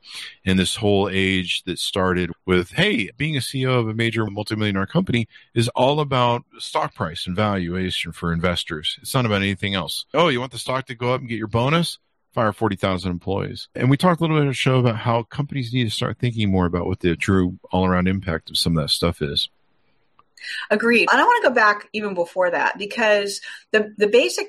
and 0.45 0.57
this 0.57 0.75
whole 0.75 1.09
age 1.11 1.63
that 1.63 1.79
started 1.79 2.31
with, 2.45 2.71
hey, 2.71 3.11
being 3.17 3.37
a 3.37 3.39
CEO 3.39 3.79
of 3.79 3.87
a 3.87 3.93
major 3.93 4.25
multimillionaire 4.25 4.85
company 4.85 5.27
is 5.53 5.69
all 5.69 5.99
about 5.99 6.43
stock 6.59 6.93
price 6.95 7.27
and 7.27 7.35
valuation 7.35 8.11
for 8.11 8.33
investors. 8.33 8.97
It's 9.01 9.13
not 9.13 9.25
about 9.25 9.41
anything 9.41 9.75
else. 9.75 10.05
Oh, 10.13 10.29
you 10.29 10.39
want 10.39 10.51
the 10.51 10.59
stock 10.59 10.87
to 10.87 10.95
go 10.95 11.13
up 11.13 11.19
and 11.19 11.29
get 11.29 11.37
your 11.37 11.47
bonus? 11.47 11.99
Fire 12.33 12.51
40,000 12.51 13.11
employees. 13.11 13.67
And 13.75 13.91
we 13.91 13.97
talked 13.97 14.19
a 14.19 14.23
little 14.23 14.37
bit 14.37 14.41
on 14.41 14.47
the 14.47 14.53
show 14.53 14.79
about 14.79 14.95
how 14.95 15.21
companies 15.21 15.71
need 15.71 15.83
to 15.83 15.91
start 15.91 16.17
thinking 16.17 16.51
more 16.51 16.65
about 16.65 16.87
what 16.87 16.99
the 16.99 17.15
true 17.15 17.59
all 17.71 17.85
around 17.85 18.07
impact 18.07 18.49
of 18.49 18.57
some 18.57 18.75
of 18.75 18.83
that 18.83 18.89
stuff 18.89 19.21
is. 19.21 19.49
Agreed. 20.71 21.07
And 21.11 21.21
I 21.21 21.23
want 21.23 21.43
to 21.43 21.49
go 21.49 21.55
back 21.55 21.89
even 21.93 22.15
before 22.15 22.49
that 22.49 22.77
because 22.77 23.39
the, 23.71 23.93
the 23.97 24.07
basic 24.07 24.47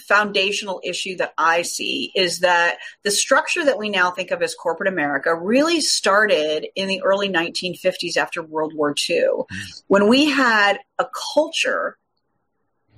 foundational 0.00 0.80
issue 0.84 1.16
that 1.16 1.32
I 1.38 1.62
see 1.62 2.10
is 2.14 2.40
that 2.40 2.78
the 3.02 3.10
structure 3.10 3.64
that 3.64 3.78
we 3.78 3.88
now 3.88 4.10
think 4.10 4.30
of 4.30 4.42
as 4.42 4.54
corporate 4.54 4.92
America 4.92 5.34
really 5.34 5.80
started 5.80 6.66
in 6.74 6.88
the 6.88 7.02
early 7.02 7.28
1950s 7.28 8.16
after 8.16 8.42
World 8.42 8.74
War 8.74 8.90
II, 8.90 9.20
mm-hmm. 9.20 9.70
when 9.86 10.08
we 10.08 10.30
had 10.30 10.78
a 10.98 11.06
culture 11.34 11.96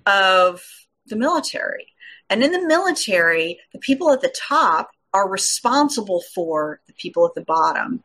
of 0.07 0.63
the 1.07 1.17
military. 1.17 1.93
And 2.29 2.43
in 2.43 2.51
the 2.51 2.67
military, 2.67 3.59
the 3.73 3.79
people 3.79 4.13
at 4.13 4.21
the 4.21 4.35
top 4.35 4.91
are 5.13 5.29
responsible 5.29 6.23
for 6.35 6.81
the 6.87 6.93
people 6.95 7.27
at 7.27 7.35
the 7.35 7.45
bottom 7.45 8.03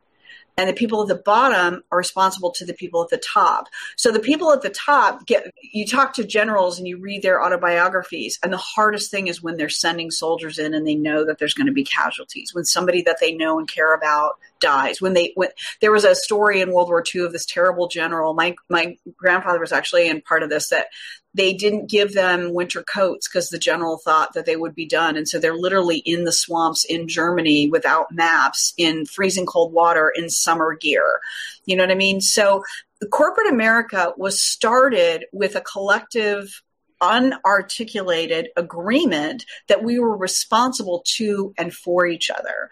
and 0.61 0.69
the 0.69 0.73
people 0.73 1.01
at 1.01 1.07
the 1.07 1.15
bottom 1.15 1.83
are 1.91 1.97
responsible 1.97 2.51
to 2.51 2.65
the 2.65 2.73
people 2.75 3.01
at 3.01 3.09
the 3.09 3.17
top. 3.17 3.67
So 3.95 4.11
the 4.11 4.19
people 4.19 4.53
at 4.53 4.61
the 4.61 4.69
top 4.69 5.25
get 5.25 5.51
you 5.73 5.87
talk 5.87 6.13
to 6.13 6.23
generals 6.23 6.77
and 6.77 6.87
you 6.87 6.99
read 6.99 7.23
their 7.23 7.43
autobiographies 7.43 8.37
and 8.43 8.53
the 8.53 8.57
hardest 8.57 9.09
thing 9.09 9.27
is 9.27 9.41
when 9.41 9.57
they're 9.57 9.69
sending 9.69 10.11
soldiers 10.11 10.59
in 10.59 10.75
and 10.75 10.85
they 10.85 10.93
know 10.93 11.25
that 11.25 11.39
there's 11.39 11.55
going 11.55 11.65
to 11.65 11.73
be 11.73 11.83
casualties. 11.83 12.53
When 12.53 12.63
somebody 12.63 13.01
that 13.03 13.17
they 13.19 13.33
know 13.33 13.57
and 13.57 13.67
care 13.67 13.95
about 13.95 14.33
dies. 14.59 15.01
When 15.01 15.13
they 15.13 15.31
when 15.35 15.49
there 15.81 15.91
was 15.91 16.05
a 16.05 16.15
story 16.15 16.61
in 16.61 16.71
World 16.71 16.89
War 16.89 17.03
II 17.03 17.21
of 17.21 17.33
this 17.33 17.45
terrible 17.45 17.87
general. 17.87 18.35
My 18.35 18.55
my 18.69 18.97
grandfather 19.17 19.59
was 19.59 19.71
actually 19.71 20.07
in 20.07 20.21
part 20.21 20.43
of 20.43 20.49
this 20.49 20.69
that 20.69 20.87
they 21.33 21.53
didn't 21.53 21.89
give 21.89 22.13
them 22.13 22.53
winter 22.53 22.83
coats 22.83 23.27
because 23.27 23.49
the 23.49 23.57
general 23.57 23.97
thought 23.97 24.33
that 24.33 24.45
they 24.45 24.55
would 24.55 24.75
be 24.75 24.85
done. 24.85 25.15
And 25.15 25.27
so 25.27 25.39
they're 25.39 25.55
literally 25.55 25.99
in 25.99 26.25
the 26.25 26.31
swamps 26.31 26.83
in 26.83 27.07
Germany 27.07 27.69
without 27.69 28.11
maps, 28.11 28.73
in 28.77 29.05
freezing 29.05 29.45
cold 29.45 29.71
water, 29.71 30.11
in 30.13 30.29
summer 30.29 30.75
gear. 30.75 31.19
You 31.65 31.75
know 31.75 31.83
what 31.83 31.91
I 31.91 31.95
mean? 31.95 32.19
So 32.19 32.63
the 32.99 33.07
corporate 33.07 33.51
America 33.51 34.13
was 34.17 34.41
started 34.41 35.25
with 35.31 35.55
a 35.55 35.61
collective 35.61 36.61
unarticulated 37.01 38.47
agreement 38.55 39.45
that 39.67 39.83
we 39.83 39.99
were 39.99 40.15
responsible 40.15 41.01
to 41.05 41.53
and 41.57 41.73
for 41.73 42.05
each 42.05 42.29
other. 42.29 42.69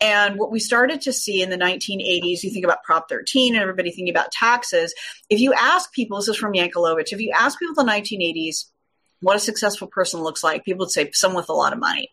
And 0.00 0.38
what 0.38 0.52
we 0.52 0.60
started 0.60 1.00
to 1.02 1.12
see 1.12 1.42
in 1.42 1.50
the 1.50 1.56
1980s, 1.56 2.42
you 2.42 2.50
think 2.50 2.64
about 2.64 2.84
Prop 2.84 3.08
13 3.08 3.54
and 3.54 3.62
everybody 3.62 3.90
thinking 3.90 4.10
about 4.10 4.30
taxes. 4.30 4.94
If 5.28 5.40
you 5.40 5.52
ask 5.52 5.92
people, 5.92 6.18
this 6.18 6.28
is 6.28 6.36
from 6.36 6.52
Yankelovich, 6.52 7.12
if 7.12 7.20
you 7.20 7.32
ask 7.36 7.58
people 7.58 7.80
in 7.80 7.86
the 7.86 7.92
1980s 7.92 8.66
what 9.20 9.36
a 9.36 9.40
successful 9.40 9.88
person 9.88 10.20
looks 10.20 10.44
like, 10.44 10.64
people 10.64 10.80
would 10.80 10.90
say 10.90 11.10
someone 11.12 11.42
with 11.42 11.48
a 11.48 11.54
lot 11.54 11.72
of 11.72 11.80
money. 11.80 12.10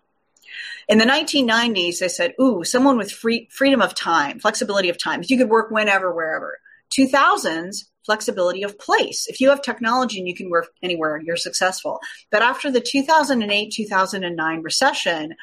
In 0.87 0.97
the 0.97 1.05
1990s, 1.05 1.99
they 1.99 2.07
said, 2.07 2.33
ooh, 2.39 2.63
someone 2.63 2.97
with 2.97 3.11
free, 3.11 3.47
freedom 3.51 3.81
of 3.81 3.95
time, 3.95 4.39
flexibility 4.39 4.89
of 4.89 4.97
time. 4.97 5.21
If 5.21 5.29
you 5.29 5.37
could 5.37 5.49
work 5.49 5.71
whenever, 5.71 6.13
wherever. 6.13 6.59
2000s, 6.97 7.85
flexibility 8.05 8.63
of 8.63 8.77
place. 8.77 9.25
If 9.27 9.41
you 9.41 9.49
have 9.49 9.61
technology 9.61 10.19
and 10.19 10.27
you 10.27 10.35
can 10.35 10.49
work 10.49 10.67
anywhere, 10.83 11.19
you're 11.23 11.37
successful. 11.37 11.99
But 12.31 12.43
after 12.43 12.71
the 12.71 12.81
2008 12.81 13.73
2009 13.73 14.61
recession, 14.61 15.35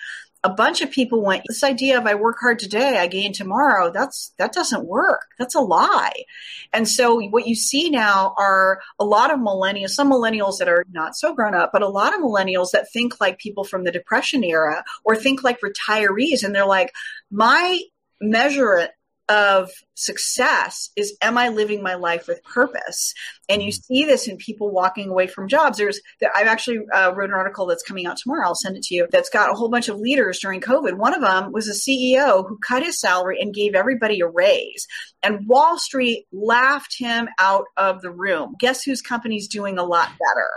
a 0.44 0.50
bunch 0.50 0.80
of 0.80 0.90
people 0.90 1.22
went 1.22 1.44
this 1.46 1.62
idea 1.62 1.98
of 1.98 2.06
i 2.06 2.14
work 2.14 2.36
hard 2.40 2.58
today 2.58 2.98
i 2.98 3.06
gain 3.06 3.32
tomorrow 3.32 3.90
that's 3.92 4.32
that 4.38 4.52
doesn't 4.52 4.86
work. 4.86 5.26
That's 5.38 5.54
a 5.54 5.60
lie. 5.60 6.24
And 6.72 6.88
so 6.88 7.20
what 7.28 7.46
you 7.46 7.54
see 7.54 7.90
now 7.90 8.34
are 8.38 8.80
a 8.98 9.04
lot 9.04 9.32
of 9.32 9.38
millennials 9.38 9.90
some 9.90 10.10
millennials 10.10 10.58
that 10.58 10.68
are 10.68 10.84
not 10.90 11.16
so 11.16 11.34
grown 11.34 11.54
up 11.54 11.70
but 11.72 11.82
a 11.82 11.88
lot 11.88 12.14
of 12.14 12.20
millennials 12.20 12.70
that 12.72 12.90
think 12.92 13.20
like 13.20 13.38
people 13.38 13.64
from 13.64 13.84
the 13.84 13.92
depression 13.92 14.44
era 14.44 14.84
or 15.04 15.16
think 15.16 15.42
like 15.42 15.60
retirees 15.60 16.42
and 16.42 16.54
they're 16.54 16.66
like 16.66 16.92
my 17.30 17.80
measure 18.20 18.88
of 19.32 19.70
success 19.94 20.90
is 20.96 21.16
am 21.22 21.38
i 21.38 21.48
living 21.48 21.82
my 21.82 21.94
life 21.94 22.26
with 22.28 22.42
purpose? 22.44 23.14
And 23.48 23.62
you 23.62 23.70
mm-hmm. 23.70 23.94
see 23.94 24.04
this 24.04 24.28
in 24.28 24.36
people 24.36 24.70
walking 24.70 25.08
away 25.08 25.26
from 25.26 25.48
jobs. 25.48 25.78
There's 25.78 26.00
that 26.20 26.30
i've 26.34 26.46
actually 26.46 26.80
uh, 26.92 27.12
wrote 27.14 27.30
an 27.30 27.36
article 27.36 27.66
that's 27.66 27.82
coming 27.82 28.06
out 28.06 28.18
tomorrow. 28.18 28.46
I'll 28.46 28.54
send 28.54 28.76
it 28.76 28.82
to 28.84 28.94
you 28.94 29.08
that's 29.10 29.30
got 29.30 29.50
a 29.50 29.54
whole 29.54 29.70
bunch 29.70 29.88
of 29.88 29.98
leaders 29.98 30.38
during 30.38 30.60
covid. 30.60 30.98
One 30.98 31.14
of 31.14 31.22
them 31.22 31.52
was 31.52 31.68
a 31.68 31.72
ceo 31.72 32.46
who 32.46 32.58
cut 32.58 32.82
his 32.82 33.00
salary 33.00 33.38
and 33.40 33.54
gave 33.54 33.74
everybody 33.74 34.20
a 34.20 34.26
raise. 34.26 34.86
And 35.22 35.46
wall 35.46 35.78
street 35.78 36.26
laughed 36.32 36.96
him 36.98 37.28
out 37.38 37.64
of 37.76 38.02
the 38.02 38.10
room. 38.10 38.54
Guess 38.58 38.82
whose 38.82 39.00
company's 39.00 39.48
doing 39.48 39.78
a 39.78 39.84
lot 39.84 40.08
better? 40.08 40.50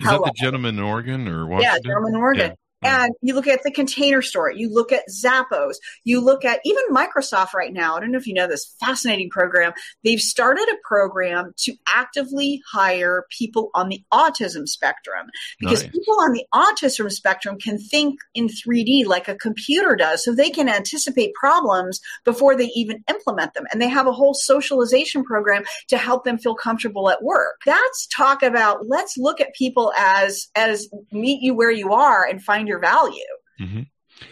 Is 0.00 0.06
that 0.06 0.24
the 0.24 0.32
gentleman 0.34 0.78
in 0.78 0.84
Oregon 0.84 1.28
or 1.28 1.46
Washington? 1.46 1.80
Yeah, 1.84 1.90
gentleman 1.90 2.14
in 2.14 2.20
Oregon. 2.20 2.56
Yeah. 2.82 3.04
And 3.04 3.14
you 3.20 3.34
look 3.34 3.46
at 3.46 3.62
the 3.62 3.70
container 3.70 4.22
store, 4.22 4.50
you 4.50 4.72
look 4.72 4.90
at 4.90 5.04
Zappos, 5.10 5.74
you 6.04 6.20
look 6.20 6.44
at 6.44 6.60
even 6.64 6.82
Microsoft 6.90 7.52
right 7.52 7.72
now. 7.72 7.96
I 7.96 8.00
don't 8.00 8.10
know 8.10 8.18
if 8.18 8.26
you 8.26 8.34
know 8.34 8.48
this 8.48 8.74
fascinating 8.80 9.28
program. 9.28 9.72
They've 10.02 10.20
started 10.20 10.66
a 10.72 10.76
program 10.82 11.52
to 11.58 11.74
actively 11.88 12.62
hire 12.70 13.26
people 13.36 13.70
on 13.74 13.90
the 13.90 14.02
autism 14.12 14.66
spectrum 14.66 15.26
because 15.58 15.82
nice. 15.82 15.92
people 15.92 16.16
on 16.20 16.32
the 16.32 16.44
autism 16.54 17.10
spectrum 17.10 17.58
can 17.58 17.78
think 17.78 18.18
in 18.34 18.48
3D 18.48 19.04
like 19.06 19.28
a 19.28 19.34
computer 19.34 19.94
does. 19.94 20.24
So 20.24 20.34
they 20.34 20.50
can 20.50 20.68
anticipate 20.68 21.34
problems 21.34 22.00
before 22.24 22.56
they 22.56 22.70
even 22.74 23.04
implement 23.10 23.52
them. 23.52 23.64
And 23.72 23.82
they 23.82 23.88
have 23.88 24.06
a 24.06 24.12
whole 24.12 24.34
socialization 24.34 25.22
program 25.22 25.64
to 25.88 25.98
help 25.98 26.24
them 26.24 26.38
feel 26.38 26.54
comfortable 26.54 27.10
at 27.10 27.22
work. 27.22 27.60
That's 27.66 28.06
talk 28.06 28.42
about 28.42 28.88
let's 28.88 29.18
look 29.18 29.40
at 29.40 29.54
people 29.54 29.92
as, 29.98 30.48
as 30.56 30.88
meet 31.12 31.42
you 31.42 31.54
where 31.54 31.70
you 31.70 31.92
are 31.92 32.24
and 32.24 32.42
find 32.42 32.69
your 32.70 32.78
value. 32.78 33.34
Mm-hmm. 33.60 33.82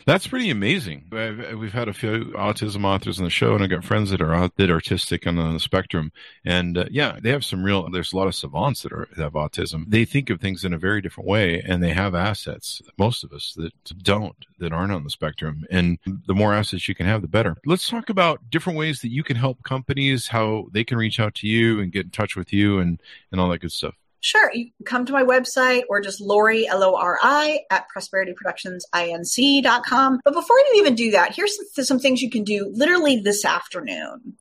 That's 0.07 0.27
pretty 0.27 0.51
amazing. 0.51 1.05
We've 1.11 1.73
had 1.73 1.89
a 1.89 1.93
few 1.93 2.33
autism 2.37 2.85
authors 2.85 3.19
on 3.19 3.25
the 3.25 3.31
show, 3.31 3.55
and 3.55 3.63
I've 3.63 3.71
got 3.71 3.85
friends 3.85 4.11
that 4.11 4.21
are 4.21 4.51
that 4.57 4.71
artistic 4.71 5.27
and 5.27 5.39
on 5.39 5.55
the 5.55 5.61
spectrum, 5.61 6.13
and 6.45 6.79
uh, 6.79 6.85
yeah, 6.91 7.19
they 7.23 7.31
have 7.31 7.45
some 7.45 7.63
real. 7.63 7.89
There's 7.91 8.13
a 8.13 8.17
lot 8.17 8.27
of 8.27 8.35
savants 8.35 8.83
that, 8.83 8.93
are, 8.93 9.09
that 9.17 9.23
have 9.23 9.33
autism. 9.33 9.85
They 9.89 10.05
think 10.05 10.31
of 10.31 10.41
things 10.41 10.65
in 10.65 10.73
a 10.73 10.79
very 10.79 11.01
different 11.01 11.29
way, 11.29 11.63
and 11.67 11.83
they 11.83 11.93
have 11.93 12.15
assets. 12.15 12.83
Most 12.99 13.25
of 13.25 13.33
us 13.33 13.55
that 13.57 13.73
don't, 14.03 14.37
that 14.59 14.73
aren't 14.73 14.93
on 14.93 15.05
the 15.05 15.11
spectrum, 15.11 15.65
and 15.71 15.99
the 16.05 16.35
more 16.35 16.55
assets 16.55 16.89
you 16.89 16.95
can 16.95 17.07
have, 17.07 17.23
the 17.23 17.29
better. 17.29 17.57
Let's 17.65 17.89
talk 17.89 18.11
about 18.11 18.51
different 18.51 18.79
ways 18.79 19.01
that 19.03 19.11
you 19.11 19.23
can 19.23 19.37
help 19.37 19.63
companies, 19.63 20.29
how 20.29 20.67
they 20.73 20.85
can 20.85 20.99
reach 20.99 21.21
out 21.21 21.35
to 21.37 21.47
you 21.47 21.81
and 21.81 21.93
get 21.93 22.07
in 22.07 22.11
touch 22.11 22.37
with 22.37 22.53
you, 22.53 22.79
and 22.79 23.01
and 23.33 23.41
all 23.41 23.49
that 23.51 23.61
good 23.61 23.73
stuff. 23.73 23.95
Sure. 24.21 24.53
You 24.53 24.71
come 24.85 25.07
to 25.07 25.13
my 25.13 25.23
website 25.23 25.83
or 25.89 26.01
just 26.01 26.21
Lori, 26.21 26.67
L 26.67 26.83
O 26.83 26.97
R 26.97 27.21
I, 27.23 27.61
at 27.71 27.87
prosperityproductionsinc.com. 27.97 30.21
But 30.25 30.35
before 30.35 30.59
you 30.59 30.75
even 30.79 30.97
do 30.97 31.13
that, 31.13 31.35
here's 31.35 31.57
some 31.87 32.01
things 32.01 32.21
you 32.21 32.31
can 32.31 32.45
do 32.45 32.71
literally 32.75 33.21
this 33.21 33.45
afternoon. 33.45 34.35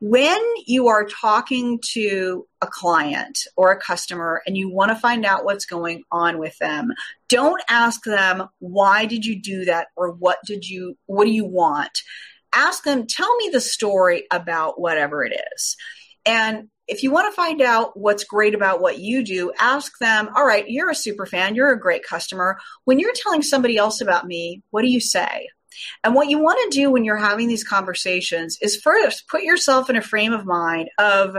When 0.00 0.40
you 0.66 0.88
are 0.88 1.04
talking 1.04 1.78
to 1.92 2.48
a 2.60 2.66
client 2.66 3.38
or 3.56 3.70
a 3.70 3.80
customer 3.80 4.42
and 4.44 4.56
you 4.56 4.68
want 4.68 4.90
to 4.90 4.96
find 4.96 5.24
out 5.24 5.44
what's 5.44 5.64
going 5.64 6.02
on 6.10 6.38
with 6.38 6.58
them, 6.58 6.92
don't 7.28 7.62
ask 7.68 8.02
them, 8.02 8.48
why 8.58 9.06
did 9.06 9.24
you 9.24 9.40
do 9.40 9.66
that? 9.66 9.86
Or 9.94 10.10
what 10.10 10.38
did 10.44 10.68
you, 10.68 10.98
what 11.06 11.26
do 11.26 11.30
you 11.30 11.44
want? 11.44 12.02
Ask 12.52 12.82
them, 12.82 13.06
tell 13.06 13.32
me 13.36 13.50
the 13.52 13.60
story 13.60 14.26
about 14.32 14.80
whatever 14.80 15.24
it 15.24 15.40
is. 15.54 15.76
And 16.26 16.68
if 16.92 17.02
you 17.02 17.10
want 17.10 17.26
to 17.32 17.34
find 17.34 17.62
out 17.62 17.98
what's 17.98 18.24
great 18.24 18.54
about 18.54 18.82
what 18.82 18.98
you 18.98 19.24
do, 19.24 19.50
ask 19.58 19.98
them, 19.98 20.28
all 20.36 20.44
right, 20.44 20.68
you're 20.68 20.90
a 20.90 20.94
super 20.94 21.24
fan, 21.24 21.54
you're 21.54 21.72
a 21.72 21.80
great 21.80 22.04
customer. 22.04 22.58
When 22.84 22.98
you're 22.98 23.14
telling 23.14 23.40
somebody 23.40 23.78
else 23.78 24.02
about 24.02 24.26
me, 24.26 24.62
what 24.70 24.82
do 24.82 24.88
you 24.88 25.00
say? 25.00 25.48
And 26.04 26.14
what 26.14 26.28
you 26.28 26.38
want 26.38 26.58
to 26.70 26.78
do 26.78 26.90
when 26.90 27.04
you're 27.04 27.16
having 27.16 27.48
these 27.48 27.64
conversations 27.64 28.58
is 28.60 28.76
first 28.76 29.26
put 29.26 29.42
yourself 29.42 29.88
in 29.88 29.96
a 29.96 30.02
frame 30.02 30.34
of 30.34 30.44
mind 30.44 30.90
of 30.98 31.34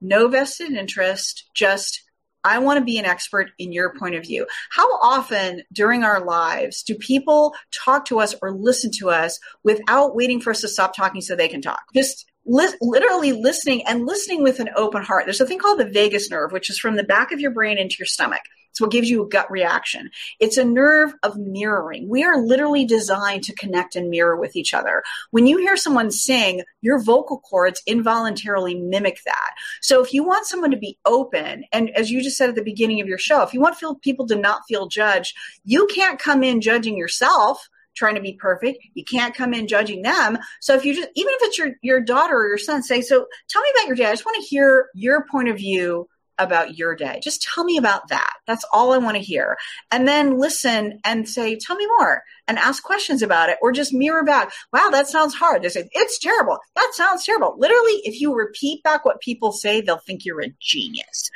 no 0.00 0.28
vested 0.28 0.72
interest, 0.72 1.44
just 1.54 2.02
I 2.42 2.58
want 2.58 2.78
to 2.78 2.84
be 2.84 2.98
an 2.98 3.04
expert 3.04 3.50
in 3.58 3.72
your 3.72 3.94
point 3.94 4.14
of 4.14 4.24
view. 4.24 4.46
How 4.70 4.90
often 5.00 5.64
during 5.70 6.02
our 6.02 6.24
lives 6.24 6.82
do 6.82 6.94
people 6.94 7.54
talk 7.72 8.06
to 8.06 8.20
us 8.20 8.34
or 8.40 8.52
listen 8.52 8.90
to 8.98 9.10
us 9.10 9.38
without 9.62 10.16
waiting 10.16 10.40
for 10.40 10.50
us 10.50 10.62
to 10.62 10.68
stop 10.68 10.96
talking 10.96 11.20
so 11.20 11.36
they 11.36 11.48
can 11.48 11.60
talk? 11.60 11.82
Just 11.94 12.26
li- 12.44 12.74
literally 12.80 13.32
listening 13.32 13.82
and 13.86 14.06
listening 14.06 14.42
with 14.42 14.60
an 14.60 14.70
open 14.76 15.02
heart. 15.02 15.24
There's 15.26 15.40
a 15.40 15.46
thing 15.46 15.58
called 15.58 15.80
the 15.80 15.90
vagus 15.90 16.30
nerve, 16.30 16.52
which 16.52 16.70
is 16.70 16.78
from 16.78 16.96
the 16.96 17.04
back 17.04 17.32
of 17.32 17.40
your 17.40 17.50
brain 17.50 17.78
into 17.78 17.96
your 17.98 18.06
stomach. 18.06 18.42
It's 18.72 18.80
what 18.80 18.90
gives 18.90 19.10
you 19.10 19.22
a 19.22 19.28
gut 19.28 19.50
reaction. 19.50 20.08
It's 20.40 20.56
a 20.56 20.64
nerve 20.64 21.12
of 21.22 21.36
mirroring. 21.36 22.08
We 22.08 22.24
are 22.24 22.40
literally 22.40 22.86
designed 22.86 23.44
to 23.44 23.54
connect 23.54 23.96
and 23.96 24.08
mirror 24.08 24.34
with 24.34 24.56
each 24.56 24.72
other. 24.72 25.02
When 25.30 25.46
you 25.46 25.58
hear 25.58 25.76
someone 25.76 26.10
sing, 26.10 26.62
your 26.80 26.98
vocal 26.98 27.38
cords 27.38 27.82
involuntarily 27.86 28.74
mimic 28.74 29.18
that. 29.26 29.50
So 29.82 30.02
if 30.02 30.14
you 30.14 30.24
want 30.24 30.46
someone 30.46 30.70
to 30.70 30.78
be 30.78 30.98
open, 31.04 31.64
and 31.70 31.90
as 31.90 32.10
you 32.10 32.22
just 32.22 32.38
said 32.38 32.48
at 32.48 32.54
the 32.54 32.62
beginning 32.62 33.02
of 33.02 33.08
your 33.08 33.18
show, 33.18 33.42
if 33.42 33.52
you 33.52 33.60
want 33.60 33.76
people 34.00 34.26
to 34.28 34.36
not 34.36 34.62
feel 34.66 34.88
judged, 34.88 35.36
you 35.66 35.86
can't 35.94 36.18
come 36.18 36.42
in 36.42 36.62
judging 36.62 36.96
yourself 36.96 37.68
trying 37.94 38.14
to 38.14 38.20
be 38.20 38.34
perfect. 38.34 38.78
You 38.94 39.04
can't 39.04 39.34
come 39.34 39.54
in 39.54 39.68
judging 39.68 40.02
them. 40.02 40.38
So 40.60 40.74
if 40.74 40.84
you 40.84 40.94
just, 40.94 41.08
even 41.14 41.32
if 41.34 41.42
it's 41.42 41.58
your, 41.58 41.72
your 41.82 42.00
daughter 42.00 42.36
or 42.36 42.48
your 42.48 42.58
son, 42.58 42.82
say, 42.82 43.00
so 43.02 43.26
tell 43.48 43.62
me 43.62 43.68
about 43.74 43.86
your 43.86 43.96
dad. 43.96 44.08
I 44.08 44.12
just 44.12 44.26
want 44.26 44.42
to 44.42 44.48
hear 44.48 44.88
your 44.94 45.26
point 45.30 45.48
of 45.48 45.56
view 45.56 46.08
about 46.38 46.76
your 46.76 46.94
day. 46.94 47.20
Just 47.22 47.42
tell 47.42 47.64
me 47.64 47.76
about 47.76 48.08
that. 48.08 48.32
That's 48.46 48.64
all 48.72 48.92
I 48.92 48.98
want 48.98 49.16
to 49.16 49.22
hear. 49.22 49.56
And 49.90 50.08
then 50.08 50.38
listen 50.38 51.00
and 51.04 51.28
say, 51.28 51.56
tell 51.56 51.76
me 51.76 51.86
more 51.98 52.22
and 52.48 52.58
ask 52.58 52.82
questions 52.82 53.22
about 53.22 53.48
it 53.48 53.58
or 53.62 53.72
just 53.72 53.92
mirror 53.92 54.24
back. 54.24 54.52
Wow, 54.72 54.88
that 54.90 55.08
sounds 55.08 55.34
hard. 55.34 55.62
They 55.62 55.68
say, 55.68 55.88
it's 55.92 56.18
terrible. 56.18 56.58
That 56.74 56.90
sounds 56.94 57.24
terrible. 57.24 57.54
Literally, 57.58 58.00
if 58.04 58.20
you 58.20 58.34
repeat 58.34 58.82
back 58.82 59.04
what 59.04 59.20
people 59.20 59.52
say, 59.52 59.80
they'll 59.80 59.98
think 59.98 60.24
you're 60.24 60.42
a 60.42 60.52
genius. 60.60 61.30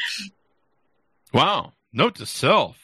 Wow. 1.32 1.74
Note 1.92 2.16
to 2.16 2.26
self 2.26 2.76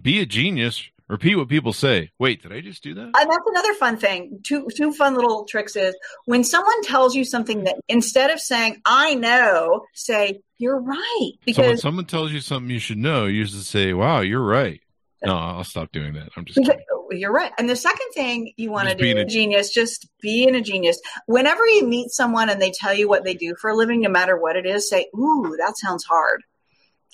be 0.00 0.20
a 0.20 0.26
genius 0.26 0.82
Repeat 1.10 1.34
what 1.34 1.48
people 1.48 1.72
say. 1.72 2.12
Wait, 2.20 2.40
did 2.40 2.52
I 2.52 2.60
just 2.60 2.84
do 2.84 2.94
that? 2.94 3.02
And 3.02 3.12
that's 3.14 3.44
another 3.46 3.74
fun 3.74 3.96
thing. 3.96 4.38
Two 4.44 4.68
two 4.76 4.92
fun 4.92 5.16
little 5.16 5.44
tricks 5.44 5.74
is 5.74 5.92
when 6.26 6.44
someone 6.44 6.82
tells 6.82 7.16
you 7.16 7.24
something 7.24 7.64
that 7.64 7.76
instead 7.88 8.30
of 8.30 8.38
saying 8.38 8.80
"I 8.86 9.16
know," 9.16 9.86
say 9.92 10.40
"You're 10.58 10.80
right." 10.80 11.32
Because 11.44 11.64
so 11.64 11.68
when 11.68 11.78
someone 11.78 12.04
tells 12.04 12.30
you 12.30 12.40
something 12.40 12.70
you 12.70 12.78
should 12.78 12.98
know, 12.98 13.26
you 13.26 13.44
just 13.44 13.70
say, 13.70 13.92
"Wow, 13.92 14.20
you're 14.20 14.44
right." 14.44 14.80
No, 15.24 15.34
I'll 15.36 15.64
stop 15.64 15.90
doing 15.90 16.14
that. 16.14 16.28
I'm 16.36 16.44
just. 16.44 16.58
Kidding. 16.58 16.78
You're 17.10 17.32
right. 17.32 17.50
And 17.58 17.68
the 17.68 17.74
second 17.74 18.06
thing 18.14 18.52
you 18.56 18.70
want 18.70 18.88
to 18.88 18.94
do, 18.94 19.18
a 19.18 19.24
genius, 19.24 19.70
just 19.70 20.08
being 20.20 20.54
a 20.54 20.60
genius. 20.60 21.00
Whenever 21.26 21.66
you 21.66 21.84
meet 21.88 22.10
someone 22.10 22.48
and 22.48 22.62
they 22.62 22.70
tell 22.70 22.94
you 22.94 23.08
what 23.08 23.24
they 23.24 23.34
do 23.34 23.56
for 23.60 23.70
a 23.70 23.74
living, 23.74 24.02
no 24.02 24.10
matter 24.10 24.40
what 24.40 24.54
it 24.54 24.64
is, 24.64 24.88
say, 24.88 25.08
"Ooh, 25.18 25.56
that 25.58 25.76
sounds 25.76 26.04
hard," 26.04 26.44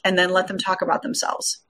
and 0.05 0.19
then 0.19 0.29
let 0.29 0.49
them 0.49 0.59
talk 0.59 0.83
about 0.83 1.01
themselves, 1.01 1.63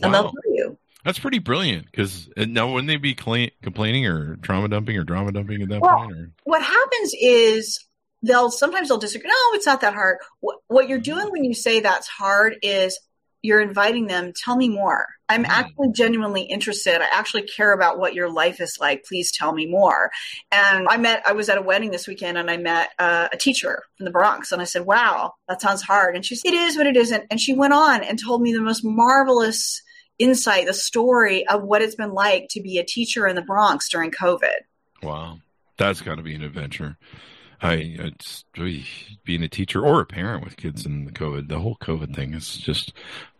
wow. 0.00 0.06
and 0.06 0.14
they'll 0.14 0.24
tell 0.24 0.54
you. 0.54 0.78
That's 1.04 1.18
pretty 1.18 1.40
brilliant 1.40 1.86
because 1.86 2.28
now 2.36 2.72
wouldn't 2.72 2.88
they 2.88 2.96
be 2.96 3.16
cl- 3.18 3.50
complaining 3.62 4.06
or 4.06 4.36
trauma 4.36 4.68
dumping 4.68 4.96
or 4.96 5.04
drama 5.04 5.32
dumping 5.32 5.62
at 5.62 5.68
that 5.68 5.80
well, 5.80 5.96
point? 5.96 6.12
Or? 6.12 6.30
What 6.44 6.62
happens 6.62 7.12
is 7.20 7.84
they'll 8.22 8.50
sometimes 8.50 8.88
they'll 8.88 8.98
disagree. 8.98 9.28
No, 9.28 9.56
it's 9.56 9.66
not 9.66 9.80
that 9.80 9.94
hard. 9.94 10.18
What, 10.40 10.58
what 10.68 10.88
you're 10.88 10.98
doing 10.98 11.28
when 11.30 11.44
you 11.44 11.54
say 11.54 11.80
that's 11.80 12.06
hard 12.06 12.56
is 12.62 12.98
you're 13.42 13.60
inviting 13.60 14.06
them. 14.06 14.32
Tell 14.36 14.56
me 14.56 14.68
more. 14.68 15.06
I'm 15.28 15.44
mm. 15.44 15.48
actually 15.48 15.90
genuinely 15.92 16.42
interested. 16.42 17.02
I 17.02 17.08
actually 17.10 17.42
care 17.42 17.72
about 17.72 17.98
what 17.98 18.14
your 18.14 18.30
life 18.30 18.60
is 18.60 18.76
like. 18.80 19.04
Please 19.04 19.32
tell 19.32 19.52
me 19.52 19.66
more. 19.66 20.10
And 20.52 20.86
I 20.88 20.96
met. 20.96 21.22
I 21.26 21.32
was 21.32 21.48
at 21.48 21.58
a 21.58 21.62
wedding 21.62 21.90
this 21.90 22.06
weekend, 22.06 22.38
and 22.38 22.48
I 22.48 22.56
met 22.56 22.90
uh, 23.00 23.28
a 23.32 23.36
teacher 23.36 23.82
from 23.96 24.04
the 24.04 24.12
Bronx, 24.12 24.52
and 24.52 24.62
I 24.62 24.66
said, 24.66 24.86
"Wow, 24.86 25.34
that 25.48 25.60
sounds 25.60 25.82
hard." 25.82 26.14
And 26.14 26.24
she 26.24 26.36
said, 26.36 26.52
"It 26.52 26.54
is, 26.54 26.76
but 26.76 26.86
it 26.86 26.96
isn't." 26.96 27.24
And 27.30 27.40
she 27.40 27.54
went 27.54 27.72
on 27.72 28.04
and 28.04 28.22
told 28.22 28.42
me 28.42 28.52
the 28.52 28.60
most 28.60 28.84
marvelous 28.84 29.82
insight, 30.18 30.66
the 30.66 30.74
story 30.74 31.46
of 31.46 31.62
what 31.62 31.82
it's 31.82 31.94
been 31.94 32.12
like 32.12 32.48
to 32.50 32.60
be 32.60 32.78
a 32.78 32.84
teacher 32.84 33.26
in 33.26 33.36
the 33.36 33.42
Bronx 33.42 33.88
during 33.88 34.10
COVID. 34.10 34.60
Wow, 35.02 35.38
that's 35.76 36.00
got 36.00 36.16
to 36.16 36.22
be 36.22 36.34
an 36.34 36.42
adventure. 36.42 36.96
I 37.60 37.74
it's 37.74 38.44
being 39.24 39.42
a 39.42 39.48
teacher 39.48 39.84
or 39.84 40.00
a 40.00 40.06
parent 40.06 40.44
with 40.44 40.56
kids 40.56 40.84
in 40.84 41.04
the 41.04 41.12
COVID. 41.12 41.48
The 41.48 41.60
whole 41.60 41.76
COVID 41.76 42.14
thing 42.14 42.34
is 42.34 42.56
just. 42.56 42.92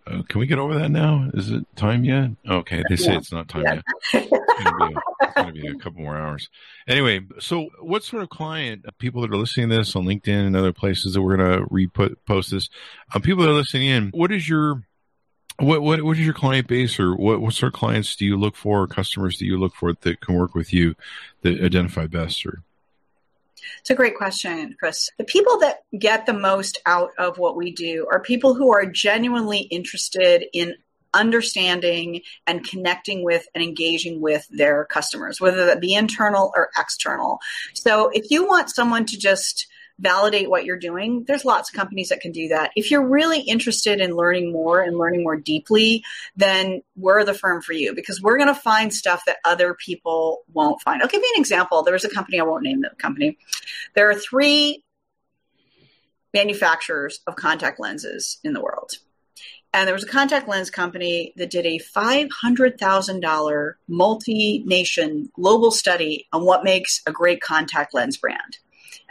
Uh, 0.04 0.20
can 0.28 0.40
we 0.40 0.48
get 0.48 0.58
over 0.58 0.76
that 0.76 0.90
now? 0.90 1.30
Is 1.32 1.52
it 1.52 1.64
time 1.76 2.04
yet? 2.04 2.30
Okay, 2.48 2.82
they 2.88 2.96
say 2.96 3.12
yeah. 3.12 3.18
it's 3.18 3.30
not 3.30 3.46
time 3.46 3.62
yeah. 3.62 3.80
yet. 4.12 4.28
It's 4.30 5.34
going 5.34 5.54
to 5.54 5.60
be 5.62 5.68
a 5.68 5.76
couple 5.76 6.02
more 6.02 6.16
hours. 6.16 6.50
Anyway, 6.88 7.20
so 7.38 7.68
what 7.78 8.02
sort 8.02 8.24
of 8.24 8.28
client, 8.28 8.84
people 8.98 9.20
that 9.22 9.30
are 9.30 9.36
listening 9.36 9.68
to 9.70 9.76
this 9.76 9.94
on 9.94 10.04
LinkedIn 10.04 10.44
and 10.44 10.56
other 10.56 10.72
places 10.72 11.14
that 11.14 11.22
we're 11.22 11.36
going 11.36 11.60
to 11.60 11.66
repost 11.68 12.50
this, 12.50 12.68
um, 13.14 13.22
people 13.22 13.44
that 13.44 13.50
are 13.50 13.54
listening 13.54 13.86
in, 13.86 14.08
what 14.08 14.32
is 14.32 14.48
your 14.48 14.82
what 15.58 15.82
what 15.82 16.02
what 16.02 16.18
is 16.18 16.24
your 16.24 16.34
client 16.34 16.66
base, 16.66 16.98
or 16.98 17.14
what 17.14 17.40
what 17.40 17.54
sort 17.54 17.72
of 17.72 17.78
clients 17.78 18.16
do 18.16 18.24
you 18.24 18.36
look 18.36 18.56
for, 18.56 18.82
or 18.82 18.86
customers 18.86 19.36
do 19.36 19.46
you 19.46 19.58
look 19.58 19.74
for 19.74 19.92
that 19.92 20.20
can 20.20 20.34
work 20.34 20.54
with 20.54 20.72
you 20.72 20.94
that 21.42 21.60
identify 21.62 22.06
best, 22.06 22.44
or? 22.46 22.62
It's 23.80 23.90
a 23.90 23.94
great 23.94 24.16
question, 24.16 24.76
Chris. 24.78 25.10
The 25.18 25.24
people 25.24 25.58
that 25.58 25.84
get 25.96 26.26
the 26.26 26.32
most 26.32 26.80
out 26.84 27.10
of 27.18 27.38
what 27.38 27.56
we 27.56 27.72
do 27.72 28.06
are 28.10 28.20
people 28.20 28.54
who 28.54 28.72
are 28.72 28.86
genuinely 28.86 29.60
interested 29.60 30.44
in 30.52 30.74
understanding 31.14 32.22
and 32.46 32.66
connecting 32.66 33.24
with 33.24 33.46
and 33.54 33.62
engaging 33.62 34.20
with 34.20 34.46
their 34.50 34.86
customers, 34.86 35.40
whether 35.40 35.66
that 35.66 35.80
be 35.80 35.94
internal 35.94 36.52
or 36.56 36.70
external. 36.78 37.38
So 37.74 38.10
if 38.12 38.30
you 38.30 38.46
want 38.46 38.70
someone 38.70 39.06
to 39.06 39.18
just 39.18 39.66
validate 40.02 40.50
what 40.50 40.64
you're 40.64 40.78
doing, 40.78 41.24
there's 41.24 41.44
lots 41.44 41.70
of 41.70 41.76
companies 41.76 42.08
that 42.08 42.20
can 42.20 42.32
do 42.32 42.48
that. 42.48 42.72
If 42.74 42.90
you're 42.90 43.06
really 43.06 43.40
interested 43.40 44.00
in 44.00 44.16
learning 44.16 44.52
more 44.52 44.82
and 44.82 44.98
learning 44.98 45.22
more 45.22 45.36
deeply, 45.36 46.02
then 46.36 46.82
we're 46.96 47.24
the 47.24 47.34
firm 47.34 47.62
for 47.62 47.72
you 47.72 47.94
because 47.94 48.20
we're 48.20 48.36
going 48.36 48.52
to 48.52 48.60
find 48.60 48.92
stuff 48.92 49.22
that 49.26 49.36
other 49.44 49.74
people 49.74 50.40
won't 50.52 50.82
find. 50.82 51.00
I'll 51.00 51.08
give 51.08 51.22
you 51.22 51.32
an 51.36 51.40
example. 51.40 51.82
There 51.82 51.94
was 51.94 52.04
a 52.04 52.10
company, 52.10 52.40
I 52.40 52.42
won't 52.42 52.64
name 52.64 52.82
the 52.82 52.90
company. 52.98 53.38
There 53.94 54.10
are 54.10 54.14
three 54.14 54.84
manufacturers 56.34 57.20
of 57.26 57.36
contact 57.36 57.78
lenses 57.78 58.38
in 58.42 58.54
the 58.54 58.60
world. 58.60 58.92
And 59.74 59.86
there 59.86 59.94
was 59.94 60.04
a 60.04 60.08
contact 60.08 60.48
lens 60.48 60.68
company 60.68 61.32
that 61.36 61.50
did 61.50 61.64
a 61.64 61.78
$500,000 61.78 63.72
multi 63.88 64.62
nation 64.66 65.30
global 65.34 65.70
study 65.70 66.26
on 66.32 66.44
what 66.44 66.64
makes 66.64 67.00
a 67.06 67.12
great 67.12 67.40
contact 67.40 67.94
lens 67.94 68.18
brand. 68.18 68.58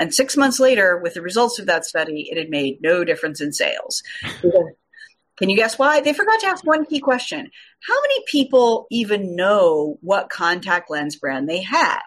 And 0.01 0.11
six 0.11 0.35
months 0.35 0.59
later, 0.59 0.97
with 0.97 1.13
the 1.13 1.21
results 1.21 1.59
of 1.59 1.67
that 1.67 1.85
study, 1.85 2.27
it 2.31 2.35
had 2.35 2.49
made 2.49 2.81
no 2.81 3.03
difference 3.03 3.39
in 3.39 3.53
sales. 3.53 4.01
Can 5.37 5.47
you 5.47 5.55
guess 5.55 5.77
why? 5.77 6.01
They 6.01 6.11
forgot 6.11 6.39
to 6.39 6.47
ask 6.47 6.65
one 6.65 6.85
key 6.85 6.99
question. 6.99 7.51
How 7.87 8.01
many 8.01 8.23
people 8.25 8.87
even 8.89 9.35
know 9.35 9.99
what 10.01 10.31
contact 10.31 10.89
lens 10.89 11.17
brand 11.17 11.47
they 11.47 11.61
have? 11.61 12.01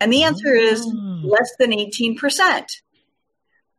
And 0.00 0.12
the 0.12 0.24
answer 0.24 0.52
is 0.54 0.86
mm. 0.86 1.24
less 1.24 1.50
than 1.58 1.70
18%. 1.70 2.66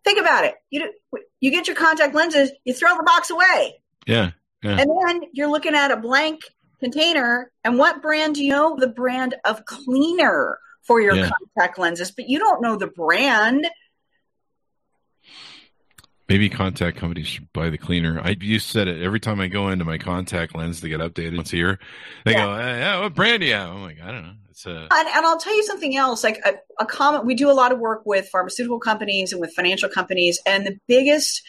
Think 0.04 0.19
about 0.19 0.45
it. 0.45 0.56
You, 0.71 0.91
you 1.39 1.52
get 1.52 1.67
your 1.67 1.76
contact 1.76 2.15
lenses, 2.15 2.52
you 2.65 2.74
throw 2.74 2.97
the 2.97 3.04
box 3.04 3.30
away. 3.30 3.80
Yeah, 4.08 4.32
yeah. 4.63 4.78
And 4.80 4.89
then 5.06 5.21
you're 5.34 5.52
looking 5.52 5.76
at 5.76 5.91
a 5.91 5.97
blank 5.97 6.41
container. 6.80 7.52
And 7.63 7.78
what 7.78 8.02
brand 8.02 8.34
do 8.34 8.43
you 8.43 8.50
know? 8.50 8.76
The 8.76 8.88
brand 8.88 9.36
of 9.45 9.65
cleaner 9.65 10.58
for 10.84 11.02
your 11.02 11.15
yeah. 11.15 11.30
contact 11.56 11.78
lenses, 11.78 12.12
but 12.12 12.28
you 12.28 12.39
don't 12.39 12.62
know 12.62 12.76
the 12.76 12.88
brand. 12.88 13.67
Maybe 16.28 16.50
contact 16.50 16.98
companies 16.98 17.28
should 17.28 17.52
buy 17.52 17.70
the 17.70 17.78
cleaner. 17.78 18.20
I 18.24 18.38
you 18.39 18.60
said 18.60 18.88
it 18.88 19.02
every 19.04 19.20
time 19.20 19.41
I 19.41 19.48
go 19.48 19.67
into 19.67 19.84
my 19.84 19.98
contact 19.98 20.56
lens 20.56 20.80
to 20.80 20.88
get 20.88 21.02
updated 21.02 21.36
once 21.36 21.52
a 21.52 21.58
year. 21.58 21.80
They 22.24 22.32
yeah. 22.32 22.46
go, 22.46 22.56
hey, 22.56 22.80
yeah, 22.80 23.02
what 23.02 23.13
brand 23.13 23.41
do 23.41 23.48
you 23.48 23.54
have? 23.54 23.70
I'm 23.70 23.82
like, 23.82 24.02
I 24.02 24.12
don't 24.12 24.24
know. 24.24 24.34
It's 24.50 24.65
a 24.65 24.88
and, 24.91 25.08
and 25.10 25.26
I'll 25.26 25.39
tell 25.39 25.56
you 25.56 25.63
something 25.63 25.98
else. 25.98 26.24
Like 26.24 26.39
a, 26.46 26.54
a 26.80 26.86
comment, 26.86 27.26
we 27.26 27.36
do 27.36 27.52
a 27.52 27.54
lot 27.54 27.74
of 27.74 27.80
work 27.80 28.06
with 28.06 28.30
pharmaceutical 28.30 28.80
companies 28.80 29.34
and 29.34 29.41
with 29.41 29.54
financial 29.54 29.89
companies, 29.89 30.39
and 30.46 30.65
the 30.65 30.78
biggest 30.88 31.41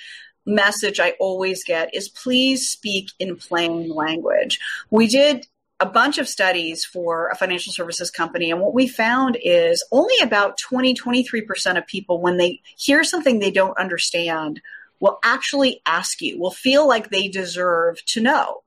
message 0.45 0.99
I 0.99 1.11
always 1.21 1.63
get 1.63 1.95
is 1.95 2.09
please 2.09 2.69
speak 2.69 3.11
in 3.21 3.37
plain 3.37 3.89
language. 3.89 4.59
We 4.91 5.07
did 5.07 5.47
a 5.83 5.87
bunch 5.87 6.19
of 6.19 6.29
studies 6.29 6.85
for 6.85 7.29
a 7.29 7.35
financial 7.35 7.73
services 7.73 8.09
company. 8.09 8.53
And 8.53 8.61
what 8.61 8.73
we 8.73 8.87
found 8.87 9.37
is 9.43 9.85
only 9.91 10.15
about 10.23 10.57
20, 10.57 10.95
23% 10.95 11.77
of 11.77 11.87
people, 11.89 12.21
when 12.21 12.37
they 12.37 12.61
hear 12.79 13.03
something 13.03 13.41
they 13.41 13.51
don't 13.51 13.77
understand, 13.77 14.61
will 15.01 15.19
actually 15.25 15.83
ask 15.85 16.23
you, 16.23 16.39
will 16.39 16.53
feel 16.53 16.87
like 16.87 17.11
they 17.11 17.27
deserve 17.27 18.03
to 18.07 18.21
know. 18.21 18.63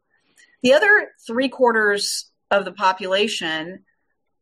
The 0.61 0.73
other 0.73 1.11
three 1.25 1.47
quarters 1.47 2.29
of 2.51 2.65
the 2.65 2.73
population 2.73 3.85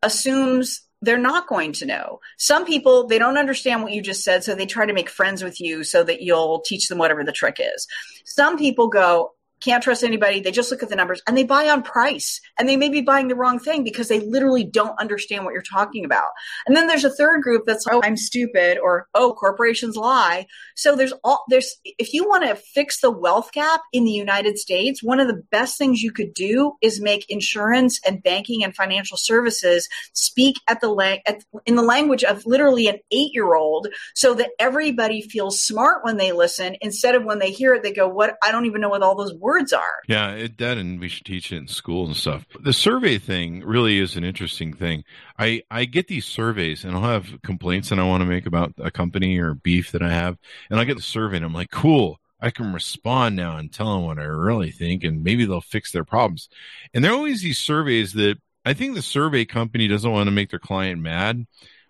assumes 0.02 0.82
they're 1.04 1.20
not 1.20 1.48
going 1.48 1.74
to 1.74 1.86
know. 1.86 2.22
Some 2.40 2.66
people, 2.66 3.06
they 3.06 3.20
don't 3.20 3.38
understand 3.38 3.84
what 3.84 3.92
you 3.92 4.02
just 4.02 4.24
said, 4.24 4.44
so 4.44 4.56
they 4.56 4.66
try 4.66 4.88
to 4.88 4.94
make 4.94 5.10
friends 5.10 5.44
with 5.44 5.62
you 5.62 5.84
so 5.84 6.04
that 6.04 6.24
you'll 6.24 6.62
teach 6.62 6.88
them 6.88 6.98
whatever 6.98 7.24
the 7.24 7.32
trick 7.32 7.60
is. 7.60 7.88
Some 8.26 8.58
people 8.58 8.88
go, 8.88 9.34
can't 9.64 9.84
trust 9.84 10.04
anybody. 10.04 10.42
They 10.42 10.52
just 10.52 10.72
look 10.72 10.84
at 10.84 10.90
the 10.90 10.96
numbers 10.96 11.22
and 11.26 11.38
they 11.38 11.44
buy 11.44 11.70
on 11.70 11.84
price 11.84 12.42
and 12.60 12.68
they 12.68 12.76
may 12.76 12.90
be 12.90 13.02
buying 13.02 13.30
the 13.30 13.36
wrong 13.36 13.60
thing 13.60 13.84
because 13.84 14.10
they 14.10 14.20
literally 14.20 14.64
don't 14.64 15.00
understand 15.00 15.46
what 15.46 15.54
you're 15.54 15.62
talking 15.62 16.04
about. 16.04 16.30
And 16.68 16.76
then 16.76 16.88
there's 16.88 17.06
a 17.06 17.10
third 17.10 17.42
group 17.42 17.64
that's, 17.66 17.86
oh, 17.90 18.02
I'm 18.04 18.18
stupid 18.18 18.78
or, 18.78 19.08
oh, 19.14 19.34
corporations 19.34 19.96
lie. 19.96 20.48
So 20.76 20.96
there's 20.96 21.14
all, 21.24 21.46
there's, 21.50 21.76
if 21.86 22.14
you 22.14 22.28
want 22.28 22.44
to 22.44 22.56
fix 22.56 23.00
the 23.00 23.12
wealth 23.12 23.52
gap 23.54 23.82
in 23.94 24.04
the 24.04 24.12
United 24.12 24.58
States, 24.58 25.02
one 25.02 25.20
of 25.20 25.28
the 25.28 25.42
best 25.52 25.78
things 25.78 26.02
you 26.02 26.12
could 26.12 26.34
do 26.34 26.74
is 26.82 27.02
make 27.02 27.30
insurance 27.30 28.00
and 28.06 28.22
banking 28.22 28.64
and 28.64 28.76
financial 28.76 29.18
services 29.18 29.88
speak 30.14 30.58
at 30.68 30.82
the, 30.82 30.90
la- 30.90 31.18
at, 31.26 31.44
in 31.66 31.76
the 31.76 31.82
language 31.84 32.24
of 32.24 32.46
literally 32.46 32.88
an 32.88 33.00
eight 33.12 33.34
year 33.34 33.56
old 33.56 33.88
so 34.14 34.34
that 34.34 34.52
everybody 34.60 35.22
feels 35.22 35.64
smart 35.64 36.04
when 36.04 36.18
they 36.18 36.32
listen 36.32 36.76
instead 36.82 37.16
of 37.16 37.24
when 37.24 37.40
they 37.40 37.52
hear 37.52 37.74
it, 37.74 37.84
they 37.84 37.94
go, 37.94 38.08
what, 38.08 38.36
I 38.44 38.52
don't 38.52 38.66
even 38.66 38.82
know 38.82 38.90
what 38.90 39.04
all 39.04 39.16
those 39.16 39.34
words 39.34 39.53
words 39.54 39.74
are. 39.74 40.02
Yeah, 40.08 40.32
it, 40.32 40.58
that 40.58 40.78
and 40.78 41.00
we 41.00 41.08
should 41.08 41.26
teach 41.26 41.52
it 41.52 41.58
in 41.58 41.68
school 41.68 42.06
and 42.06 42.16
stuff. 42.16 42.46
The 42.60 42.74
survey 42.74 43.18
thing 43.18 43.64
really 43.64 44.00
is 44.00 44.16
an 44.16 44.24
interesting 44.24 44.74
thing. 44.74 45.04
I 45.38 45.64
I 45.70 45.86
get 45.86 46.08
these 46.08 46.26
surveys 46.26 46.84
and 46.84 46.96
I'll 46.96 47.04
have 47.04 47.42
complaints 47.44 47.90
that 47.90 48.00
I 48.00 48.08
want 48.08 48.22
to 48.22 48.26
make 48.26 48.46
about 48.46 48.74
a 48.78 48.92
company 48.92 49.38
or 49.40 49.54
beef 49.54 49.92
that 49.92 50.02
I 50.02 50.12
have, 50.12 50.38
and 50.70 50.80
I 50.80 50.86
get 50.86 50.98
the 50.98 51.04
survey 51.04 51.38
and 51.38 51.46
I'm 51.46 51.54
like, 51.54 51.72
cool. 51.72 52.20
I 52.42 52.50
can 52.50 52.74
respond 52.74 53.38
now 53.38 53.56
and 53.56 53.72
tell 53.72 53.96
them 53.96 54.06
what 54.06 54.20
I 54.20 54.24
really 54.24 54.72
think, 54.72 55.06
and 55.06 55.24
maybe 55.24 55.46
they'll 55.46 55.62
fix 55.62 55.94
their 55.94 56.04
problems. 56.04 56.50
And 56.94 57.02
there 57.02 57.14
are 57.14 57.16
always 57.16 57.42
these 57.42 57.58
surveys 57.58 58.12
that 58.14 58.38
I 58.66 58.74
think 58.74 58.96
the 58.96 59.02
survey 59.02 59.46
company 59.46 59.88
doesn't 59.88 60.12
want 60.12 60.28
to 60.28 60.32
make 60.32 60.50
their 60.50 60.60
client 60.60 61.02
mad 61.02 61.46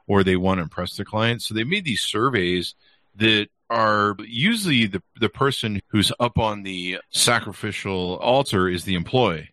or 0.06 0.24
they 0.24 0.36
want 0.36 0.60
to 0.60 0.64
impress 0.64 0.96
their 0.96 1.06
client. 1.06 1.42
So 1.42 1.56
they 1.56 1.64
made 1.64 1.86
these 1.86 2.02
surveys 2.02 2.76
that 3.16 3.48
are 3.74 4.16
usually 4.20 4.86
the 4.86 5.02
the 5.20 5.30
person 5.30 5.82
who's 5.88 6.12
up 6.20 6.38
on 6.38 6.64
the 6.64 7.00
sacrificial 7.10 8.18
altar 8.18 8.70
is 8.70 8.86
the 8.86 8.96
employee. 8.96 9.50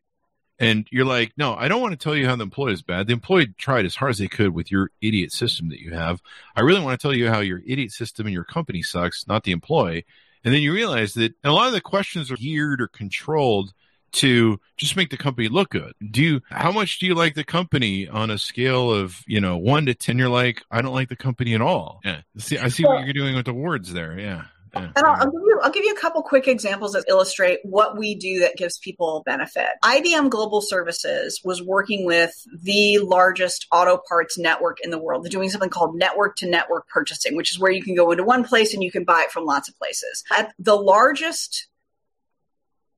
And 0.59 0.87
you're 0.91 1.07
like, 1.07 1.33
no, 1.39 1.55
I 1.55 1.69
don't 1.69 1.81
want 1.81 1.93
to 1.93 1.99
tell 1.99 2.15
you 2.15 2.27
how 2.27 2.37
the 2.37 2.43
employee 2.43 2.75
is 2.75 2.83
bad. 2.83 3.07
The 3.07 3.15
employee 3.15 3.55
tried 3.57 3.87
as 3.87 3.97
hard 3.97 4.11
as 4.11 4.19
they 4.19 4.29
could 4.29 4.51
with 4.51 4.71
your 4.71 4.91
idiot 5.01 5.33
system 5.33 5.71
that 5.71 5.81
you 5.81 5.93
have. 5.93 6.21
I 6.55 6.61
really 6.61 6.83
want 6.83 7.01
to 7.01 7.03
tell 7.03 7.15
you 7.15 7.31
how 7.31 7.41
your 7.41 7.63
idiot 7.67 7.93
system 7.93 8.27
and 8.27 8.35
your 8.35 8.45
company 8.45 8.83
sucks, 8.83 9.27
not 9.27 9.45
the 9.45 9.53
employee. 9.53 10.05
And 10.45 10.53
then 10.53 10.61
you 10.61 10.75
realize 10.75 11.15
that 11.15 11.33
a 11.45 11.51
lot 11.51 11.69
of 11.69 11.73
the 11.73 11.81
questions 11.81 12.31
are 12.31 12.37
geared 12.37 12.83
or 12.83 12.89
controlled 12.89 13.73
to 14.13 14.61
just 14.77 14.97
make 14.97 15.11
the 15.11 15.17
company 15.17 15.49
look 15.49 15.71
good. 15.71 15.93
Do 16.11 16.23
you, 16.23 16.41
how 16.51 16.73
much 16.73 16.99
do 16.99 17.07
you 17.07 17.15
like 17.15 17.35
the 17.35 17.45
company 17.45 18.09
on 18.09 18.31
a 18.31 18.39
scale 18.39 18.93
of, 18.93 19.23
you 19.27 19.41
know, 19.41 19.57
one 19.57 19.87
to 19.87 19.95
10? 19.95 20.19
You're 20.19 20.29
like, 20.29 20.63
I 20.71 20.83
don't 20.83 20.95
like 20.95 21.09
the 21.09 21.17
company 21.17 21.55
at 21.55 21.61
all. 21.61 22.01
Yeah. 22.05 22.23
See, 22.39 22.59
I 22.59 22.69
see 22.69 22.85
what 22.85 23.05
you're 23.05 23.13
doing 23.13 23.35
with 23.35 23.47
the 23.47 23.55
words 23.55 23.93
there. 23.93 24.19
Yeah. 24.19 24.45
Yeah. 24.75 24.91
And 24.95 25.05
I'll, 25.05 25.17
I'll, 25.17 25.31
give 25.31 25.41
you, 25.41 25.61
I'll 25.63 25.71
give 25.71 25.85
you 25.85 25.93
a 25.93 25.99
couple 25.99 26.23
quick 26.23 26.47
examples 26.47 26.93
that 26.93 27.05
illustrate 27.09 27.61
what 27.65 27.99
we 27.99 28.15
do 28.15 28.41
that 28.41 28.57
gives 28.57 28.79
people 28.79 29.23
benefit. 29.27 29.67
IBM 29.83 30.31
Global 30.31 30.61
Services 30.61 31.41
was 31.45 31.63
working 31.63 32.05
with 32.05 32.33
the 32.63 32.99
largest 32.99 33.67
auto 33.73 34.01
parts 34.09 34.39
network 34.39 34.79
in 34.83 34.91
the 34.91 34.99
world. 34.99 35.25
They're 35.25 35.31
doing 35.31 35.51
something 35.51 35.71
called 35.71 35.97
network 35.97 36.37
to 36.37 36.49
network 36.49 36.89
purchasing, 36.89 37.37
which 37.37 37.51
is 37.51 37.59
where 37.59 37.73
you 37.73 37.83
can 37.83 37.95
go 37.95 38.11
into 38.11 38.25
one 38.25 38.45
place 38.45 38.73
and 38.75 38.83
you 38.83 38.93
can 38.93 39.05
buy 39.05 39.23
it 39.23 39.33
from 39.33 39.45
lots 39.45 39.69
of 39.69 39.77
places. 39.77 40.23
At 40.31 40.53
the 40.59 40.77
largest 40.77 41.67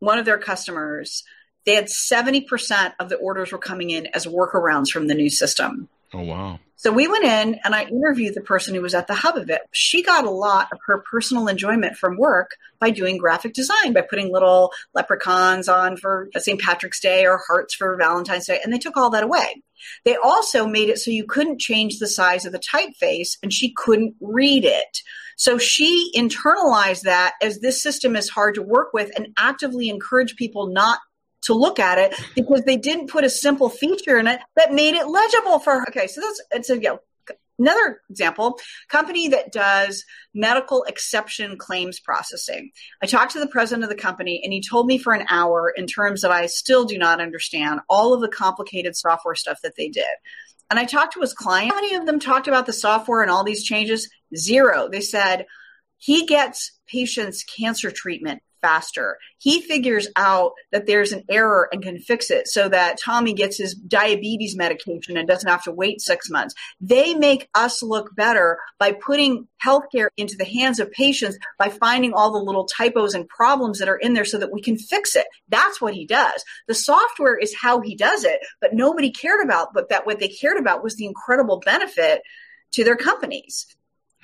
one 0.02 0.18
of 0.18 0.24
their 0.24 0.36
customers, 0.38 1.22
they 1.64 1.76
had 1.76 1.84
70% 1.84 2.92
of 2.98 3.08
the 3.08 3.14
orders 3.14 3.52
were 3.52 3.58
coming 3.58 3.90
in 3.90 4.08
as 4.14 4.26
workarounds 4.26 4.88
from 4.88 5.06
the 5.06 5.14
new 5.14 5.30
system. 5.30 5.88
Oh, 6.14 6.22
wow. 6.22 6.58
So 6.76 6.90
we 6.90 7.06
went 7.06 7.24
in 7.24 7.60
and 7.64 7.76
I 7.76 7.84
interviewed 7.84 8.34
the 8.34 8.40
person 8.40 8.74
who 8.74 8.82
was 8.82 8.94
at 8.94 9.06
the 9.06 9.14
hub 9.14 9.36
of 9.36 9.48
it. 9.48 9.62
She 9.70 10.02
got 10.02 10.24
a 10.24 10.30
lot 10.30 10.66
of 10.72 10.80
her 10.86 11.04
personal 11.08 11.46
enjoyment 11.46 11.96
from 11.96 12.16
work 12.16 12.56
by 12.80 12.90
doing 12.90 13.18
graphic 13.18 13.54
design, 13.54 13.92
by 13.92 14.00
putting 14.00 14.32
little 14.32 14.72
leprechauns 14.92 15.68
on 15.68 15.96
for 15.96 16.28
St. 16.36 16.60
Patrick's 16.60 16.98
Day 16.98 17.24
or 17.24 17.40
hearts 17.46 17.76
for 17.76 17.96
Valentine's 17.96 18.46
Day, 18.46 18.58
and 18.64 18.72
they 18.72 18.78
took 18.78 18.96
all 18.96 19.10
that 19.10 19.22
away. 19.22 19.62
They 20.04 20.16
also 20.16 20.66
made 20.66 20.88
it 20.88 20.98
so 20.98 21.12
you 21.12 21.24
couldn't 21.24 21.60
change 21.60 21.98
the 21.98 22.08
size 22.08 22.44
of 22.44 22.52
the 22.52 22.58
typeface 22.58 23.38
and 23.42 23.52
she 23.52 23.72
couldn't 23.72 24.16
read 24.20 24.64
it. 24.64 25.02
So 25.36 25.58
she 25.58 26.10
internalized 26.16 27.02
that 27.02 27.34
as 27.40 27.60
this 27.60 27.80
system 27.80 28.16
is 28.16 28.28
hard 28.28 28.56
to 28.56 28.62
work 28.62 28.92
with 28.92 29.10
and 29.16 29.28
actively 29.36 29.88
encouraged 29.88 30.36
people 30.36 30.66
not 30.66 30.98
to 31.42 31.54
look 31.54 31.78
at 31.78 31.98
it 31.98 32.14
because 32.34 32.62
they 32.62 32.76
didn't 32.76 33.10
put 33.10 33.24
a 33.24 33.30
simple 33.30 33.68
feature 33.68 34.18
in 34.18 34.26
it 34.26 34.40
that 34.56 34.72
made 34.72 34.94
it 34.94 35.08
legible 35.08 35.58
for 35.58 35.80
her. 35.80 35.86
Okay, 35.88 36.06
so 36.06 36.20
that's 36.20 36.42
it's 36.52 36.70
a 36.70 36.76
know, 36.76 37.00
another 37.58 38.00
example 38.10 38.58
company 38.88 39.28
that 39.28 39.52
does 39.52 40.04
medical 40.34 40.84
exception 40.84 41.56
claims 41.56 42.00
processing. 42.00 42.70
I 43.02 43.06
talked 43.06 43.32
to 43.32 43.40
the 43.40 43.46
president 43.46 43.84
of 43.84 43.90
the 43.90 44.02
company 44.02 44.40
and 44.42 44.52
he 44.52 44.62
told 44.62 44.86
me 44.86 44.98
for 44.98 45.12
an 45.12 45.26
hour 45.28 45.72
in 45.76 45.86
terms 45.86 46.24
of 46.24 46.30
i 46.30 46.46
still 46.46 46.84
do 46.84 46.98
not 46.98 47.20
understand 47.20 47.80
all 47.88 48.14
of 48.14 48.20
the 48.20 48.28
complicated 48.28 48.96
software 48.96 49.34
stuff 49.34 49.60
that 49.62 49.76
they 49.76 49.88
did. 49.88 50.04
And 50.70 50.78
i 50.78 50.84
talked 50.84 51.14
to 51.14 51.20
his 51.20 51.34
client. 51.34 51.72
How 51.72 51.80
many 51.80 51.94
of 51.94 52.06
them 52.06 52.18
talked 52.18 52.48
about 52.48 52.66
the 52.66 52.72
software 52.72 53.22
and 53.22 53.30
all 53.30 53.44
these 53.44 53.64
changes? 53.64 54.08
Zero. 54.34 54.88
They 54.90 55.02
said 55.02 55.46
he 55.98 56.26
gets 56.26 56.72
patients 56.86 57.44
cancer 57.44 57.90
treatment 57.90 58.42
faster. 58.62 59.18
He 59.38 59.60
figures 59.60 60.08
out 60.16 60.52
that 60.70 60.86
there's 60.86 61.12
an 61.12 61.24
error 61.28 61.68
and 61.72 61.82
can 61.82 61.98
fix 61.98 62.30
it 62.30 62.48
so 62.48 62.68
that 62.70 62.98
Tommy 62.98 63.34
gets 63.34 63.58
his 63.58 63.74
diabetes 63.74 64.56
medication 64.56 65.16
and 65.16 65.28
doesn't 65.28 65.48
have 65.48 65.64
to 65.64 65.72
wait 65.72 66.00
six 66.00 66.30
months. 66.30 66.54
They 66.80 67.14
make 67.14 67.48
us 67.54 67.82
look 67.82 68.14
better 68.16 68.58
by 68.78 68.92
putting 68.92 69.48
healthcare 69.64 70.08
into 70.16 70.36
the 70.36 70.44
hands 70.44 70.80
of 70.80 70.90
patients 70.92 71.36
by 71.58 71.68
finding 71.68 72.14
all 72.14 72.32
the 72.32 72.38
little 72.38 72.64
typos 72.66 73.14
and 73.14 73.28
problems 73.28 73.78
that 73.78 73.88
are 73.88 73.96
in 73.96 74.14
there 74.14 74.24
so 74.24 74.38
that 74.38 74.52
we 74.52 74.62
can 74.62 74.78
fix 74.78 75.14
it. 75.16 75.26
That's 75.48 75.80
what 75.80 75.94
he 75.94 76.06
does. 76.06 76.44
The 76.68 76.74
software 76.74 77.36
is 77.36 77.54
how 77.60 77.80
he 77.80 77.94
does 77.96 78.24
it, 78.24 78.40
but 78.60 78.74
nobody 78.74 79.10
cared 79.10 79.44
about, 79.44 79.74
but 79.74 79.88
that 79.90 80.06
what 80.06 80.20
they 80.20 80.28
cared 80.28 80.58
about 80.58 80.82
was 80.82 80.96
the 80.96 81.06
incredible 81.06 81.60
benefit 81.60 82.22
to 82.72 82.84
their 82.84 82.96
companies. 82.96 83.66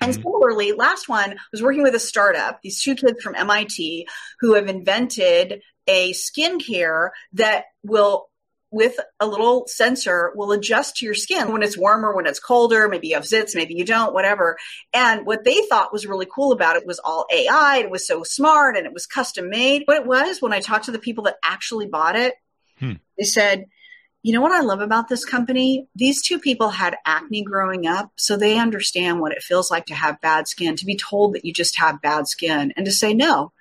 And 0.00 0.12
mm-hmm. 0.12 0.22
similarly, 0.22 0.72
last 0.72 1.08
one 1.08 1.36
was 1.52 1.62
working 1.62 1.82
with 1.82 1.94
a 1.94 2.00
startup, 2.00 2.60
these 2.62 2.82
two 2.82 2.94
kids 2.94 3.22
from 3.22 3.34
MIT 3.34 4.06
who 4.40 4.54
have 4.54 4.68
invented 4.68 5.62
a 5.86 6.12
skincare 6.12 7.10
that 7.32 7.64
will 7.82 8.28
with 8.70 9.00
a 9.18 9.26
little 9.26 9.66
sensor 9.66 10.32
will 10.34 10.52
adjust 10.52 10.96
to 10.96 11.06
your 11.06 11.14
skin 11.14 11.52
when 11.52 11.62
it's 11.62 11.78
warmer, 11.78 12.14
when 12.14 12.26
it's 12.26 12.38
colder, 12.38 12.88
maybe 12.88 13.08
you 13.08 13.14
have 13.14 13.24
zits, 13.24 13.54
maybe 13.54 13.74
you 13.74 13.84
don't, 13.84 14.12
whatever. 14.12 14.58
And 14.92 15.24
what 15.24 15.44
they 15.44 15.62
thought 15.68 15.92
was 15.92 16.06
really 16.06 16.26
cool 16.32 16.52
about 16.52 16.76
it 16.76 16.86
was 16.86 16.98
all 16.98 17.26
AI. 17.32 17.78
It 17.78 17.90
was 17.90 18.06
so 18.06 18.24
smart 18.24 18.76
and 18.76 18.86
it 18.86 18.92
was 18.92 19.06
custom 19.06 19.48
made. 19.48 19.82
What 19.86 19.96
it 19.96 20.06
was 20.06 20.42
when 20.42 20.52
I 20.52 20.60
talked 20.60 20.84
to 20.84 20.90
the 20.90 20.98
people 20.98 21.24
that 21.24 21.36
actually 21.42 21.86
bought 21.86 22.16
it, 22.16 22.34
hmm. 22.78 22.94
they 23.16 23.24
said, 23.24 23.64
you 24.22 24.32
know 24.32 24.40
what 24.40 24.52
I 24.52 24.60
love 24.60 24.80
about 24.80 25.08
this 25.08 25.24
company? 25.24 25.86
These 25.94 26.22
two 26.22 26.38
people 26.38 26.70
had 26.70 26.96
acne 27.06 27.42
growing 27.42 27.86
up, 27.86 28.10
so 28.16 28.36
they 28.36 28.58
understand 28.58 29.20
what 29.20 29.32
it 29.32 29.42
feels 29.42 29.70
like 29.70 29.86
to 29.86 29.94
have 29.94 30.20
bad 30.20 30.48
skin, 30.48 30.76
to 30.76 30.86
be 30.86 30.96
told 30.96 31.34
that 31.34 31.44
you 31.44 31.52
just 31.52 31.78
have 31.78 32.02
bad 32.02 32.26
skin, 32.26 32.72
and 32.76 32.84
to 32.86 32.92
say, 32.92 33.14
no, 33.14 33.52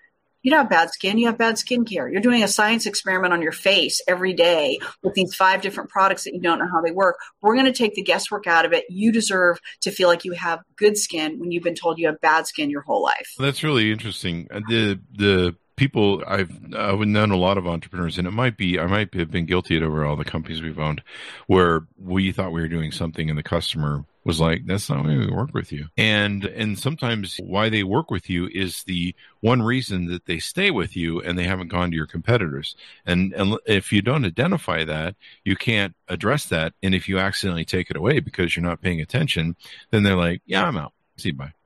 you 0.41 0.51
don't 0.51 0.61
have 0.61 0.69
bad 0.69 0.91
skin, 0.91 1.17
you 1.17 1.27
have 1.27 1.37
bad 1.37 1.55
skincare. 1.55 2.11
You're 2.11 2.21
doing 2.21 2.41
a 2.41 2.47
science 2.47 2.85
experiment 2.85 3.33
on 3.33 3.41
your 3.41 3.51
face 3.51 4.01
every 4.07 4.33
day 4.33 4.79
with 5.03 5.13
these 5.13 5.35
five 5.35 5.61
different 5.61 5.89
products 5.89 6.23
that 6.23 6.33
you 6.33 6.41
don't 6.41 6.59
know 6.59 6.69
how 6.71 6.81
they 6.81 6.91
work. 6.91 7.17
We're 7.41 7.55
going 7.55 7.65
to 7.65 7.73
take 7.73 7.95
the 7.95 8.03
guesswork 8.03 8.47
out 8.47 8.65
of 8.65 8.73
it. 8.73 8.85
You 8.89 9.11
deserve 9.11 9.59
to 9.81 9.91
feel 9.91 10.07
like 10.07 10.25
you 10.25 10.31
have 10.33 10.59
good 10.75 10.97
skin 10.97 11.39
when 11.39 11.51
you've 11.51 11.63
been 11.63 11.75
told 11.75 11.99
you 11.99 12.07
have 12.07 12.21
bad 12.21 12.47
skin 12.47 12.69
your 12.69 12.81
whole 12.81 13.03
life. 13.03 13.33
That's 13.37 13.63
really 13.63 13.91
interesting. 13.91 14.47
Uh, 14.49 14.61
the 14.67 14.99
the 15.13 15.55
people 15.77 16.23
I've 16.27 16.51
I've 16.75 16.99
known 16.99 17.31
a 17.31 17.37
lot 17.37 17.57
of 17.57 17.67
entrepreneurs, 17.67 18.17
and 18.17 18.27
it 18.27 18.31
might 18.31 18.57
be 18.57 18.77
I 18.77 18.87
might 18.87 19.13
have 19.13 19.31
been 19.31 19.45
guilty 19.45 19.77
of 19.77 19.83
over 19.83 20.05
all 20.05 20.17
the 20.17 20.25
companies 20.25 20.61
we've 20.61 20.79
owned, 20.79 21.01
where 21.45 21.87
we 21.97 22.33
thought 22.33 22.51
we 22.51 22.61
were 22.61 22.67
doing 22.67 22.91
something, 22.91 23.29
and 23.29 23.37
the 23.37 23.43
customer 23.43 24.03
was 24.25 24.41
like, 24.41 24.65
"That's 24.65 24.89
not 24.89 25.05
why 25.05 25.15
we 25.15 25.27
work 25.27 25.53
with 25.53 25.71
you." 25.71 25.87
And 25.95 26.43
and 26.43 26.77
sometimes 26.77 27.37
why 27.37 27.69
they 27.69 27.83
work 27.83 28.11
with 28.11 28.29
you 28.29 28.49
is 28.51 28.83
the 28.83 29.15
one 29.39 29.61
reason 29.61 30.07
that 30.07 30.25
they 30.25 30.39
stay 30.39 30.71
with 30.71 30.97
you, 30.97 31.21
and 31.21 31.37
they 31.37 31.45
haven't 31.45 31.69
gone 31.69 31.91
to 31.91 31.95
your 31.95 32.07
competitors. 32.07 32.75
And 33.05 33.31
and 33.33 33.57
if 33.65 33.93
you 33.93 34.01
don't 34.01 34.25
identify 34.25 34.83
that, 34.83 35.15
you 35.45 35.55
can't 35.55 35.95
address 36.09 36.45
that. 36.47 36.73
And 36.83 36.93
if 36.93 37.07
you 37.07 37.19
accidentally 37.19 37.65
take 37.65 37.89
it 37.89 37.95
away 37.95 38.19
because 38.19 38.55
you're 38.55 38.65
not 38.65 38.81
paying 38.81 38.99
attention, 38.99 39.55
then 39.91 40.03
they're 40.03 40.15
like, 40.15 40.41
"Yeah, 40.45 40.65
I'm 40.67 40.77
out. 40.77 40.93
See 41.17 41.29
you 41.29 41.35
bye." 41.35 41.56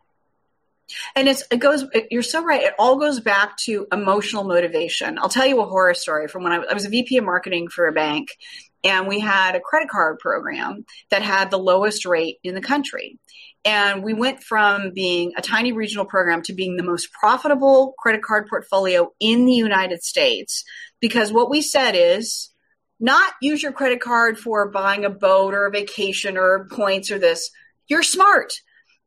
And 1.16 1.28
it's 1.28 1.44
it 1.52 1.58
goes. 1.58 1.86
You're 2.10 2.24
so 2.24 2.44
right. 2.44 2.64
It 2.64 2.74
all 2.80 2.98
goes 2.98 3.20
back 3.20 3.58
to 3.66 3.88
emotional 3.92 4.44
motivation. 4.44 5.18
I'll 5.20 5.30
tell 5.30 5.46
you 5.46 5.62
a 5.62 5.66
horror 5.66 5.94
story 5.94 6.28
from 6.28 6.44
when 6.44 6.52
I, 6.54 6.58
I 6.58 6.74
was 6.74 6.86
a 6.86 6.90
VP 6.90 7.18
of 7.18 7.24
marketing 7.24 7.68
for 7.70 7.88
a 7.88 7.92
bank, 7.92 8.30
and 8.84 9.08
we 9.08 9.20
had 9.20 9.56
a 9.56 9.60
credit 9.60 9.90
card 9.90 10.20
program 10.20 10.86
that 11.10 11.22
had 11.22 11.52
the 11.52 11.60
lowest 11.60 12.06
rate 12.06 12.38
in 12.44 12.56
the 12.56 12.62
country. 12.62 13.20
And 13.64 14.04
we 14.04 14.14
went 14.14 14.42
from 14.42 14.92
being 14.92 15.34
a 15.38 15.42
tiny 15.42 15.72
regional 15.72 16.06
program 16.06 16.42
to 16.44 16.54
being 16.54 16.78
the 16.78 16.84
most 16.84 17.12
profitable 17.14 17.94
credit 18.00 18.24
card 18.24 18.48
portfolio 18.48 19.12
in 19.20 19.46
the 19.46 19.54
United 19.54 20.04
States 20.04 20.64
because 21.00 21.32
what 21.32 21.50
we 21.50 21.62
said 21.62 21.92
is 21.96 22.50
not 23.00 23.34
use 23.42 23.62
your 23.62 23.72
credit 23.72 24.00
card 24.00 24.38
for 24.38 24.70
buying 24.70 25.06
a 25.06 25.10
boat 25.10 25.54
or 25.54 25.66
a 25.66 25.72
vacation 25.72 26.38
or 26.38 26.68
points 26.72 27.12
or 27.12 27.20
this. 27.20 27.52
You're 27.88 28.04
smart 28.04 28.54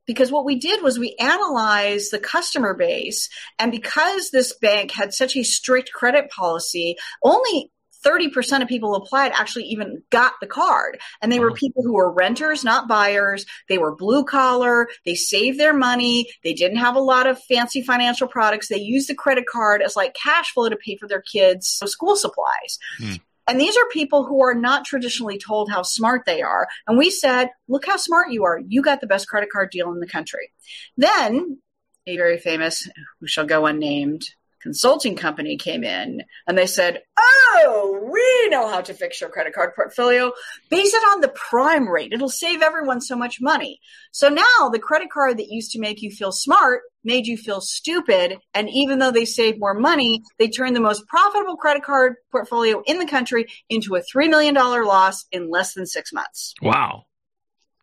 because 0.06 0.30
what 0.30 0.44
we 0.44 0.56
did 0.56 0.82
was 0.82 0.98
we 0.98 1.16
analyzed 1.18 2.10
the 2.10 2.18
customer 2.18 2.74
base. 2.74 3.28
And 3.58 3.70
because 3.70 4.30
this 4.30 4.54
bank 4.54 4.90
had 4.90 5.14
such 5.14 5.36
a 5.36 5.44
strict 5.44 5.92
credit 5.92 6.30
policy, 6.30 6.96
only 7.22 7.70
30% 8.04 8.62
of 8.62 8.68
people 8.68 8.90
who 8.90 9.02
applied 9.02 9.32
actually 9.32 9.64
even 9.64 10.02
got 10.10 10.34
the 10.40 10.46
card. 10.46 11.00
And 11.22 11.32
they 11.32 11.40
were 11.40 11.52
people 11.52 11.82
who 11.82 11.94
were 11.94 12.12
renters, 12.12 12.62
not 12.62 12.86
buyers. 12.86 13.46
They 13.68 13.78
were 13.78 13.96
blue 13.96 14.24
collar. 14.24 14.88
They 15.04 15.14
saved 15.14 15.58
their 15.58 15.72
money. 15.72 16.28
They 16.42 16.52
didn't 16.52 16.78
have 16.78 16.96
a 16.96 17.00
lot 17.00 17.26
of 17.26 17.42
fancy 17.44 17.82
financial 17.82 18.28
products. 18.28 18.68
They 18.68 18.78
used 18.78 19.08
the 19.08 19.14
credit 19.14 19.46
card 19.50 19.82
as 19.82 19.96
like 19.96 20.14
cash 20.14 20.52
flow 20.52 20.68
to 20.68 20.76
pay 20.76 20.96
for 20.96 21.08
their 21.08 21.22
kids' 21.22 21.68
school 21.86 22.16
supplies. 22.16 22.78
Hmm. 22.98 23.14
And 23.46 23.60
these 23.60 23.76
are 23.76 23.88
people 23.92 24.24
who 24.24 24.42
are 24.42 24.54
not 24.54 24.84
traditionally 24.84 25.38
told 25.38 25.70
how 25.70 25.82
smart 25.82 26.22
they 26.24 26.42
are. 26.42 26.66
And 26.86 26.96
we 26.96 27.10
said, 27.10 27.50
look 27.68 27.86
how 27.86 27.96
smart 27.96 28.32
you 28.32 28.44
are. 28.44 28.60
You 28.66 28.82
got 28.82 29.00
the 29.00 29.06
best 29.06 29.28
credit 29.28 29.50
card 29.50 29.70
deal 29.70 29.92
in 29.92 30.00
the 30.00 30.06
country. 30.06 30.50
Then 30.96 31.58
a 32.06 32.16
very 32.16 32.38
famous, 32.38 32.88
who 33.20 33.26
shall 33.26 33.46
go 33.46 33.66
unnamed, 33.66 34.22
consulting 34.64 35.14
company 35.14 35.58
came 35.58 35.84
in 35.84 36.22
and 36.48 36.56
they 36.56 36.66
said, 36.66 37.02
Oh, 37.18 38.08
we 38.10 38.48
know 38.48 38.66
how 38.66 38.80
to 38.80 38.94
fix 38.94 39.20
your 39.20 39.28
credit 39.28 39.52
card 39.52 39.74
portfolio. 39.76 40.32
Base 40.70 40.94
it 40.94 41.02
on 41.12 41.20
the 41.20 41.28
prime 41.28 41.86
rate. 41.86 42.12
It'll 42.12 42.30
save 42.30 42.62
everyone 42.62 43.02
so 43.02 43.14
much 43.14 43.40
money. 43.42 43.78
So 44.10 44.30
now 44.30 44.70
the 44.72 44.78
credit 44.78 45.10
card 45.10 45.38
that 45.38 45.48
used 45.48 45.70
to 45.72 45.78
make 45.78 46.00
you 46.00 46.10
feel 46.10 46.32
smart 46.32 46.80
made 47.04 47.26
you 47.26 47.36
feel 47.36 47.60
stupid. 47.60 48.38
And 48.54 48.70
even 48.70 48.98
though 48.98 49.12
they 49.12 49.26
saved 49.26 49.60
more 49.60 49.74
money, 49.74 50.22
they 50.38 50.48
turned 50.48 50.74
the 50.74 50.80
most 50.80 51.06
profitable 51.06 51.56
credit 51.56 51.84
card 51.84 52.14
portfolio 52.32 52.82
in 52.86 52.98
the 52.98 53.06
country 53.06 53.46
into 53.68 53.96
a 53.96 54.00
$3 54.02 54.30
million 54.30 54.54
loss 54.54 55.26
in 55.30 55.50
less 55.50 55.74
than 55.74 55.84
six 55.84 56.10
months. 56.10 56.54
Wow. 56.62 57.04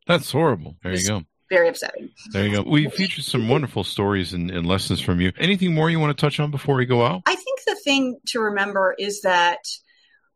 That's 0.07 0.32
horrible. 0.32 0.77
There 0.82 0.93
you 0.93 1.07
go. 1.07 1.21
Very 1.52 1.68
upsetting. 1.68 2.10
There 2.32 2.47
you 2.47 2.56
go. 2.56 2.62
We 2.64 2.89
featured 2.89 3.26
some 3.26 3.49
wonderful 3.49 3.84
stories 3.84 4.32
and, 4.32 4.49
and 4.49 4.66
lessons 4.66 5.02
from 5.02 5.20
you. 5.20 5.34
Anything 5.38 5.74
more 5.74 5.89
you 5.89 5.99
want 5.99 6.18
to 6.18 6.22
touch 6.22 6.39
on 6.39 6.49
before 6.49 6.78
we 6.78 6.86
go 6.86 7.06
out? 7.06 7.24
I 7.26 7.36
think 7.36 7.60
the 7.68 7.76
thing 7.76 8.20
to 8.28 8.39
remember 8.39 8.95
is 8.97 9.20
that 9.24 9.60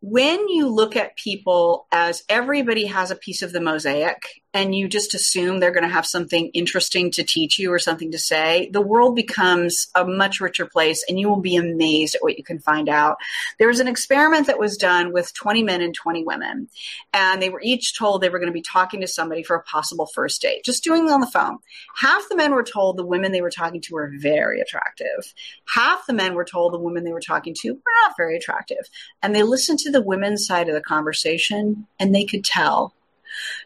when 0.02 0.50
you 0.50 0.68
look 0.68 0.98
at 0.98 1.16
people 1.16 1.88
as 1.90 2.22
everybody 2.28 2.88
has 2.88 3.12
a 3.12 3.16
piece 3.16 3.44
of 3.44 3.54
the 3.54 3.62
mosaic 3.62 4.18
and 4.56 4.74
you 4.74 4.88
just 4.88 5.14
assume 5.14 5.60
they're 5.60 5.74
going 5.74 5.84
to 5.84 5.94
have 5.94 6.06
something 6.06 6.48
interesting 6.54 7.12
to 7.12 7.26
teach 7.26 7.60
you 7.60 7.74
or 7.74 7.78
something 7.78 8.12
to 8.14 8.18
say, 8.18 8.70
the 8.72 8.80
world 8.80 9.14
becomes 9.14 9.90
a 9.96 10.06
much 10.06 10.40
richer 10.40 10.66
place 10.66 11.04
and 11.10 11.20
you 11.20 11.28
will 11.28 11.42
be 11.42 11.58
amazed 11.58 12.16
at 12.16 12.24
what 12.24 12.38
you 12.38 12.44
can 12.44 12.60
find 12.60 12.88
out. 12.88 13.18
There 13.60 13.68
was 13.68 13.82
an 13.82 13.90
experiment 13.90 14.48
that 14.48 14.58
was 14.58 14.78
done 14.78 15.12
with 15.12 15.34
20 15.34 15.62
men 15.62 15.82
and 15.82 15.94
20 15.94 16.24
women, 16.24 16.70
and 17.14 17.42
they 17.42 17.50
were 17.50 17.60
each 17.62 18.00
told 18.00 18.22
they 18.22 18.30
were 18.30 18.40
going 18.40 18.48
to 18.48 18.54
be 18.54 18.62
talking 18.62 19.02
to 19.02 19.08
somebody 19.08 19.44
for 19.44 19.58
a 19.58 19.64
possible 19.64 20.06
first 20.06 20.42
date, 20.42 20.64
just 20.64 20.86
doing 20.86 21.06
it 21.06 21.12
on 21.12 21.20
the 21.20 21.28
phone. 21.28 21.58
Half 21.98 22.30
the 22.30 22.38
men 22.38 22.54
were 22.54 22.64
told 22.64 22.96
the 22.96 23.06
women 23.06 23.34
they 23.34 23.42
were 23.42 23.52
talking 23.52 23.82
to 23.82 23.94
were 23.94 24.10
very 24.18 24.62
attractive. 24.62 25.34
Half 25.68 26.08
the 26.08 26.14
men 26.14 26.34
were 26.34 26.46
told 26.46 26.74
the 26.74 26.80
women 26.80 27.04
they 27.04 27.12
were 27.12 27.20
talking 27.20 27.54
to 27.60 27.74
were 27.74 27.92
not 28.06 28.16
very 28.16 28.38
attractive. 28.38 28.90
And 29.22 29.36
they 29.36 29.44
listened 29.44 29.80
to 29.80 29.92
the 29.92 30.02
women's 30.02 30.48
side 30.48 30.70
of 30.70 30.76
the 30.76 30.82
conversation 30.82 31.88
and 32.00 32.16
they 32.16 32.24
could 32.24 32.46
tell. 32.46 32.95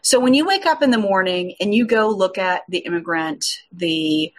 So 0.02 0.20
when 0.20 0.34
you 0.34 0.46
wake 0.46 0.66
up 0.66 0.82
in 0.82 0.90
the 0.90 0.98
morning 0.98 1.54
and 1.60 1.74
you 1.74 1.86
go 1.86 2.08
look 2.08 2.38
at 2.38 2.62
the 2.68 2.78
immigrant, 2.78 3.44
the 3.72 4.32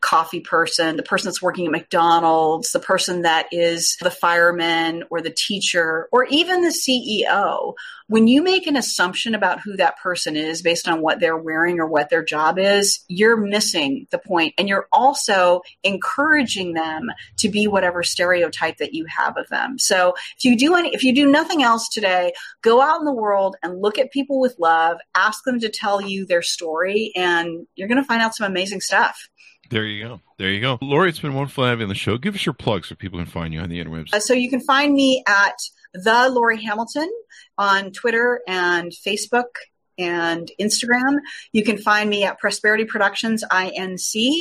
coffee 0.00 0.40
person, 0.40 0.96
the 0.96 1.02
person 1.02 1.28
that's 1.28 1.42
working 1.42 1.66
at 1.66 1.72
McDonald's, 1.72 2.72
the 2.72 2.80
person 2.80 3.22
that 3.22 3.46
is 3.52 3.96
the 4.00 4.10
fireman 4.10 5.04
or 5.10 5.20
the 5.20 5.30
teacher, 5.30 6.08
or 6.12 6.24
even 6.24 6.62
the 6.62 6.68
CEO, 6.68 7.74
when 8.08 8.26
you 8.26 8.42
make 8.42 8.66
an 8.66 8.76
assumption 8.76 9.36
about 9.36 9.60
who 9.60 9.76
that 9.76 9.98
person 9.98 10.34
is 10.34 10.62
based 10.62 10.88
on 10.88 11.00
what 11.00 11.20
they're 11.20 11.36
wearing 11.36 11.78
or 11.78 11.86
what 11.86 12.10
their 12.10 12.24
job 12.24 12.58
is, 12.58 13.04
you're 13.06 13.36
missing 13.36 14.06
the 14.10 14.18
point. 14.18 14.52
And 14.58 14.68
you're 14.68 14.88
also 14.90 15.60
encouraging 15.84 16.72
them 16.72 17.10
to 17.36 17.48
be 17.48 17.68
whatever 17.68 18.02
stereotype 18.02 18.78
that 18.78 18.94
you 18.94 19.06
have 19.06 19.36
of 19.36 19.48
them. 19.48 19.78
So 19.78 20.14
if 20.36 20.44
you 20.44 20.56
do 20.56 20.74
any, 20.74 20.92
if 20.92 21.04
you 21.04 21.14
do 21.14 21.24
nothing 21.24 21.62
else 21.62 21.88
today, 21.88 22.32
go 22.62 22.80
out 22.80 22.98
in 22.98 23.04
the 23.04 23.12
world 23.12 23.54
and 23.62 23.80
look 23.80 23.96
at 23.96 24.10
people 24.10 24.40
with 24.40 24.56
love, 24.58 24.98
ask 25.14 25.44
them 25.44 25.60
to 25.60 25.68
tell 25.68 26.00
you 26.00 26.26
their 26.26 26.42
story, 26.42 27.12
and 27.14 27.66
you're 27.76 27.88
going 27.88 28.02
to 28.02 28.04
find 28.04 28.22
out 28.22 28.34
some 28.34 28.46
amazing 28.50 28.80
stuff. 28.80 29.28
There 29.70 29.84
you 29.84 30.04
go. 30.04 30.20
There 30.36 30.50
you 30.50 30.60
go. 30.60 30.78
Lori, 30.82 31.08
it's 31.08 31.20
been 31.20 31.34
wonderful 31.34 31.64
having 31.64 31.80
you 31.80 31.84
on 31.84 31.88
the 31.88 31.94
show. 31.94 32.18
Give 32.18 32.34
us 32.34 32.44
your 32.44 32.52
plug 32.52 32.84
so 32.84 32.94
people 32.94 33.18
can 33.18 33.26
find 33.26 33.54
you 33.54 33.60
on 33.60 33.68
the 33.68 33.82
interwebs. 33.82 34.12
Uh, 34.12 34.20
so 34.20 34.34
you 34.34 34.50
can 34.50 34.60
find 34.60 34.92
me 34.92 35.22
at 35.26 35.54
the 35.94 36.28
Lori 36.28 36.62
Hamilton 36.62 37.10
on 37.56 37.92
Twitter 37.92 38.40
and 38.46 38.92
Facebook 38.92 39.44
and 39.96 40.50
Instagram. 40.60 41.18
You 41.52 41.62
can 41.62 41.78
find 41.78 42.10
me 42.10 42.24
at 42.24 42.38
Prosperity 42.38 42.84
Productions 42.84 43.44
Inc. 43.50 44.34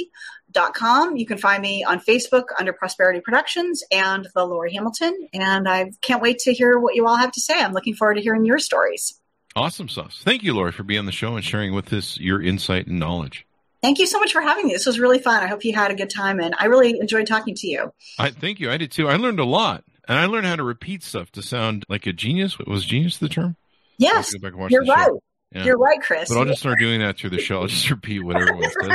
Dot 0.51 0.73
com. 0.73 1.15
You 1.15 1.27
can 1.27 1.37
find 1.37 1.61
me 1.61 1.83
on 1.83 1.99
Facebook 1.99 2.45
under 2.57 2.73
Prosperity 2.73 3.21
Productions 3.21 3.83
and 3.91 4.27
the 4.33 4.43
Lori 4.43 4.73
Hamilton. 4.73 5.15
And 5.31 5.69
I 5.69 5.91
can't 6.01 6.23
wait 6.23 6.39
to 6.39 6.53
hear 6.53 6.79
what 6.79 6.95
you 6.95 7.05
all 7.05 7.17
have 7.17 7.31
to 7.33 7.39
say. 7.39 7.61
I'm 7.61 7.71
looking 7.71 7.93
forward 7.93 8.15
to 8.15 8.21
hearing 8.21 8.45
your 8.45 8.57
stories. 8.57 9.21
Awesome 9.55 9.89
sauce. 9.89 10.21
Thank 10.23 10.41
you, 10.41 10.55
Lori, 10.55 10.71
for 10.71 10.81
being 10.81 11.01
on 11.01 11.05
the 11.05 11.11
show 11.11 11.35
and 11.35 11.45
sharing 11.45 11.75
with 11.75 11.93
us 11.93 12.17
your 12.17 12.41
insight 12.41 12.87
and 12.87 12.97
knowledge. 12.97 13.45
Thank 13.81 13.99
you 13.99 14.07
so 14.07 14.19
much 14.19 14.33
for 14.33 14.41
having 14.41 14.67
me. 14.67 14.73
This 14.73 14.85
was 14.85 14.99
really 14.99 15.19
fun. 15.19 15.41
I 15.43 15.47
hope 15.47 15.63
you 15.63 15.73
had 15.73 15.89
a 15.91 15.95
good 15.95 16.09
time 16.09 16.39
and 16.39 16.53
I 16.57 16.65
really 16.65 16.99
enjoyed 16.99 17.27
talking 17.27 17.55
to 17.55 17.67
you. 17.67 17.93
I 18.17 18.29
thank 18.31 18.59
you. 18.59 18.69
I 18.69 18.77
did 18.77 18.91
too. 18.91 19.07
I 19.07 19.15
learned 19.15 19.39
a 19.39 19.45
lot. 19.45 19.83
And 20.07 20.17
I 20.17 20.25
learned 20.25 20.47
how 20.47 20.55
to 20.55 20.63
repeat 20.63 21.03
stuff 21.03 21.31
to 21.33 21.41
sound 21.43 21.85
like 21.87 22.07
a 22.07 22.13
genius. 22.13 22.57
Was 22.57 22.83
genius 22.83 23.17
the 23.19 23.29
term? 23.29 23.55
Yes, 23.99 24.33
go 24.33 24.39
back 24.39 24.51
and 24.53 24.59
watch 24.61 24.71
you're 24.71 24.83
right. 24.85 25.09
Yeah. 25.53 25.65
You're 25.65 25.77
right, 25.77 26.01
Chris. 26.01 26.29
But 26.29 26.39
I'll 26.39 26.45
just 26.45 26.59
start 26.61 26.79
doing 26.79 26.99
that 27.01 27.17
through 27.17 27.29
the 27.31 27.39
show. 27.39 27.61
I'll 27.61 27.67
just 27.67 27.89
repeat 27.89 28.19
whatever 28.23 28.55
it 28.55 28.73
says. 28.81 28.89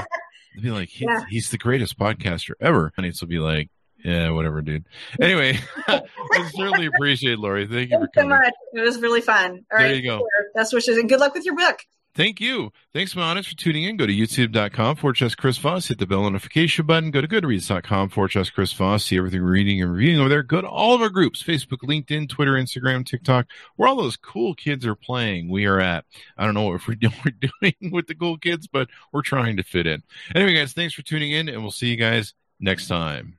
I'll 0.57 0.63
be 0.63 0.71
like, 0.71 0.89
he's, 0.89 1.07
Yeah. 1.09 1.25
he's 1.31 1.51
the 1.51 1.59
greatest 1.59 1.99
podcaster 1.99 2.53
ever. 2.61 2.93
And 2.97 3.07
it's 3.07 3.21
will 3.21 3.29
be 3.29 3.39
like, 3.39 3.71
yeah, 4.05 4.31
whatever, 4.31 4.61
dude. 4.61 4.85
Anyway, 5.21 5.59
I 5.89 6.03
certainly 6.55 6.87
appreciate 6.87 7.35
it, 7.35 7.39
Lori. 7.39 7.67
Thank 7.67 7.91
you 7.91 7.97
for 7.99 8.07
Thanks 8.07 8.15
so 8.17 8.21
coming. 8.23 8.37
much. 8.39 8.53
It 8.75 8.81
was 8.81 9.01
really 9.01 9.21
fun. 9.21 9.65
All 9.73 9.79
There 9.79 9.87
right. 9.87 9.97
you 9.97 10.03
go. 10.03 10.27
Best 10.55 10.73
wishes 10.75 10.99
and 10.99 11.09
good 11.09 11.21
luck 11.21 11.33
with 11.35 11.45
your 11.45 11.55
book. 11.57 11.79
Thank 12.15 12.41
you. 12.41 12.71
Thanks, 12.93 13.17
my 13.17 13.23
audience, 13.23 13.49
for 13.49 13.57
tuning 13.57 13.83
in. 13.83 13.97
Go 13.97 14.07
to 14.07 14.13
youtube.com 14.13 14.97
forward 14.97 15.17
slash 15.17 15.35
Chris 15.35 15.59
Voss. 15.59 15.89
Hit 15.89 15.99
the 15.99 16.07
bell 16.07 16.23
notification 16.23 16.87
button. 16.87 17.11
Go 17.11 17.21
to 17.21 17.27
goodreads.com 17.27 18.11
forward 18.11 18.31
slash 18.31 18.51
Chris 18.51 18.73
Voss. 18.73 19.07
See 19.07 19.17
everything 19.17 19.43
we're 19.43 19.51
reading 19.51 19.83
and 19.83 19.93
reviewing 19.93 20.21
over 20.21 20.29
there. 20.29 20.45
Go 20.45 20.61
to 20.61 20.69
all 20.69 20.95
of 20.95 21.03
our 21.03 21.09
groups 21.09 21.43
Facebook, 21.43 21.79
LinkedIn, 21.79 22.29
Twitter, 22.29 22.53
Instagram, 22.53 23.05
TikTok, 23.05 23.47
where 23.75 23.89
all 23.89 23.97
those 23.97 24.17
cool 24.17 24.55
kids 24.55 24.87
are 24.87 24.95
playing. 24.95 25.51
We 25.51 25.67
are 25.67 25.81
at. 25.81 26.05
I 26.39 26.45
don't 26.45 26.55
know 26.55 26.79
doing, 26.79 27.13
we're 27.25 27.51
doing 27.51 27.93
with 27.93 28.07
the 28.07 28.15
cool 28.15 28.39
kids, 28.39 28.69
but 28.69 28.89
we're 29.13 29.23
trying 29.23 29.57
to 29.57 29.65
fit 29.65 29.89
in. 29.89 30.05
Anyway, 30.37 30.55
guys, 30.55 30.73
thanks 30.73 30.95
for 30.95 31.03
tuning 31.03 31.33
in, 31.33 31.49
and 31.49 31.63
we'll 31.63 31.73
see 31.73 31.89
you 31.89 31.97
guys 31.97 32.33
next 32.61 32.87
time. 32.87 33.39